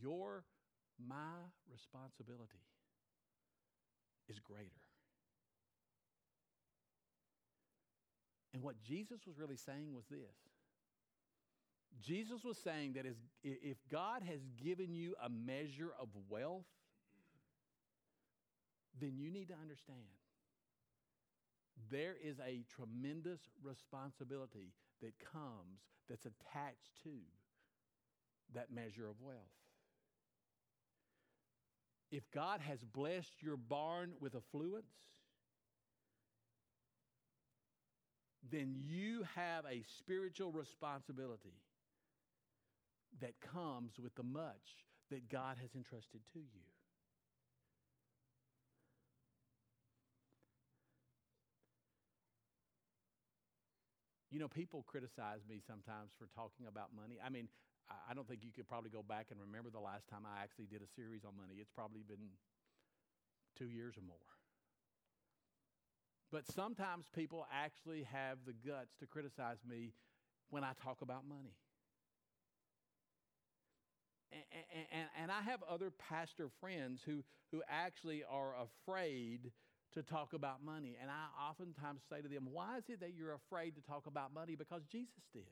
you're 0.02 0.44
my 1.08 1.38
responsibility 1.72 2.62
is 4.32 4.40
greater. 4.40 4.88
And 8.54 8.64
what 8.64 8.82
Jesus 8.82 9.26
was 9.28 9.38
really 9.38 9.58
saying 9.58 9.94
was 9.94 10.06
this 10.10 10.38
Jesus 12.02 12.44
was 12.44 12.58
saying 12.58 12.94
that 12.94 13.06
if 13.44 13.78
God 13.92 14.24
has 14.24 14.40
given 14.64 14.94
you 14.94 15.14
a 15.24 15.30
measure 15.30 15.92
of 16.00 16.08
wealth, 16.30 16.66
then 19.00 19.18
you 19.18 19.30
need 19.32 19.50
to 19.50 19.56
understand 19.62 20.00
there 21.90 22.16
is 22.24 22.40
a 22.40 22.64
tremendous 22.76 23.42
responsibility 23.64 24.74
that 25.02 25.14
comes 25.20 25.82
that's 26.10 26.26
attached 26.26 26.92
to 27.04 27.10
that 28.54 28.72
measure 28.72 29.08
of 29.08 29.16
wealth. 29.22 29.61
If 32.12 32.30
God 32.32 32.60
has 32.62 32.84
blessed 32.84 33.42
your 33.42 33.56
barn 33.56 34.12
with 34.20 34.36
affluence, 34.36 34.86
then 38.52 38.76
you 38.76 39.26
have 39.36 39.64
a 39.66 39.84
spiritual 39.98 40.52
responsibility 40.52 41.54
that 43.22 43.40
comes 43.54 43.94
with 43.98 44.14
the 44.16 44.24
much 44.24 44.86
that 45.10 45.30
God 45.30 45.58
has 45.62 45.70
entrusted 45.76 46.22
to 46.34 46.40
you. 46.40 46.66
You 54.32 54.40
know, 54.40 54.48
people 54.48 54.84
criticize 54.88 55.42
me 55.48 55.60
sometimes 55.66 56.12
for 56.18 56.28
talking 56.34 56.66
about 56.68 56.88
money. 56.96 57.20
I 57.24 57.30
mean, 57.30 57.50
I 58.10 58.14
don't 58.14 58.28
think 58.28 58.44
you 58.44 58.52
could 58.52 58.68
probably 58.68 58.90
go 58.90 59.04
back 59.04 59.28
and 59.32 59.40
remember 59.40 59.70
the 59.70 59.80
last 59.80 60.08
time 60.08 60.22
I 60.26 60.44
actually 60.44 60.66
did 60.66 60.82
a 60.82 60.90
series 60.96 61.24
on 61.26 61.36
money. 61.38 61.60
It's 61.60 61.72
probably 61.72 62.04
been 62.08 62.36
two 63.58 63.68
years 63.68 63.96
or 63.98 64.02
more. 64.02 64.32
But 66.32 66.48
sometimes 66.48 67.06
people 67.14 67.46
actually 67.52 68.04
have 68.04 68.38
the 68.46 68.54
guts 68.54 68.96
to 69.00 69.06
criticize 69.06 69.58
me 69.68 69.92
when 70.50 70.64
I 70.64 70.72
talk 70.82 71.02
about 71.02 71.28
money. 71.28 71.56
And, 74.32 74.88
and, 74.94 75.08
and, 75.24 75.32
I 75.32 75.42
have 75.42 75.62
other 75.70 75.92
pastor 75.92 76.48
friends 76.62 77.02
who, 77.06 77.22
who 77.52 77.62
actually 77.68 78.24
are 78.24 78.54
afraid 78.64 79.52
to 79.94 80.04
talk 80.04 80.32
about 80.32 80.64
money. 80.64 80.96
And 81.02 81.12
I 81.12 81.50
oftentimes 81.50 82.02
say 82.10 82.22
to 82.22 82.30
them, 82.30 82.48
Why 82.50 82.78
is 82.78 82.86
it 82.88 83.02
that 83.02 83.14
you're 83.14 83.34
afraid 83.34 83.76
to 83.76 83.82
talk 83.82 84.08
about 84.08 84.34
money? 84.34 84.56
Because 84.56 84.84
Jesus 84.90 85.24
did. 85.34 85.44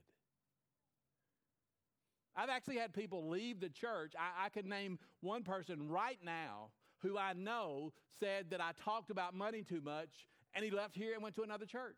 I've 2.36 2.50
actually 2.50 2.78
had 2.78 2.94
people 2.94 3.30
leave 3.30 3.60
the 3.60 3.70
church. 3.70 4.14
I, 4.18 4.46
I 4.46 4.50
could 4.50 4.66
name 4.66 5.00
one 5.22 5.44
person 5.44 5.90
right 5.90 6.20
now 6.24 6.70
who 7.00 7.18
I 7.18 7.34
know 7.34 7.94
said 8.20 8.52
that 8.52 8.62
I 8.62 8.72
talked 8.84 9.10
about 9.10 9.34
money 9.34 9.64
too 9.64 9.82
much, 9.82 10.28
and 10.54 10.64
he 10.64 10.72
left 10.72 10.96
here 10.96 11.14
and 11.14 11.24
went 11.24 11.36
to 11.36 11.44
another 11.44 11.66
church. 11.66 11.96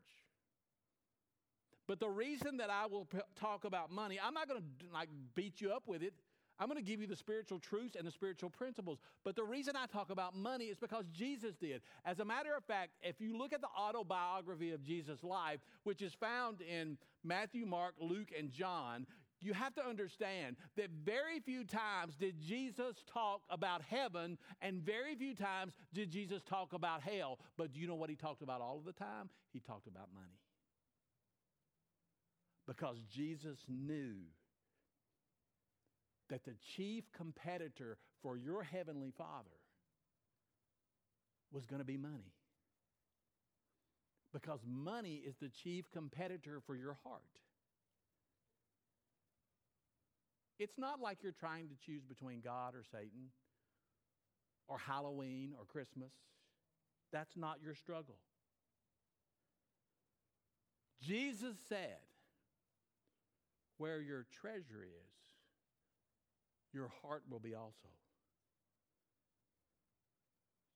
But 1.87 1.99
the 1.99 2.09
reason 2.09 2.57
that 2.57 2.69
I 2.69 2.85
will 2.85 3.05
p- 3.05 3.19
talk 3.35 3.65
about 3.65 3.91
money, 3.91 4.19
I'm 4.23 4.33
not 4.33 4.47
going 4.47 4.61
to 4.61 4.93
like 4.93 5.09
beat 5.35 5.59
you 5.59 5.71
up 5.71 5.87
with 5.87 6.03
it. 6.03 6.13
I'm 6.59 6.67
going 6.67 6.77
to 6.77 6.87
give 6.87 7.01
you 7.01 7.07
the 7.07 7.15
spiritual 7.15 7.57
truths 7.57 7.95
and 7.95 8.05
the 8.05 8.11
spiritual 8.11 8.51
principles. 8.51 8.99
But 9.25 9.35
the 9.35 9.43
reason 9.43 9.75
I 9.75 9.87
talk 9.87 10.11
about 10.11 10.35
money 10.35 10.65
is 10.65 10.77
because 10.77 11.05
Jesus 11.11 11.55
did. 11.55 11.81
As 12.05 12.19
a 12.19 12.25
matter 12.25 12.55
of 12.55 12.63
fact, 12.65 12.91
if 13.01 13.19
you 13.19 13.35
look 13.35 13.51
at 13.51 13.61
the 13.61 13.67
autobiography 13.67 14.71
of 14.71 14.83
Jesus' 14.83 15.23
life, 15.23 15.59
which 15.83 16.03
is 16.03 16.13
found 16.13 16.61
in 16.61 16.99
Matthew, 17.23 17.65
Mark, 17.65 17.95
Luke, 17.99 18.29
and 18.37 18.51
John, 18.51 19.07
you 19.41 19.53
have 19.53 19.73
to 19.75 19.85
understand 19.85 20.55
that 20.77 20.89
very 21.03 21.39
few 21.39 21.63
times 21.63 22.15
did 22.15 22.39
Jesus 22.39 23.03
talk 23.11 23.41
about 23.49 23.81
heaven, 23.81 24.37
and 24.61 24.81
very 24.81 25.15
few 25.15 25.33
times 25.33 25.73
did 25.93 26.11
Jesus 26.11 26.43
talk 26.43 26.73
about 26.73 27.01
hell. 27.01 27.39
But 27.57 27.73
do 27.73 27.79
you 27.79 27.87
know 27.87 27.95
what 27.95 28.09
he 28.09 28.15
talked 28.15 28.41
about 28.41 28.61
all 28.61 28.77
of 28.77 28.85
the 28.85 28.93
time? 28.93 29.29
He 29.51 29.59
talked 29.59 29.87
about 29.87 30.09
money. 30.13 30.39
Because 32.67 32.97
Jesus 33.09 33.57
knew 33.67 34.15
that 36.29 36.45
the 36.45 36.55
chief 36.75 37.03
competitor 37.11 37.97
for 38.21 38.37
your 38.37 38.63
heavenly 38.63 39.11
Father 39.17 39.49
was 41.51 41.65
going 41.65 41.81
to 41.81 41.85
be 41.85 41.97
money. 41.97 42.33
Because 44.31 44.61
money 44.65 45.21
is 45.27 45.35
the 45.41 45.49
chief 45.49 45.91
competitor 45.91 46.61
for 46.65 46.75
your 46.75 46.97
heart. 47.03 47.21
It's 50.61 50.77
not 50.77 51.01
like 51.01 51.23
you're 51.23 51.31
trying 51.31 51.69
to 51.69 51.75
choose 51.83 52.03
between 52.05 52.41
God 52.41 52.75
or 52.75 52.83
Satan 52.91 53.31
or 54.67 54.77
Halloween 54.77 55.53
or 55.57 55.65
Christmas. 55.65 56.11
That's 57.11 57.35
not 57.35 57.57
your 57.63 57.73
struggle. 57.73 58.19
Jesus 61.01 61.55
said, 61.67 61.97
Where 63.79 64.01
your 64.01 64.27
treasure 64.39 64.83
is, 64.83 65.15
your 66.71 66.91
heart 67.01 67.23
will 67.27 67.39
be 67.39 67.55
also. 67.55 67.89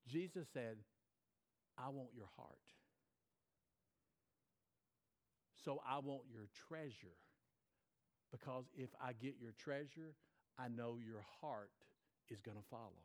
Jesus 0.08 0.48
said, 0.52 0.78
I 1.78 1.90
want 1.90 2.10
your 2.16 2.30
heart. 2.38 2.58
So 5.64 5.80
I 5.88 6.00
want 6.00 6.24
your 6.34 6.48
treasure 6.68 7.18
because 8.32 8.66
if 8.76 8.90
I 9.02 9.14
get 9.14 9.36
your 9.40 9.54
treasure, 9.58 10.16
I 10.58 10.68
know 10.68 10.98
your 10.98 11.24
heart 11.42 11.72
is 12.30 12.42
going 12.42 12.58
to 12.58 12.64
follow. 12.70 13.04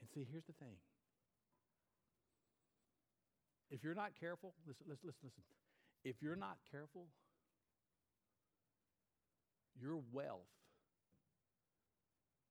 And 0.00 0.08
see, 0.14 0.26
here's 0.30 0.44
the 0.44 0.52
thing. 0.52 0.76
If 3.70 3.82
you're 3.82 3.94
not 3.94 4.12
careful, 4.18 4.54
listen, 4.66 4.86
listen, 4.88 5.08
listen, 5.08 5.24
listen. 5.24 5.42
If 6.04 6.16
you're 6.20 6.36
not 6.36 6.58
careful, 6.70 7.08
your 9.80 10.00
wealth 10.12 10.52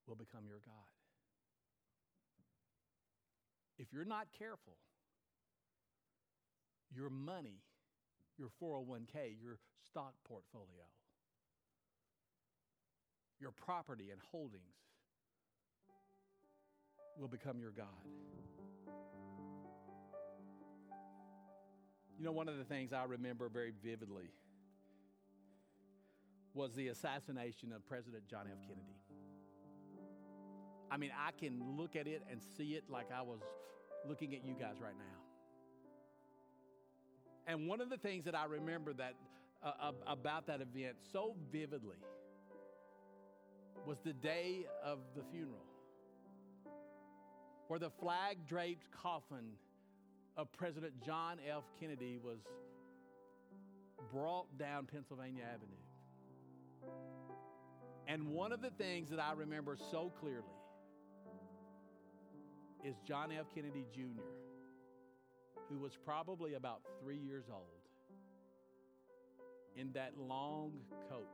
will 0.06 0.16
become 0.16 0.44
your 0.46 0.60
God. 0.64 0.90
If 3.78 3.92
you're 3.92 4.04
not 4.04 4.26
careful, 4.38 4.76
your 6.94 7.10
money 7.10 7.63
your 8.38 8.48
401k, 8.62 9.36
your 9.40 9.58
stock 9.88 10.14
portfolio, 10.26 10.84
your 13.40 13.52
property 13.52 14.10
and 14.10 14.20
holdings 14.30 14.62
will 17.18 17.28
become 17.28 17.60
your 17.60 17.70
God. 17.70 17.86
You 22.18 22.24
know, 22.24 22.32
one 22.32 22.48
of 22.48 22.56
the 22.58 22.64
things 22.64 22.92
I 22.92 23.04
remember 23.04 23.48
very 23.48 23.72
vividly 23.82 24.30
was 26.54 26.72
the 26.74 26.88
assassination 26.88 27.72
of 27.72 27.84
President 27.86 28.28
John 28.28 28.46
F. 28.46 28.58
Kennedy. 28.62 28.96
I 30.90 30.96
mean, 30.96 31.10
I 31.18 31.32
can 31.32 31.76
look 31.76 31.96
at 31.96 32.06
it 32.06 32.22
and 32.30 32.40
see 32.56 32.74
it 32.74 32.84
like 32.88 33.06
I 33.12 33.22
was 33.22 33.40
looking 34.08 34.34
at 34.34 34.44
you 34.44 34.54
guys 34.54 34.76
right 34.80 34.96
now. 34.96 35.23
And 37.46 37.68
one 37.68 37.80
of 37.80 37.90
the 37.90 37.98
things 37.98 38.24
that 38.24 38.34
I 38.34 38.46
remember 38.46 38.92
that 38.94 39.14
uh, 39.62 39.92
about 40.06 40.46
that 40.46 40.60
event 40.60 40.96
so 41.12 41.34
vividly 41.52 41.96
was 43.86 43.98
the 44.04 44.12
day 44.12 44.66
of 44.84 44.98
the 45.14 45.22
funeral, 45.30 45.64
where 47.68 47.78
the 47.78 47.90
flag 48.00 48.38
draped 48.48 48.90
coffin 48.90 49.52
of 50.36 50.50
President 50.52 50.92
John 51.04 51.38
F. 51.48 51.64
Kennedy 51.78 52.18
was 52.22 52.38
brought 54.12 54.46
down 54.58 54.86
Pennsylvania 54.86 55.42
Avenue. 55.42 56.92
And 58.06 58.28
one 58.28 58.52
of 58.52 58.60
the 58.60 58.70
things 58.70 59.10
that 59.10 59.18
I 59.20 59.32
remember 59.32 59.76
so 59.90 60.12
clearly 60.20 60.44
is 62.84 62.96
John 63.06 63.30
F. 63.32 63.46
Kennedy 63.54 63.86
Jr 63.94 64.43
who 65.68 65.78
was 65.78 65.96
probably 66.04 66.54
about 66.54 66.82
three 67.00 67.18
years 67.18 67.44
old, 67.52 67.62
in 69.76 69.92
that 69.92 70.12
long 70.18 70.72
coat, 71.08 71.28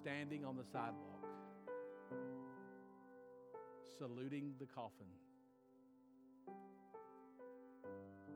standing 0.00 0.44
on 0.44 0.56
the 0.56 0.64
sidewalk, 0.64 1.26
saluting 3.98 4.54
the 4.58 4.66
coffin 4.66 5.06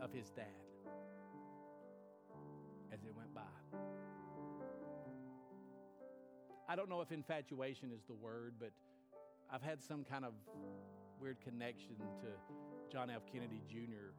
of 0.00 0.12
his 0.12 0.30
dad 0.30 0.44
as 2.92 3.04
it 3.04 3.14
went 3.16 3.32
by. 3.34 3.40
I 6.68 6.76
don't 6.76 6.88
know 6.88 7.00
if 7.00 7.12
infatuation 7.12 7.90
is 7.94 8.02
the 8.08 8.14
word, 8.14 8.54
but 8.58 8.72
I've 9.52 9.62
had 9.62 9.82
some 9.82 10.04
kind 10.04 10.24
of 10.24 10.32
weird 11.20 11.40
connection 11.40 11.96
to 12.20 12.90
John 12.90 13.10
F. 13.10 13.22
Kennedy 13.32 13.62
Jr 13.68 14.12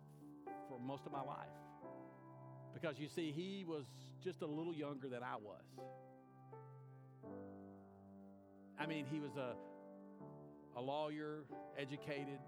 for 0.74 0.84
most 0.84 1.05
of 1.05 1.11
my 1.11 1.21
life. 1.21 1.38
Because 2.74 2.99
you 2.99 3.07
see, 3.07 3.32
he 3.32 3.63
was 3.67 3.86
just 4.24 4.41
a 4.41 4.45
little 4.45 4.74
younger 4.74 5.07
than 5.07 5.21
I 5.21 5.36
was. 5.36 5.63
I 8.80 8.88
mean, 8.88 9.05
he 9.05 9.19
was 9.19 9.32
a, 9.38 9.53
a 10.78 10.82
lawyer, 10.82 11.43
educated, 11.78 12.39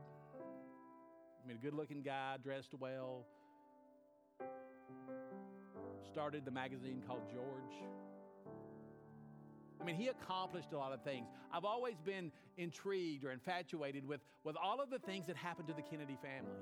I 1.43 1.47
mean, 1.47 1.57
a 1.57 1.63
good 1.63 1.75
looking 1.75 2.01
guy, 2.01 2.37
dressed 2.43 2.73
well. 2.79 3.25
Started 6.11 6.43
the 6.45 6.51
magazine 6.51 7.03
called 7.05 7.21
George. 7.31 7.83
I 9.79 9.83
mean, 9.83 9.95
he 9.95 10.07
accomplished 10.07 10.73
a 10.73 10.77
lot 10.77 10.93
of 10.93 11.03
things. 11.03 11.27
I've 11.53 11.65
always 11.65 11.95
been 12.03 12.31
intrigued 12.57 13.23
or 13.23 13.31
infatuated 13.31 14.07
with, 14.07 14.21
with 14.43 14.55
all 14.61 14.81
of 14.81 14.89
the 14.89 14.97
things 14.97 15.27
that 15.27 15.35
happened 15.35 15.67
to 15.67 15.75
the 15.75 15.83
Kennedy 15.83 16.17
family. 16.23 16.57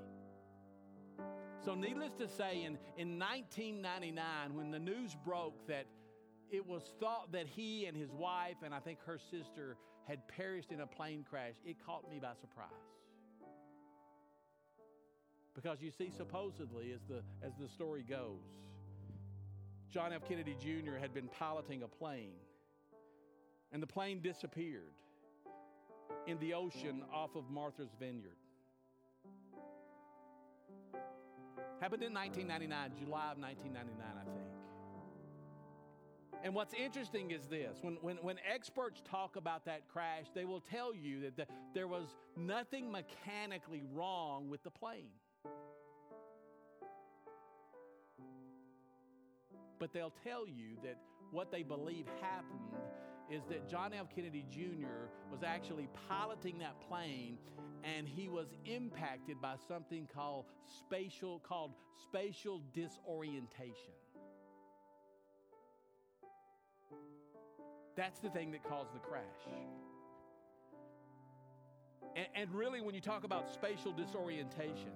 So, 1.63 1.75
needless 1.75 2.11
to 2.15 2.27
say, 2.27 2.63
in, 2.65 2.77
in 2.97 3.17
1999, 3.17 4.53
when 4.53 4.69
the 4.69 4.79
news 4.79 5.15
broke 5.23 5.65
that 5.67 5.85
it 6.51 6.67
was 6.67 6.83
thought 6.99 7.31
that 7.31 7.47
he 7.47 7.85
and 7.85 7.95
his 7.95 8.11
wife, 8.11 8.57
and 8.65 8.73
I 8.73 8.79
think 8.79 8.99
her 9.05 9.17
sister, 9.17 9.77
had 10.05 10.27
perished 10.27 10.73
in 10.73 10.81
a 10.81 10.87
plane 10.87 11.25
crash, 11.27 11.53
it 11.65 11.77
caught 11.85 12.09
me 12.09 12.19
by 12.19 12.33
surprise. 12.41 12.67
Because 15.55 15.81
you 15.81 15.91
see, 15.91 16.11
supposedly, 16.15 16.91
as 16.91 16.99
the, 17.07 17.23
as 17.41 17.53
the 17.57 17.69
story 17.69 18.03
goes, 18.03 18.41
John 19.89 20.11
F. 20.11 20.27
Kennedy 20.27 20.57
Jr. 20.59 20.97
had 20.99 21.13
been 21.13 21.29
piloting 21.29 21.83
a 21.83 21.87
plane, 21.87 22.33
and 23.71 23.81
the 23.81 23.87
plane 23.87 24.19
disappeared 24.21 24.95
in 26.27 26.37
the 26.39 26.55
ocean 26.55 27.03
off 27.13 27.35
of 27.35 27.49
Martha's 27.49 27.95
Vineyard. 27.97 28.35
Happened 31.81 32.03
in 32.03 32.13
1999, 32.13 32.91
July 32.97 33.31
of 33.31 33.37
1999, 33.37 34.05
I 34.15 34.23
think. 34.23 34.53
And 36.43 36.53
what's 36.53 36.73
interesting 36.73 37.31
is 37.31 37.47
this 37.47 37.77
when, 37.81 37.97
when, 38.01 38.17
when 38.17 38.35
experts 38.53 39.01
talk 39.09 39.37
about 39.37 39.65
that 39.65 39.87
crash, 39.87 40.25
they 40.35 40.43
will 40.43 40.59
tell 40.59 40.93
you 40.93 41.21
that 41.21 41.37
the, 41.37 41.45
there 41.73 41.87
was 41.87 42.15
nothing 42.35 42.91
mechanically 42.91 43.81
wrong 43.93 44.49
with 44.49 44.61
the 44.63 44.69
plane. 44.69 45.11
But 49.79 49.93
they'll 49.93 50.13
tell 50.23 50.47
you 50.47 50.77
that 50.83 50.97
what 51.31 51.49
they 51.49 51.63
believe 51.63 52.07
happened 52.21 52.77
is 53.29 53.43
that 53.49 53.69
John 53.69 53.93
F. 53.93 54.07
Kennedy 54.13 54.45
Jr. 54.51 55.09
was 55.31 55.43
actually 55.43 55.87
piloting 56.07 56.59
that 56.59 56.79
plane 56.87 57.37
and 57.83 58.07
he 58.07 58.29
was 58.29 58.47
impacted 58.65 59.41
by 59.41 59.55
something 59.67 60.07
called 60.13 60.45
spatial 60.65 61.39
called 61.39 61.71
spatial 62.01 62.61
disorientation. 62.73 63.93
That's 67.95 68.19
the 68.19 68.29
thing 68.29 68.51
that 68.51 68.63
caused 68.63 68.93
the 68.93 68.99
crash. 68.99 69.21
And, 72.15 72.27
and 72.35 72.51
really, 72.53 72.81
when 72.81 72.95
you 72.95 73.01
talk 73.01 73.23
about 73.23 73.49
spatial 73.49 73.91
disorientation, 73.91 74.91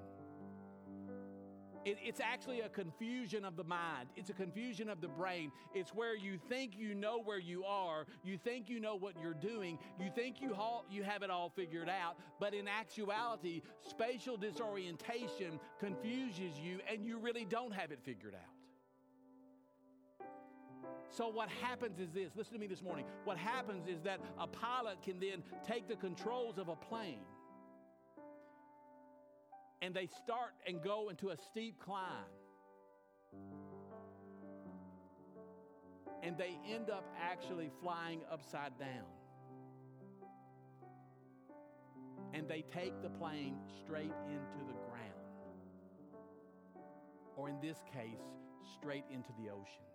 it, 1.88 1.98
it's 2.04 2.20
actually 2.20 2.62
a 2.62 2.70
confusion 2.70 3.46
of 3.46 3.56
the 3.56 3.64
mind. 3.64 4.10
It's 4.18 4.30
a 4.30 4.34
confusion 4.34 4.90
of 4.90 5.00
the 5.00 5.08
brain. 5.08 5.52
It's 5.74 5.94
where 5.94 6.18
you 6.18 6.38
think 6.50 6.74
you 6.78 6.94
know 6.94 7.22
where 7.24 7.40
you 7.40 7.64
are, 7.64 8.06
you 8.26 8.38
think 8.38 8.70
you 8.70 8.82
know 8.82 8.96
what 8.96 9.14
you're 9.22 9.34
doing, 9.34 9.80
you 9.98 10.10
think 10.14 10.42
you, 10.42 10.54
ha- 10.54 10.84
you 10.92 11.04
have 11.04 11.24
it 11.24 11.30
all 11.30 11.50
figured 11.56 11.88
out, 11.88 12.18
but 12.42 12.54
in 12.54 12.68
actuality, 12.68 13.62
spatial 13.88 14.36
disorientation 14.36 15.60
confuses 15.80 16.60
you 16.60 16.80
and 16.92 17.06
you 17.06 17.18
really 17.18 17.46
don't 17.46 17.74
have 17.74 17.92
it 17.92 18.00
figured 18.04 18.36
out. 18.36 18.54
So, 21.10 21.30
what 21.30 21.48
happens 21.50 22.00
is 22.00 22.12
this 22.12 22.32
listen 22.36 22.54
to 22.54 22.60
me 22.60 22.68
this 22.68 22.82
morning. 22.82 23.06
What 23.24 23.38
happens 23.38 23.88
is 23.88 24.02
that 24.02 24.20
a 24.38 24.46
pilot 24.46 25.02
can 25.02 25.20
then 25.20 25.42
take 25.66 25.88
the 25.88 25.96
controls 25.96 26.58
of 26.58 26.68
a 26.68 26.76
plane 26.76 27.22
and 29.82 29.93
they 29.93 30.07
start 30.23 30.53
and 30.65 30.82
go 30.82 31.09
into 31.09 31.30
a 31.30 31.38
steep 31.38 31.80
climb. 31.80 32.03
And 36.23 36.38
they 36.38 36.57
end 36.73 36.89
up 36.89 37.05
actually 37.21 37.69
flying 37.82 38.21
upside 38.32 38.78
down. 38.80 39.05
And 42.34 42.47
they 42.47 42.63
take 42.73 43.01
the 43.01 43.09
plane 43.09 43.57
straight 43.84 44.13
into 44.28 44.65
the 44.65 44.73
ground. 44.73 45.13
Or 47.36 47.49
in 47.49 47.59
this 47.61 47.78
case, 47.93 48.19
straight 48.75 49.05
into 49.11 49.30
the 49.39 49.49
ocean. 49.49 49.86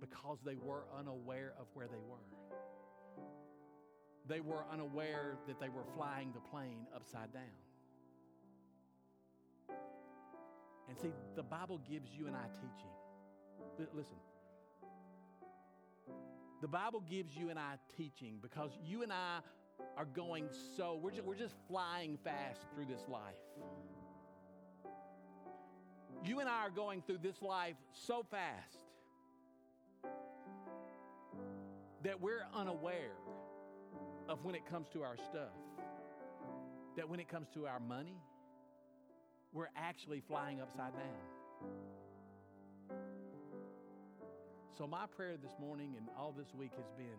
Because 0.00 0.38
they 0.44 0.56
were 0.56 0.84
unaware 0.96 1.54
of 1.58 1.66
where 1.74 1.88
they 1.88 1.98
were 2.08 2.18
they 4.28 4.40
were 4.40 4.64
unaware 4.70 5.36
that 5.46 5.58
they 5.58 5.68
were 5.68 5.84
flying 5.96 6.32
the 6.32 6.40
plane 6.40 6.86
upside 6.94 7.32
down. 7.32 7.42
And 10.88 10.98
see, 10.98 11.12
the 11.36 11.42
Bible 11.42 11.80
gives 11.90 12.10
you 12.16 12.26
and 12.26 12.36
I 12.36 12.46
teaching. 12.54 13.88
Listen, 13.94 14.16
the 16.60 16.68
Bible 16.68 17.02
gives 17.08 17.36
you 17.36 17.50
and 17.50 17.58
I 17.58 17.74
teaching 17.96 18.38
because 18.42 18.70
you 18.84 19.02
and 19.02 19.12
I 19.12 19.40
are 19.96 20.06
going 20.06 20.48
so, 20.76 20.98
we're 21.00 21.10
just, 21.10 21.24
we're 21.24 21.36
just 21.36 21.54
flying 21.68 22.18
fast 22.24 22.60
through 22.74 22.86
this 22.86 23.02
life. 23.08 23.34
You 26.24 26.40
and 26.40 26.48
I 26.48 26.66
are 26.66 26.70
going 26.70 27.02
through 27.02 27.18
this 27.22 27.40
life 27.42 27.76
so 27.92 28.24
fast 28.28 28.78
that 32.02 32.20
we're 32.20 32.44
unaware 32.54 33.12
of 34.28 34.44
when 34.44 34.54
it 34.54 34.66
comes 34.66 34.88
to 34.90 35.02
our 35.02 35.16
stuff. 35.16 35.56
That 36.96 37.08
when 37.08 37.20
it 37.20 37.28
comes 37.28 37.48
to 37.54 37.66
our 37.66 37.80
money, 37.80 38.20
we're 39.52 39.70
actually 39.76 40.22
flying 40.26 40.60
upside 40.60 40.92
down. 40.92 41.70
So, 44.76 44.86
my 44.86 45.06
prayer 45.06 45.36
this 45.42 45.52
morning 45.60 45.94
and 45.96 46.08
all 46.16 46.32
this 46.36 46.54
week 46.54 46.72
has 46.76 46.90
been 46.96 47.18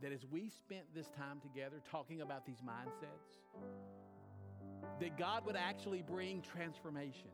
that 0.00 0.12
as 0.12 0.24
we 0.30 0.48
spent 0.48 0.84
this 0.94 1.06
time 1.10 1.40
together 1.40 1.76
talking 1.90 2.20
about 2.20 2.46
these 2.46 2.58
mindsets, 2.66 3.38
that 5.00 5.18
God 5.18 5.44
would 5.44 5.56
actually 5.56 6.02
bring 6.02 6.42
transformation 6.42 7.30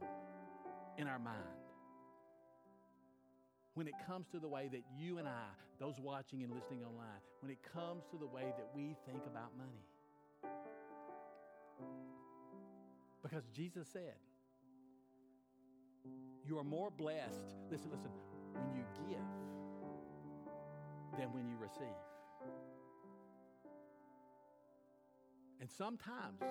in 0.98 1.06
our 1.06 1.18
mind 1.18 1.63
when 3.74 3.88
it 3.88 3.94
comes 4.06 4.26
to 4.28 4.38
the 4.38 4.48
way 4.48 4.68
that 4.72 4.82
you 4.96 5.18
and 5.18 5.28
I, 5.28 5.48
those 5.80 6.00
watching 6.00 6.42
and 6.42 6.52
listening 6.52 6.84
online, 6.84 7.20
when 7.40 7.50
it 7.50 7.58
comes 7.72 8.04
to 8.10 8.16
the 8.16 8.26
way 8.26 8.52
that 8.56 8.68
we 8.74 8.96
think 9.06 9.22
about 9.26 9.50
money. 9.58 9.84
Because 13.22 13.48
Jesus 13.48 13.88
said, 13.92 14.14
You 16.46 16.58
are 16.58 16.64
more 16.64 16.90
blessed, 16.90 17.56
listen, 17.70 17.90
listen, 17.90 18.10
when 18.52 18.76
you 18.76 18.84
give 19.08 19.18
than 21.18 21.32
when 21.32 21.48
you 21.48 21.56
receive. 21.56 21.86
And 25.60 25.70
sometimes 25.70 26.42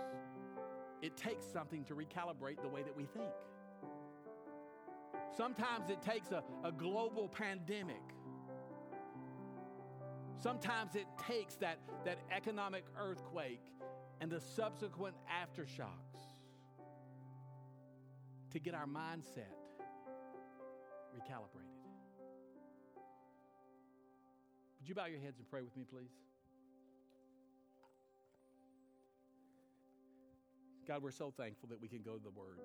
it 1.01 1.15
takes 1.15 1.45
something 1.45 1.85
to 1.85 1.93
recalibrate 1.93 2.61
the 2.61 2.67
way 2.67 2.81
that 2.81 2.95
we 2.95 3.05
think. 3.05 3.31
Sometimes 5.35 5.89
it 5.89 6.01
takes 6.01 6.31
a, 6.31 6.43
a 6.63 6.71
global 6.71 7.27
pandemic. 7.27 8.01
Sometimes 10.39 10.95
it 10.95 11.07
takes 11.27 11.55
that, 11.55 11.79
that 12.05 12.19
economic 12.35 12.83
earthquake 12.99 13.61
and 14.21 14.31
the 14.31 14.39
subsequent 14.39 15.15
aftershocks 15.27 16.23
to 18.51 18.59
get 18.59 18.75
our 18.75 18.85
mindset 18.85 19.55
recalibrated. 21.15 21.73
Would 24.79 24.89
you 24.89 24.95
bow 24.95 25.05
your 25.05 25.19
heads 25.19 25.39
and 25.39 25.49
pray 25.49 25.61
with 25.61 25.75
me, 25.77 25.85
please? 25.89 26.11
God, 30.85 31.01
we're 31.01 31.11
so 31.11 31.31
thankful 31.35 31.69
that 31.69 31.81
we 31.81 31.87
can 31.87 32.01
go 32.01 32.17
to 32.17 32.23
the 32.23 32.29
Word 32.29 32.59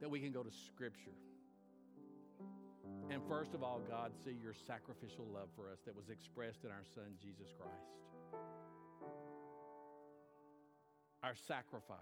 that 0.00 0.08
we 0.08 0.20
can 0.20 0.32
go 0.32 0.42
to 0.42 0.50
Scripture. 0.50 1.16
And 3.10 3.22
first 3.28 3.54
of 3.54 3.62
all, 3.62 3.80
God, 3.88 4.12
see 4.24 4.36
your 4.42 4.54
sacrificial 4.54 5.26
love 5.32 5.48
for 5.56 5.70
us 5.70 5.80
that 5.86 5.96
was 5.96 6.10
expressed 6.10 6.64
in 6.64 6.70
our 6.70 6.84
Son, 6.94 7.16
Jesus 7.20 7.52
Christ. 7.56 7.96
Our 11.22 11.34
sacrifice, 11.34 11.98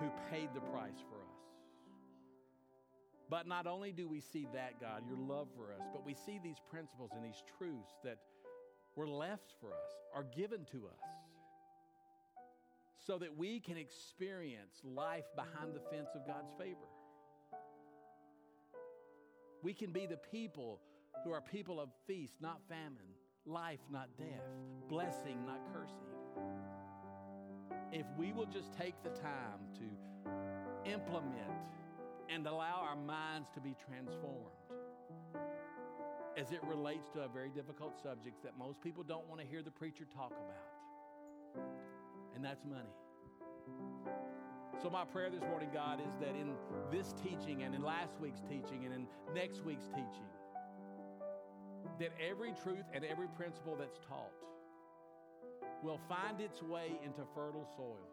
who 0.00 0.10
paid 0.30 0.48
the 0.54 0.60
price 0.60 0.98
for 1.08 1.16
us. 1.16 1.44
But 3.30 3.46
not 3.46 3.66
only 3.66 3.92
do 3.92 4.08
we 4.08 4.20
see 4.20 4.46
that, 4.52 4.80
God, 4.80 5.02
your 5.06 5.18
love 5.18 5.48
for 5.56 5.72
us, 5.72 5.86
but 5.92 6.04
we 6.04 6.14
see 6.14 6.40
these 6.42 6.58
principles 6.70 7.10
and 7.14 7.24
these 7.24 7.42
truths 7.58 7.94
that 8.02 8.18
were 8.96 9.08
left 9.08 9.54
for 9.60 9.68
us, 9.68 9.90
are 10.14 10.24
given 10.36 10.64
to 10.70 10.86
us 10.86 11.23
so 13.06 13.18
that 13.18 13.36
we 13.36 13.60
can 13.60 13.76
experience 13.76 14.80
life 14.82 15.24
behind 15.36 15.74
the 15.74 15.80
fence 15.90 16.10
of 16.14 16.26
God's 16.26 16.52
favor. 16.58 16.88
We 19.62 19.74
can 19.74 19.92
be 19.92 20.06
the 20.06 20.18
people 20.30 20.80
who 21.22 21.32
are 21.32 21.40
people 21.40 21.80
of 21.80 21.90
feast, 22.06 22.34
not 22.40 22.60
famine, 22.68 23.12
life, 23.46 23.80
not 23.90 24.08
death, 24.18 24.44
blessing, 24.88 25.38
not 25.46 25.60
cursing. 25.72 25.96
If 27.92 28.06
we 28.18 28.32
will 28.32 28.46
just 28.46 28.72
take 28.72 28.94
the 29.02 29.10
time 29.10 29.60
to 29.74 30.90
implement 30.90 31.50
and 32.28 32.46
allow 32.46 32.82
our 32.82 32.96
minds 32.96 33.48
to 33.54 33.60
be 33.60 33.74
transformed 33.86 34.50
as 36.36 36.50
it 36.50 36.60
relates 36.64 37.08
to 37.10 37.20
a 37.20 37.28
very 37.28 37.50
difficult 37.50 37.94
subject 38.02 38.42
that 38.42 38.58
most 38.58 38.80
people 38.80 39.02
don't 39.02 39.28
want 39.28 39.40
to 39.40 39.46
hear 39.46 39.62
the 39.62 39.70
preacher 39.70 40.04
talk 40.14 40.32
about 40.32 41.93
and 42.34 42.44
that's 42.44 42.64
money. 42.64 42.94
So, 44.82 44.90
my 44.90 45.04
prayer 45.04 45.30
this 45.30 45.42
morning, 45.42 45.68
God, 45.72 46.00
is 46.00 46.14
that 46.20 46.34
in 46.34 46.52
this 46.90 47.14
teaching 47.22 47.62
and 47.62 47.74
in 47.74 47.82
last 47.82 48.20
week's 48.20 48.40
teaching 48.40 48.84
and 48.84 48.92
in 48.92 49.06
next 49.34 49.64
week's 49.64 49.86
teaching, 49.86 50.28
that 52.00 52.10
every 52.20 52.52
truth 52.62 52.84
and 52.92 53.04
every 53.04 53.28
principle 53.28 53.76
that's 53.78 53.98
taught 54.08 54.32
will 55.82 56.00
find 56.08 56.40
its 56.40 56.62
way 56.62 56.98
into 57.04 57.22
fertile 57.34 57.68
soil 57.76 58.08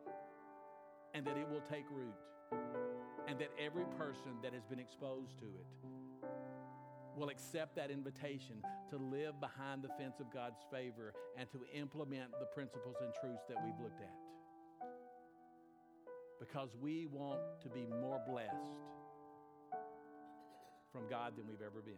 and 1.13 1.25
that 1.25 1.37
it 1.37 1.47
will 1.49 1.63
take 1.69 1.85
root 1.91 2.13
and 3.27 3.39
that 3.39 3.49
every 3.59 3.85
person 3.97 4.37
that 4.43 4.53
has 4.53 4.63
been 4.65 4.79
exposed 4.79 5.39
to 5.39 5.45
it 5.45 5.65
will 7.15 7.29
accept 7.29 7.75
that 7.75 7.91
invitation 7.91 8.63
to 8.89 8.97
live 8.97 9.39
behind 9.39 9.83
the 9.83 9.89
fence 9.99 10.19
of 10.19 10.31
God's 10.33 10.59
favor 10.71 11.13
and 11.37 11.49
to 11.51 11.59
implement 11.73 12.31
the 12.39 12.45
principles 12.45 12.95
and 13.01 13.13
truths 13.21 13.43
that 13.49 13.57
we've 13.63 13.79
looked 13.81 14.01
at. 14.01 14.13
Because 16.39 16.69
we 16.81 17.05
want 17.05 17.39
to 17.61 17.69
be 17.69 17.85
more 18.01 18.19
blessed 18.27 18.77
from 20.91 21.07
God 21.09 21.33
than 21.37 21.47
we've 21.47 21.61
ever 21.61 21.81
been. 21.81 21.93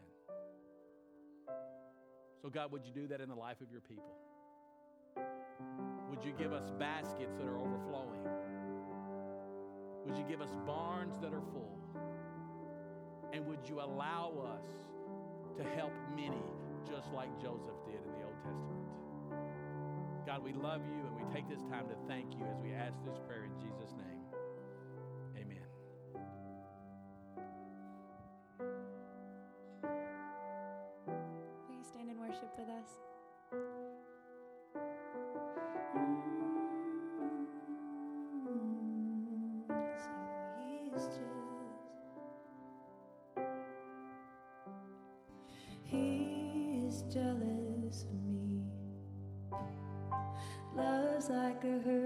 So, 2.41 2.49
God, 2.49 2.71
would 2.71 2.85
you 2.85 2.91
do 2.91 3.07
that 3.07 3.21
in 3.21 3.29
the 3.29 3.35
life 3.35 3.61
of 3.61 3.71
your 3.71 3.81
people? 3.81 4.11
Would 6.09 6.23
you 6.23 6.33
give 6.37 6.51
us 6.51 6.69
baskets 6.77 7.35
that 7.37 7.47
are 7.47 7.57
overflowing? 7.57 8.19
Would 10.05 10.17
you 10.17 10.25
give 10.27 10.41
us 10.41 10.51
barns 10.65 11.15
that 11.21 11.33
are 11.33 11.41
full? 11.53 11.79
And 13.31 13.45
would 13.47 13.67
you 13.67 13.79
allow 13.79 14.33
us 14.53 14.65
to 15.57 15.63
help 15.75 15.93
many, 16.15 16.41
just 16.89 17.13
like 17.13 17.29
Joseph 17.41 17.77
did 17.85 18.01
in 18.01 18.11
the 18.17 18.25
Old 18.25 18.39
Testament. 18.43 18.85
God, 20.25 20.43
we 20.43 20.53
love 20.53 20.81
you 20.87 21.01
and 21.05 21.15
we 21.15 21.33
take 21.33 21.49
this 21.49 21.61
time 21.69 21.87
to 21.89 21.95
thank 22.07 22.33
you 22.33 22.45
as 22.45 22.57
we 22.63 22.73
ask 22.73 22.97
this 23.05 23.19
prayer 23.27 23.45
in 23.45 23.53
Jesus' 23.59 23.93
name. 23.97 24.12
The 51.63 51.69
a. 51.69 52.02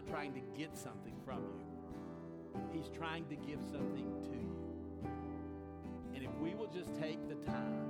not 0.00 0.10
trying 0.10 0.32
to 0.32 0.40
get 0.56 0.76
something 0.76 1.14
from 1.24 1.38
you, 1.38 1.66
He's 2.72 2.88
trying 2.88 3.24
to 3.26 3.36
give 3.36 3.60
something 3.60 4.06
to 4.24 4.36
you. 4.36 4.56
And 6.14 6.24
if 6.24 6.34
we 6.40 6.54
will 6.54 6.68
just 6.68 6.94
take 7.00 7.18
the 7.28 7.34
time 7.46 7.86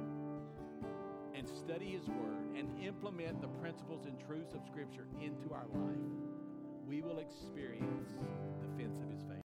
and 1.35 1.49
study 1.49 1.93
His 1.93 2.07
Word 2.09 2.57
and 2.57 2.69
implement 2.85 3.41
the 3.41 3.49
principles 3.49 4.07
and 4.07 4.19
truths 4.27 4.55
of 4.55 4.61
Scripture 4.67 5.07
into 5.21 5.53
our 5.53 5.67
life, 5.73 5.99
we 6.87 7.01
will 7.01 7.19
experience 7.19 8.11
the 8.61 8.83
fence 8.83 8.99
of 9.01 9.11
His 9.11 9.23
favor. 9.23 9.31